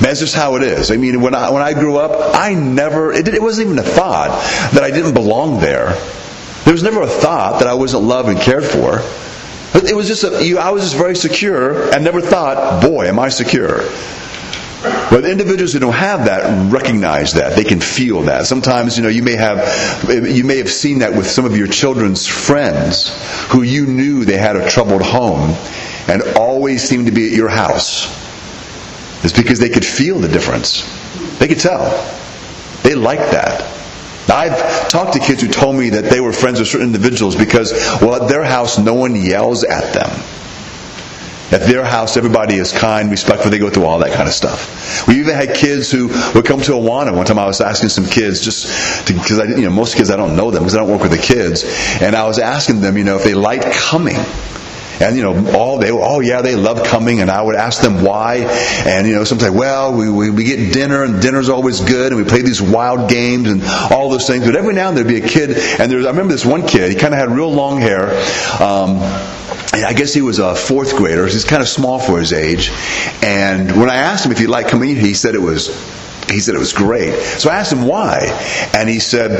That's 0.00 0.20
just 0.20 0.34
how 0.34 0.56
it 0.56 0.62
is. 0.62 0.90
I 0.90 0.98
mean, 0.98 1.22
when 1.22 1.34
I 1.34 1.50
when 1.50 1.62
I 1.62 1.72
grew 1.72 1.96
up, 1.96 2.34
I 2.34 2.52
never 2.52 3.14
it, 3.14 3.26
it 3.26 3.40
wasn't 3.40 3.68
even 3.68 3.78
a 3.78 3.82
thought 3.82 4.28
that 4.74 4.82
I 4.82 4.90
didn't 4.90 5.14
belong 5.14 5.60
there. 5.60 5.94
There 6.64 6.74
was 6.74 6.82
never 6.82 7.00
a 7.00 7.06
thought 7.06 7.60
that 7.60 7.68
I 7.68 7.74
wasn't 7.74 8.02
loved 8.02 8.28
and 8.28 8.38
cared 8.38 8.64
for. 8.64 9.00
But 9.72 9.84
it 9.90 9.96
was 9.96 10.08
just 10.08 10.24
a, 10.24 10.44
you, 10.44 10.58
I 10.58 10.70
was 10.70 10.82
just 10.82 10.96
very 10.96 11.16
secure 11.16 11.90
and 11.92 12.04
never 12.04 12.20
thought, 12.20 12.82
boy, 12.82 13.06
am 13.06 13.18
I 13.18 13.30
secure. 13.30 13.80
But 14.82 15.24
individuals 15.24 15.72
who 15.72 15.78
don't 15.78 15.94
have 15.94 16.26
that 16.26 16.72
recognize 16.72 17.34
that. 17.34 17.56
They 17.56 17.64
can 17.64 17.80
feel 17.80 18.22
that. 18.22 18.46
Sometimes, 18.46 18.96
you 18.96 19.02
know, 19.02 19.08
you 19.08 19.22
may 19.22 19.34
have 19.34 20.04
you 20.08 20.44
may 20.44 20.58
have 20.58 20.70
seen 20.70 20.98
that 21.00 21.14
with 21.14 21.26
some 21.26 21.44
of 21.44 21.56
your 21.56 21.66
children's 21.66 22.26
friends 22.26 23.10
who 23.50 23.62
you 23.62 23.86
knew 23.86 24.24
they 24.24 24.36
had 24.36 24.56
a 24.56 24.68
troubled 24.68 25.02
home 25.02 25.56
and 26.08 26.22
always 26.36 26.86
seemed 26.86 27.06
to 27.06 27.12
be 27.12 27.26
at 27.26 27.32
your 27.32 27.48
house. 27.48 28.06
It's 29.24 29.32
because 29.32 29.58
they 29.58 29.70
could 29.70 29.84
feel 29.84 30.18
the 30.18 30.28
difference. 30.28 30.84
They 31.38 31.48
could 31.48 31.60
tell. 31.60 31.80
They 32.82 32.94
liked 32.94 33.32
that. 33.32 33.72
I've 34.28 34.88
talked 34.88 35.14
to 35.14 35.20
kids 35.20 35.40
who 35.42 35.48
told 35.48 35.76
me 35.76 35.90
that 35.90 36.10
they 36.10 36.20
were 36.20 36.32
friends 36.32 36.58
with 36.58 36.68
certain 36.68 36.88
individuals 36.88 37.36
because, 37.36 37.72
well, 38.00 38.22
at 38.22 38.28
their 38.28 38.44
house, 38.44 38.78
no 38.78 38.94
one 38.94 39.14
yells 39.14 39.64
at 39.64 39.94
them. 39.94 40.10
At 41.52 41.62
their 41.62 41.84
house, 41.84 42.16
everybody 42.16 42.56
is 42.56 42.72
kind, 42.72 43.08
respectful. 43.08 43.52
They 43.52 43.58
go 43.58 43.70
through 43.70 43.84
all 43.84 44.00
that 44.00 44.12
kind 44.12 44.26
of 44.26 44.34
stuff. 44.34 45.06
We 45.06 45.20
even 45.20 45.34
had 45.34 45.54
kids 45.54 45.92
who 45.92 46.08
would 46.34 46.44
come 46.44 46.60
to 46.62 46.72
Awana. 46.72 47.14
One 47.14 47.24
time 47.24 47.38
I 47.38 47.46
was 47.46 47.60
asking 47.60 47.90
some 47.90 48.04
kids 48.04 48.40
just 48.40 49.06
because 49.06 49.38
I, 49.38 49.44
you 49.44 49.62
know, 49.62 49.70
most 49.70 49.96
kids 49.96 50.10
I 50.10 50.16
don't 50.16 50.34
know 50.34 50.50
them 50.50 50.64
because 50.64 50.74
I 50.74 50.80
don't 50.80 50.90
work 50.90 51.02
with 51.02 51.12
the 51.12 51.18
kids, 51.18 51.64
and 52.02 52.16
I 52.16 52.26
was 52.26 52.40
asking 52.40 52.80
them, 52.80 52.98
you 52.98 53.04
know, 53.04 53.16
if 53.16 53.22
they 53.22 53.34
liked 53.34 53.70
coming. 53.72 54.16
And 54.98 55.14
you 55.14 55.22
know, 55.22 55.52
all 55.54 55.78
they 55.78 55.92
were, 55.92 56.00
oh 56.02 56.20
yeah, 56.20 56.40
they 56.40 56.56
love 56.56 56.82
coming, 56.82 57.20
and 57.20 57.30
I 57.30 57.42
would 57.42 57.54
ask 57.54 57.82
them 57.82 58.02
why. 58.02 58.38
And 58.86 59.06
you 59.06 59.14
know, 59.14 59.24
sometimes 59.24 59.54
well, 59.54 59.92
we, 59.92 60.10
we, 60.10 60.30
we 60.30 60.44
get 60.44 60.72
dinner, 60.72 61.04
and 61.04 61.20
dinner's 61.20 61.48
always 61.48 61.80
good, 61.80 62.12
and 62.12 62.16
we 62.20 62.28
play 62.28 62.42
these 62.42 62.62
wild 62.62 63.10
games 63.10 63.48
and 63.50 63.62
all 63.92 64.08
those 64.08 64.26
things. 64.26 64.46
But 64.46 64.56
every 64.56 64.74
now 64.74 64.88
and 64.88 64.96
then 64.96 65.06
there'd 65.06 65.22
be 65.22 65.24
a 65.24 65.28
kid, 65.28 65.50
and 65.78 65.92
there's 65.92 66.06
I 66.06 66.10
remember 66.10 66.32
this 66.32 66.46
one 66.46 66.66
kid. 66.66 66.90
He 66.90 66.98
kind 66.98 67.12
of 67.12 67.20
had 67.20 67.30
real 67.30 67.52
long 67.52 67.78
hair. 67.78 68.08
Um, 68.60 68.98
I 69.84 69.92
guess 69.92 70.14
he 70.14 70.22
was 70.22 70.38
a 70.38 70.54
fourth 70.54 70.96
grader. 70.96 71.26
He's 71.26 71.44
kind 71.44 71.62
of 71.62 71.68
small 71.68 71.98
for 71.98 72.18
his 72.18 72.32
age. 72.32 72.70
And 73.22 73.76
when 73.78 73.90
I 73.90 73.96
asked 73.96 74.24
him 74.24 74.32
if 74.32 74.38
he 74.38 74.46
liked 74.46 74.70
coming, 74.70 74.96
he 74.96 75.14
said 75.14 75.34
it 75.34 75.42
was 75.42 75.68
he 76.30 76.40
said 76.40 76.54
it 76.54 76.58
was 76.58 76.72
great. 76.72 77.14
So 77.14 77.50
I 77.50 77.56
asked 77.56 77.72
him 77.72 77.86
why, 77.86 78.18
and 78.74 78.88
he 78.88 78.98
said, 78.98 79.30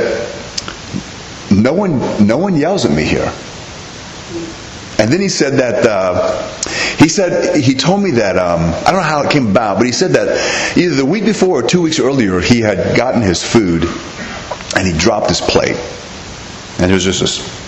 "No 1.51 1.73
one, 1.73 2.25
no 2.25 2.37
one 2.37 2.55
yells 2.55 2.85
at 2.85 2.91
me 2.91 3.03
here." 3.03 3.31
And 4.99 5.11
then 5.11 5.21
he 5.21 5.29
said 5.29 5.53
that 5.59 5.85
uh, 5.85 6.47
he 6.97 7.07
said 7.09 7.55
he 7.57 7.75
told 7.75 8.01
me 8.01 8.11
that 8.11 8.37
um, 8.37 8.61
I 8.61 8.91
don't 8.91 9.01
know 9.01 9.07
how 9.07 9.21
it 9.21 9.31
came 9.31 9.47
about, 9.47 9.77
but 9.77 9.85
he 9.85 9.91
said 9.91 10.11
that 10.11 10.77
either 10.77 10.95
the 10.95 11.05
week 11.05 11.25
before 11.25 11.59
or 11.59 11.67
two 11.67 11.81
weeks 11.81 11.99
earlier 11.99 12.39
he 12.39 12.61
had 12.61 12.97
gotten 12.97 13.21
his 13.21 13.43
food 13.43 13.85
and 14.75 14.87
he 14.87 14.97
dropped 14.97 15.29
his 15.29 15.41
plate, 15.41 15.77
and 16.79 16.87
there 16.87 16.93
was 16.93 17.03
just 17.03 17.19
this 17.19 17.66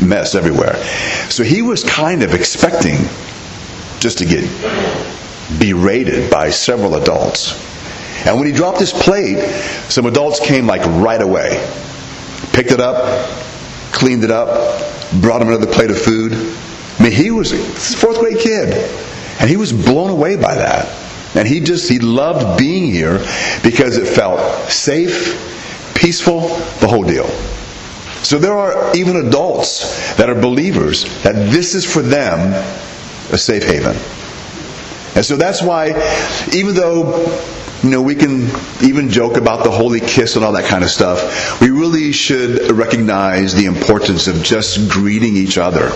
mess 0.00 0.34
everywhere. 0.34 0.76
So 1.30 1.42
he 1.42 1.62
was 1.62 1.84
kind 1.84 2.22
of 2.22 2.34
expecting 2.34 2.96
just 4.00 4.18
to 4.18 4.24
get 4.24 4.44
berated 5.58 6.30
by 6.30 6.50
several 6.50 6.96
adults. 6.96 7.52
And 8.26 8.36
when 8.36 8.46
he 8.46 8.52
dropped 8.52 8.78
his 8.78 8.92
plate, 8.92 9.42
some 9.88 10.06
adults 10.06 10.40
came 10.40 10.66
like 10.66 10.84
right 11.02 11.20
away, 11.20 11.50
picked 12.52 12.70
it 12.70 12.80
up, 12.80 13.28
cleaned 13.92 14.24
it 14.24 14.30
up, 14.30 14.48
brought 15.20 15.42
him 15.42 15.48
another 15.48 15.66
plate 15.66 15.90
of 15.90 16.00
food. 16.00 16.32
I 16.32 17.02
mean, 17.02 17.12
he 17.12 17.30
was 17.30 17.52
a 17.52 17.58
fourth 17.58 18.18
grade 18.18 18.38
kid, 18.38 18.74
and 19.40 19.50
he 19.50 19.56
was 19.56 19.72
blown 19.72 20.10
away 20.10 20.36
by 20.36 20.54
that. 20.54 20.88
And 21.34 21.48
he 21.48 21.60
just, 21.60 21.88
he 21.88 21.98
loved 21.98 22.58
being 22.58 22.84
here 22.84 23.18
because 23.62 23.96
it 23.96 24.06
felt 24.06 24.70
safe, 24.70 25.94
peaceful, 25.94 26.40
the 26.80 26.86
whole 26.86 27.04
deal. 27.04 27.26
So 28.22 28.38
there 28.38 28.56
are 28.56 28.94
even 28.96 29.16
adults 29.16 30.14
that 30.16 30.30
are 30.30 30.40
believers 30.40 31.04
that 31.22 31.34
this 31.50 31.74
is 31.74 31.90
for 31.90 32.02
them 32.02 32.52
a 33.32 33.38
safe 33.38 33.64
haven. 33.64 33.96
And 35.14 35.24
so 35.24 35.36
that's 35.36 35.62
why, 35.62 35.88
even 36.52 36.74
though 36.74 37.26
you 37.82 37.90
know, 37.90 38.00
we 38.00 38.14
can 38.14 38.48
even 38.80 39.10
joke 39.10 39.36
about 39.36 39.64
the 39.64 39.70
holy 39.70 39.98
kiss 40.00 40.36
and 40.36 40.44
all 40.44 40.52
that 40.52 40.66
kind 40.66 40.84
of 40.84 40.90
stuff. 40.90 41.60
We 41.60 41.70
really 41.70 42.12
should 42.12 42.70
recognize 42.70 43.54
the 43.54 43.64
importance 43.64 44.28
of 44.28 44.40
just 44.44 44.88
greeting 44.88 45.36
each 45.36 45.58
other 45.58 45.90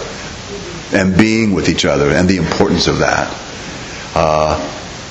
and 0.93 1.17
being 1.17 1.53
with 1.53 1.69
each 1.69 1.85
other 1.85 2.11
and 2.11 2.29
the 2.29 2.39
importance 2.39 2.89
of 2.89 2.99
that. 2.99 3.33
Uh, 4.17 4.59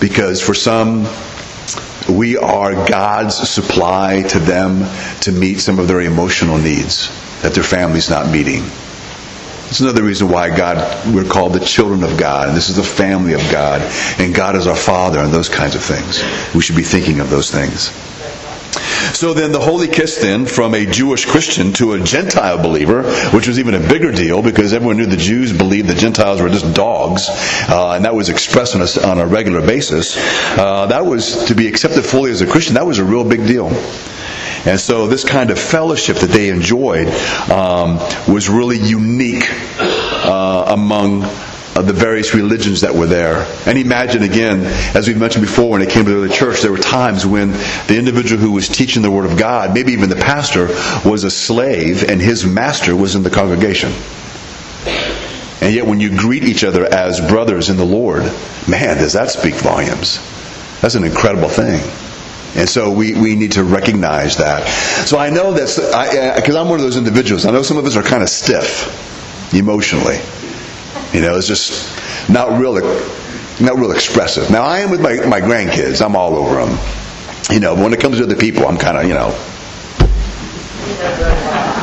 because 0.01 0.41
for 0.41 0.53
some, 0.53 1.05
we 2.10 2.38
are 2.38 2.88
God's 2.88 3.36
supply 3.49 4.24
to 4.30 4.39
them 4.39 4.86
to 5.22 5.32
meet 5.32 5.60
some 5.60 5.80
of 5.80 5.88
their 5.88 6.01
emotional 6.01 6.58
needs 6.58 7.10
that 7.41 7.53
their 7.53 7.64
family's 7.64 8.10
not 8.10 8.32
meeting. 8.32 8.64
It's 9.68 9.80
another 9.80 10.03
reason 10.03 10.30
why 10.30 10.56
God, 10.56 10.78
we're 11.14 11.24
called 11.24 11.53
the 11.53 11.60
children 11.60 12.03
of 12.03 12.18
God, 12.18 12.47
and 12.47 12.56
this 12.56 12.70
is 12.70 12.76
the 12.76 12.84
family 12.84 13.34
of 13.34 13.41
God, 13.51 13.82
and 14.20 14.34
God 14.34 14.56
is 14.56 14.68
our 14.68 14.76
Father, 14.76 15.20
and 15.20 15.34
those 15.34 15.49
kinds 15.49 15.76
of 15.76 15.84
things. 15.84 16.24
We 16.53 16.62
should 16.62 16.76
be 16.76 16.84
thinking 16.84 17.20
of 17.20 17.32
those 17.32 17.49
things. 17.49 17.89
So 19.13 19.34
then 19.34 19.51
the 19.51 19.59
holy 19.59 19.88
kiss 19.88 20.18
then 20.18 20.45
from 20.45 20.74
a 20.74 20.86
Jewish 20.86 21.26
Christian 21.26 21.74
to 21.74 21.93
a 21.93 21.99
Gentile 21.99 22.61
believer, 22.61 23.03
which 23.32 23.47
was 23.47 23.59
even 23.59 23.74
a 23.74 23.80
bigger 23.80 24.11
deal 24.11 24.41
because 24.41 24.74
everyone 24.74 24.97
knew 24.97 25.05
the 25.05 25.16
Jews 25.16 25.53
believed 25.53 25.88
the 25.88 25.95
Gentiles 25.95 26.41
were 26.41 26.49
just 26.49 26.74
dogs, 26.74 27.28
uh, 27.70 27.93
and 27.95 28.05
that 28.05 28.16
was 28.16 28.30
expressed 28.30 28.76
on 28.76 28.82
a, 28.82 29.07
on 29.07 29.20
a 29.20 29.26
regular 29.26 29.66
basis. 29.66 30.18
Uh, 30.57 30.88
that 30.88 31.05
was 31.05 31.45
to 31.45 31.55
be 31.55 31.68
accepted 31.68 32.03
fully 32.03 32.32
as 32.32 32.41
a 32.41 32.47
Christian. 32.47 32.76
That 32.76 32.86
was 32.86 32.99
a 32.99 33.05
real 33.05 33.24
big 33.24 33.47
deal. 33.47 33.68
And 34.66 34.80
so 34.80 35.07
this 35.07 35.24
kind 35.24 35.51
of 35.51 35.59
fellowship 35.59 36.18
that 36.18 36.32
they 36.32 36.49
enjoyed 36.49 37.07
um, 37.51 37.97
was 38.28 38.49
really 38.49 38.80
unique 38.80 39.45
uh, 39.80 40.66
among 40.70 41.22
uh, 41.76 41.82
the 41.82 41.93
various 41.93 42.34
religions 42.34 42.82
that 42.82 42.95
were 42.95 43.05
there. 43.05 43.45
And 43.65 43.78
imagine 43.78 44.23
again, 44.23 44.61
as 44.95 45.07
we've 45.07 45.17
mentioned 45.17 45.45
before, 45.45 45.71
when 45.71 45.82
it 45.82 45.89
came 45.89 46.05
to 46.05 46.21
the 46.21 46.34
church, 46.34 46.61
there 46.61 46.71
were 46.71 46.78
times 46.78 47.26
when 47.26 47.51
the 47.88 47.97
individual 47.97 48.41
who 48.41 48.51
was 48.51 48.69
teaching 48.69 49.01
the 49.01 49.11
Word 49.11 49.30
of 49.30 49.38
God, 49.38 49.73
maybe 49.73 49.91
even 49.91 50.09
the 50.09 50.15
pastor, 50.15 50.67
was 51.07 51.23
a 51.23 51.32
slave 51.32 52.09
and 52.09 52.21
his 52.21 52.45
master 52.45 52.95
was 52.95 53.15
in 53.15 53.23
the 53.23 53.30
congregation. 53.30 53.91
And 55.61 55.73
yet, 55.73 55.86
when 55.86 55.99
you 55.99 56.15
greet 56.15 56.43
each 56.43 56.63
other 56.63 56.86
as 56.86 57.19
brothers 57.19 57.69
in 57.69 57.78
the 57.78 57.86
Lord, 57.86 58.23
man, 58.67 58.97
does 58.97 59.13
that 59.13 59.32
speak 59.32 59.55
volumes? 59.55 60.19
That's 60.82 60.95
an 60.95 61.03
incredible 61.03 61.49
thing. 61.49 61.82
And 62.55 62.69
so 62.69 62.91
we, 62.91 63.15
we 63.15 63.36
need 63.36 63.53
to 63.53 63.63
recognize 63.63 64.38
that. 64.38 64.65
So 65.07 65.17
I 65.17 65.30
know 65.30 65.53
that, 65.53 66.36
because 66.38 66.55
I'm 66.55 66.69
one 66.69 66.80
of 66.80 66.84
those 66.84 66.97
individuals, 66.97 67.45
I 67.45 67.51
know 67.51 67.63
some 67.63 67.78
of 67.78 67.86
us 67.86 67.97
are 67.97 68.03
kind 68.03 68.23
of 68.23 68.30
stiff 68.30 69.53
emotionally. 69.53 70.19
You 71.16 71.22
know, 71.22 71.38
it's 71.38 71.47
just 71.47 71.72
not 72.30 72.59
real, 72.59 72.74
not 72.74 73.78
real 73.80 73.91
expressive. 73.93 74.51
Now 74.51 74.63
I 74.63 74.80
am 74.80 74.91
with 74.91 74.99
my, 74.99 75.16
my 75.26 75.39
grandkids. 75.39 76.05
I'm 76.05 76.13
all 76.13 76.36
over 76.36 76.66
them. 76.66 76.78
You 77.49 77.61
know, 77.61 77.74
when 77.74 77.93
it 77.93 78.01
comes 78.01 78.18
to 78.18 78.24
other 78.26 78.36
people, 78.36 78.68
I'm 78.68 78.78
kind 78.78 78.97
of, 78.97 79.05
you 79.07 79.13
know, 79.13 79.30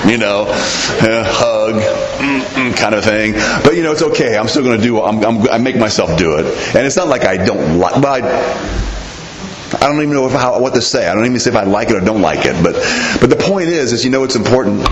you 0.06 0.18
know, 0.18 0.44
uh, 0.50 1.24
hug, 1.26 2.76
kind 2.76 2.94
of 2.94 3.04
thing. 3.04 3.32
But 3.64 3.74
you 3.74 3.82
know, 3.82 3.92
it's 3.92 4.02
okay. 4.02 4.36
I'm 4.36 4.48
still 4.48 4.64
going 4.64 4.76
to 4.78 4.84
do. 4.84 5.00
I'm, 5.00 5.24
I'm, 5.24 5.48
i 5.48 5.56
make 5.56 5.78
myself 5.78 6.18
do 6.18 6.36
it, 6.36 6.44
and 6.76 6.86
it's 6.86 6.96
not 6.96 7.08
like 7.08 7.24
I 7.24 7.38
don't 7.38 7.78
like. 7.78 8.02
But 8.02 8.24
I, 8.24 9.76
I 9.76 9.86
don't 9.86 9.96
even 10.02 10.10
know 10.10 10.26
if, 10.26 10.32
how, 10.32 10.60
what 10.60 10.74
to 10.74 10.82
say. 10.82 11.08
I 11.08 11.14
don't 11.14 11.24
even 11.24 11.40
say 11.40 11.48
if 11.48 11.56
I 11.56 11.62
like 11.64 11.88
it 11.88 11.96
or 11.96 12.00
don't 12.00 12.20
like 12.20 12.44
it. 12.44 12.62
But, 12.62 12.74
but 13.18 13.30
the 13.30 13.42
point 13.42 13.68
is, 13.68 13.94
is 13.94 14.04
you 14.04 14.10
know 14.10 14.24
it's 14.24 14.36
important. 14.36 14.86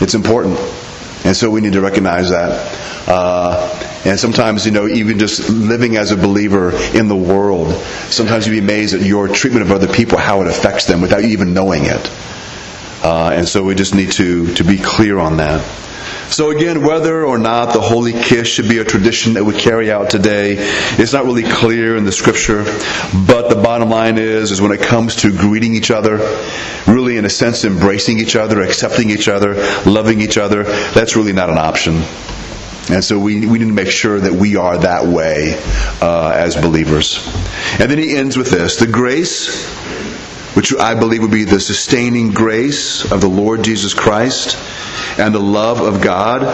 It's 0.00 0.14
important. 0.14 0.58
And 1.26 1.36
so 1.36 1.50
we 1.50 1.60
need 1.60 1.72
to 1.72 1.80
recognize 1.80 2.30
that. 2.30 3.08
Uh, 3.08 4.02
and 4.04 4.18
sometimes, 4.18 4.64
you 4.64 4.70
know, 4.70 4.86
even 4.86 5.18
just 5.18 5.50
living 5.50 5.96
as 5.96 6.12
a 6.12 6.16
believer 6.16 6.70
in 6.94 7.08
the 7.08 7.16
world, 7.16 7.72
sometimes 8.08 8.46
you'd 8.46 8.52
be 8.52 8.60
amazed 8.60 8.94
at 8.94 9.02
your 9.02 9.26
treatment 9.26 9.64
of 9.64 9.72
other 9.72 9.92
people, 9.92 10.18
how 10.18 10.42
it 10.42 10.46
affects 10.46 10.86
them 10.86 11.00
without 11.00 11.22
you 11.22 11.30
even 11.30 11.52
knowing 11.52 11.84
it. 11.84 12.10
Uh, 13.02 13.32
and 13.34 13.48
so 13.48 13.64
we 13.64 13.74
just 13.74 13.94
need 13.94 14.12
to, 14.12 14.54
to 14.54 14.62
be 14.62 14.78
clear 14.78 15.18
on 15.18 15.38
that. 15.38 15.60
So 16.28 16.50
again, 16.50 16.82
whether 16.82 17.24
or 17.24 17.38
not 17.38 17.72
the 17.72 17.80
holy 17.80 18.12
kiss 18.12 18.48
should 18.48 18.68
be 18.68 18.78
a 18.78 18.84
tradition 18.84 19.34
that 19.34 19.44
we 19.44 19.54
carry 19.54 19.92
out 19.92 20.10
today, 20.10 20.56
it's 20.58 21.12
not 21.12 21.24
really 21.24 21.44
clear 21.44 21.96
in 21.96 22.04
the 22.04 22.12
scripture. 22.12 22.64
But 23.26 23.48
the 23.48 23.60
bottom 23.62 23.90
line 23.90 24.18
is, 24.18 24.50
is 24.50 24.60
when 24.60 24.72
it 24.72 24.82
comes 24.82 25.16
to 25.16 25.30
greeting 25.30 25.74
each 25.74 25.90
other, 25.90 26.18
really 26.86 27.16
in 27.16 27.24
a 27.24 27.30
sense 27.30 27.64
embracing 27.64 28.18
each 28.18 28.36
other, 28.36 28.60
accepting 28.60 29.10
each 29.10 29.28
other, 29.28 29.54
loving 29.86 30.20
each 30.20 30.36
other, 30.36 30.64
that's 30.64 31.16
really 31.16 31.32
not 31.32 31.48
an 31.48 31.58
option. 31.58 32.02
And 32.88 33.02
so 33.02 33.18
we, 33.18 33.46
we 33.46 33.58
need 33.58 33.66
to 33.66 33.72
make 33.72 33.90
sure 33.90 34.20
that 34.20 34.32
we 34.32 34.56
are 34.56 34.78
that 34.78 35.06
way 35.06 35.60
uh, 36.00 36.32
as 36.34 36.54
believers. 36.54 37.18
And 37.80 37.90
then 37.90 37.98
he 37.98 38.16
ends 38.16 38.36
with 38.36 38.50
this 38.50 38.76
the 38.76 38.86
grace, 38.86 39.66
which 40.56 40.74
I 40.74 40.94
believe 40.94 41.20
would 41.20 41.30
be 41.30 41.44
the 41.44 41.60
sustaining 41.60 42.30
grace 42.30 43.12
of 43.12 43.20
the 43.20 43.28
Lord 43.28 43.62
Jesus 43.62 43.92
Christ, 43.92 44.56
and 45.18 45.34
the 45.34 45.38
love 45.38 45.82
of 45.82 46.00
God, 46.00 46.44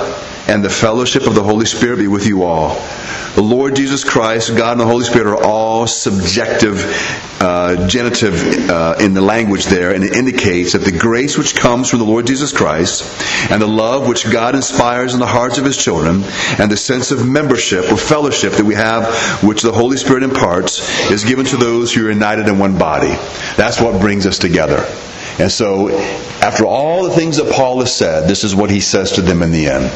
and 0.49 0.65
the 0.65 0.71
fellowship 0.71 1.27
of 1.27 1.35
the 1.35 1.43
Holy 1.43 1.67
Spirit 1.67 1.99
be 1.99 2.09
with 2.09 2.27
you 2.27 2.43
all. 2.43 2.75
The 3.35 3.43
Lord 3.43 3.77
Jesus 3.77 4.05
Christ, 4.05 4.55
God, 4.57 4.73
and 4.73 4.81
the 4.81 4.87
Holy 4.87 5.05
Spirit 5.05 5.27
are 5.29 5.45
all 5.45 5.87
subjective 5.87 6.85
uh, 7.41 7.89
genitive 7.89 8.71
uh, 8.71 8.97
in 9.01 9.15
the 9.15 9.23
language 9.23 9.65
there, 9.67 9.95
and 9.95 10.05
it 10.05 10.15
indicates 10.15 10.75
that 10.75 10.81
the 10.81 10.97
grace 10.97 11.39
which 11.39 11.55
comes 11.55 11.89
from 11.89 12.01
the 12.01 12.05
Lord 12.05 12.27
Jesus 12.27 12.53
Christ, 12.53 13.03
and 13.51 13.61
the 13.61 13.67
love 13.67 14.07
which 14.07 14.31
God 14.31 14.55
inspires 14.55 15.15
in 15.15 15.21
the 15.21 15.27
hearts 15.27 15.59
of 15.59 15.65
His 15.65 15.77
children, 15.77 16.23
and 16.59 16.71
the 16.71 16.77
sense 16.77 17.11
of 17.11 17.27
membership 17.27 17.91
or 17.91 17.97
fellowship 17.97 18.53
that 18.53 18.65
we 18.65 18.75
have, 18.75 19.43
which 19.43 19.63
the 19.63 19.73
Holy 19.73 19.97
Spirit 19.97 20.23
imparts, 20.23 21.11
is 21.11 21.25
given 21.25 21.47
to 21.47 21.57
those 21.57 21.93
who 21.95 22.07
are 22.07 22.11
united 22.11 22.49
in 22.49 22.59
one 22.59 22.77
body. 22.77 23.15
That's 23.57 23.81
what 23.81 24.01
brings 24.01 24.27
us 24.27 24.39
together. 24.39 24.87
And 25.39 25.51
so, 25.51 25.91
after 26.43 26.65
all 26.65 27.05
the 27.05 27.11
things 27.11 27.37
that 27.39 27.53
Paul 27.53 27.81
has 27.81 27.95
said, 27.95 28.29
this 28.29 28.45
is 28.45 28.55
what 28.55 28.71
he 28.71 28.81
says 28.81 29.13
to 29.13 29.23
them 29.23 29.43
in 29.43 29.51
the 29.51 29.69
end. 29.69 29.93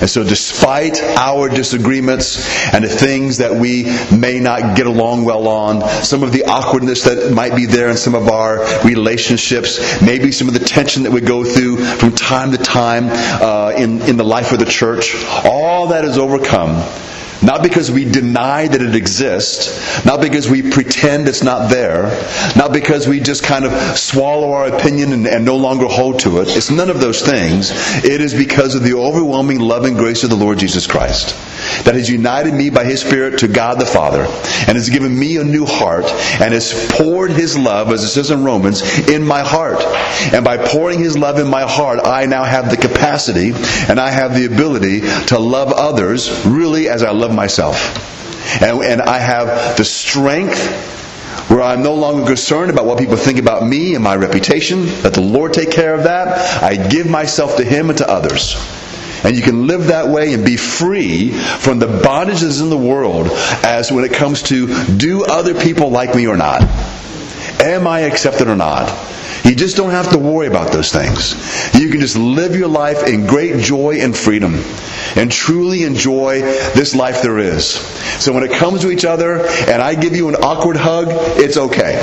And 0.00 0.10
so, 0.10 0.22
despite 0.24 1.02
our 1.02 1.48
disagreements 1.48 2.74
and 2.74 2.84
the 2.84 2.88
things 2.88 3.38
that 3.38 3.54
we 3.54 3.84
may 4.16 4.40
not 4.40 4.76
get 4.76 4.86
along 4.86 5.24
well 5.24 5.48
on, 5.48 5.88
some 6.02 6.22
of 6.22 6.32
the 6.32 6.44
awkwardness 6.44 7.04
that 7.04 7.32
might 7.32 7.54
be 7.54 7.66
there 7.66 7.88
in 7.88 7.96
some 7.96 8.14
of 8.14 8.28
our 8.28 8.84
relationships, 8.84 10.02
maybe 10.02 10.32
some 10.32 10.48
of 10.48 10.54
the 10.54 10.60
tension 10.60 11.04
that 11.04 11.12
we 11.12 11.20
go 11.20 11.44
through 11.44 11.78
from 11.78 12.12
time 12.12 12.52
to 12.52 12.58
time 12.58 13.06
uh, 13.08 13.72
in, 13.76 14.02
in 14.02 14.16
the 14.16 14.24
life 14.24 14.52
of 14.52 14.58
the 14.58 14.66
church, 14.66 15.14
all 15.44 15.88
that 15.88 16.04
is 16.04 16.18
overcome 16.18 16.82
not 17.42 17.62
because 17.62 17.90
we 17.90 18.04
deny 18.04 18.66
that 18.66 18.80
it 18.80 18.94
exists, 18.94 20.04
not 20.04 20.20
because 20.20 20.48
we 20.48 20.70
pretend 20.70 21.28
it's 21.28 21.42
not 21.42 21.70
there, 21.70 22.04
not 22.56 22.72
because 22.72 23.06
we 23.06 23.20
just 23.20 23.44
kind 23.44 23.64
of 23.64 23.72
swallow 23.98 24.52
our 24.52 24.66
opinion 24.66 25.12
and, 25.12 25.26
and, 25.26 25.46
no 25.46 25.56
longer 25.56 25.86
hold 25.86 26.18
to 26.18 26.40
it. 26.40 26.48
It's 26.48 26.70
none 26.70 26.90
of 26.90 27.00
those 27.00 27.22
things. 27.22 27.70
It 28.04 28.20
is 28.20 28.34
because 28.34 28.74
of 28.74 28.82
the 28.82 28.94
overwhelming 28.94 29.60
love 29.60 29.84
and 29.84 29.96
grace 29.96 30.24
of 30.24 30.30
the 30.30 30.36
Lord 30.36 30.58
Jesus 30.58 30.86
Christ 30.86 31.36
that 31.84 31.94
has 31.94 32.10
united 32.10 32.52
me 32.52 32.70
by 32.70 32.84
His 32.84 33.00
Spirit 33.00 33.38
to 33.40 33.48
God 33.48 33.78
the 33.78 33.86
Father 33.86 34.24
and 34.66 34.76
has 34.76 34.90
given 34.90 35.16
me 35.16 35.36
a 35.36 35.44
new 35.44 35.66
heart 35.66 36.06
and 36.40 36.52
has 36.52 36.90
poured 36.92 37.30
His 37.30 37.56
love, 37.56 37.92
as 37.92 38.02
it 38.02 38.08
says 38.08 38.30
in 38.30 38.44
Romans, 38.44 39.08
in 39.08 39.24
my 39.24 39.42
heart. 39.42 39.82
And 40.32 40.44
by 40.44 40.56
pouring 40.56 40.98
His 40.98 41.16
love 41.16 41.38
in 41.38 41.48
my 41.48 41.62
heart, 41.62 42.00
I 42.04 42.26
now 42.26 42.44
have 42.44 42.70
the 42.70 42.76
capacity 42.76 43.52
and 43.88 44.00
I 44.00 44.10
have 44.10 44.34
the 44.34 44.46
ability 44.46 45.00
to 45.26 45.38
love 45.38 45.72
others 45.72 46.46
really 46.46 46.88
as 46.88 47.02
I 47.02 47.10
love 47.26 47.34
myself. 47.34 48.62
And, 48.62 48.82
and 48.84 49.02
I 49.02 49.18
have 49.18 49.76
the 49.76 49.84
strength 49.84 50.94
where 51.50 51.62
I'm 51.62 51.82
no 51.82 51.94
longer 51.94 52.24
concerned 52.24 52.70
about 52.70 52.86
what 52.86 52.98
people 52.98 53.16
think 53.16 53.38
about 53.38 53.66
me 53.66 53.94
and 53.94 54.04
my 54.04 54.14
reputation. 54.14 54.86
Let 55.02 55.14
the 55.14 55.22
Lord 55.22 55.52
take 55.52 55.70
care 55.70 55.94
of 55.94 56.04
that. 56.04 56.62
I 56.62 56.76
give 56.88 57.08
myself 57.08 57.56
to 57.56 57.64
Him 57.64 57.90
and 57.90 57.98
to 57.98 58.08
others. 58.08 58.54
And 59.24 59.34
you 59.34 59.42
can 59.42 59.66
live 59.66 59.88
that 59.88 60.08
way 60.08 60.34
and 60.34 60.44
be 60.44 60.56
free 60.56 61.30
from 61.32 61.80
the 61.80 61.86
bondages 61.86 62.62
in 62.62 62.70
the 62.70 62.76
world 62.76 63.26
as 63.64 63.90
when 63.90 64.04
it 64.04 64.12
comes 64.12 64.42
to 64.44 64.96
do 64.96 65.24
other 65.24 65.60
people 65.60 65.90
like 65.90 66.14
me 66.14 66.28
or 66.28 66.36
not? 66.36 66.62
Am 67.60 67.86
I 67.88 68.00
accepted 68.00 68.46
or 68.46 68.56
not? 68.56 68.88
You 69.46 69.54
just 69.54 69.76
don't 69.76 69.90
have 69.90 70.10
to 70.10 70.18
worry 70.18 70.48
about 70.48 70.72
those 70.72 70.90
things. 70.90 71.34
You 71.78 71.88
can 71.88 72.00
just 72.00 72.16
live 72.16 72.56
your 72.56 72.66
life 72.66 73.06
in 73.06 73.28
great 73.28 73.60
joy 73.62 74.00
and 74.00 74.16
freedom 74.16 74.56
and 75.14 75.30
truly 75.30 75.84
enjoy 75.84 76.40
this 76.40 76.96
life 76.96 77.22
there 77.22 77.38
is. 77.38 77.74
So 78.20 78.32
when 78.32 78.42
it 78.42 78.50
comes 78.50 78.80
to 78.80 78.90
each 78.90 79.04
other 79.04 79.46
and 79.68 79.80
I 79.80 79.94
give 79.94 80.16
you 80.16 80.28
an 80.28 80.34
awkward 80.34 80.76
hug, 80.76 81.06
it's 81.38 81.56
okay. 81.56 82.00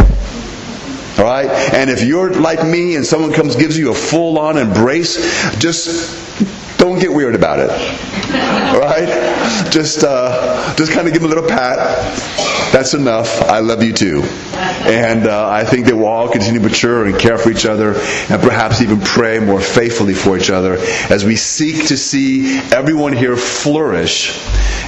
All 1.18 1.26
right? 1.26 1.50
And 1.74 1.90
if 1.90 2.02
you're 2.02 2.34
like 2.34 2.66
me 2.66 2.96
and 2.96 3.06
someone 3.06 3.34
comes 3.34 3.58
gives 3.58 3.78
you 3.78 3.92
a 3.92 3.96
full 3.96 4.40
on 4.40 4.58
embrace, 4.58 5.18
just 5.60 6.78
don't 6.78 6.98
get 6.98 7.12
weird 7.12 7.36
about 7.36 7.60
it. 7.60 7.70
All 7.70 8.80
right? 8.80 9.70
Just, 9.70 10.06
uh, 10.06 10.74
just 10.76 10.94
kind 10.94 11.08
of 11.08 11.14
give 11.14 11.22
them 11.22 11.32
a 11.32 11.36
little 11.36 11.50
pat. 11.50 12.53
That's 12.74 12.96
enough. 12.96 13.40
I 13.44 13.60
love 13.60 13.84
you 13.84 13.94
too. 13.94 14.24
And 14.24 15.28
uh, 15.28 15.48
I 15.48 15.64
think 15.64 15.86
that 15.86 15.96
we'll 15.96 16.08
all 16.08 16.28
continue 16.28 16.60
to 16.60 16.68
mature 16.68 17.06
and 17.06 17.20
care 17.20 17.38
for 17.38 17.52
each 17.52 17.68
other 17.68 17.94
and 17.94 18.42
perhaps 18.42 18.82
even 18.82 19.00
pray 19.00 19.38
more 19.38 19.62
faithfully 19.62 20.16
for 20.16 20.36
each 20.36 20.50
other 20.50 20.78
as 21.12 21.24
we 21.24 21.36
seek 21.36 21.90
to 21.90 21.98
see 21.98 22.58
everyone 22.74 23.14
here 23.14 23.38
flourish 23.38 24.36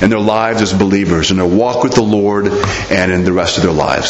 in 0.01 0.09
their 0.09 0.19
lives 0.19 0.63
as 0.63 0.73
believers, 0.73 1.29
in 1.29 1.38
their 1.38 1.45
walk 1.45 1.83
with 1.83 1.93
the 1.93 2.01
Lord, 2.01 2.47
and 2.89 3.11
in 3.11 3.23
the 3.23 3.31
rest 3.31 3.57
of 3.57 3.63
their 3.63 3.71
lives. 3.71 4.03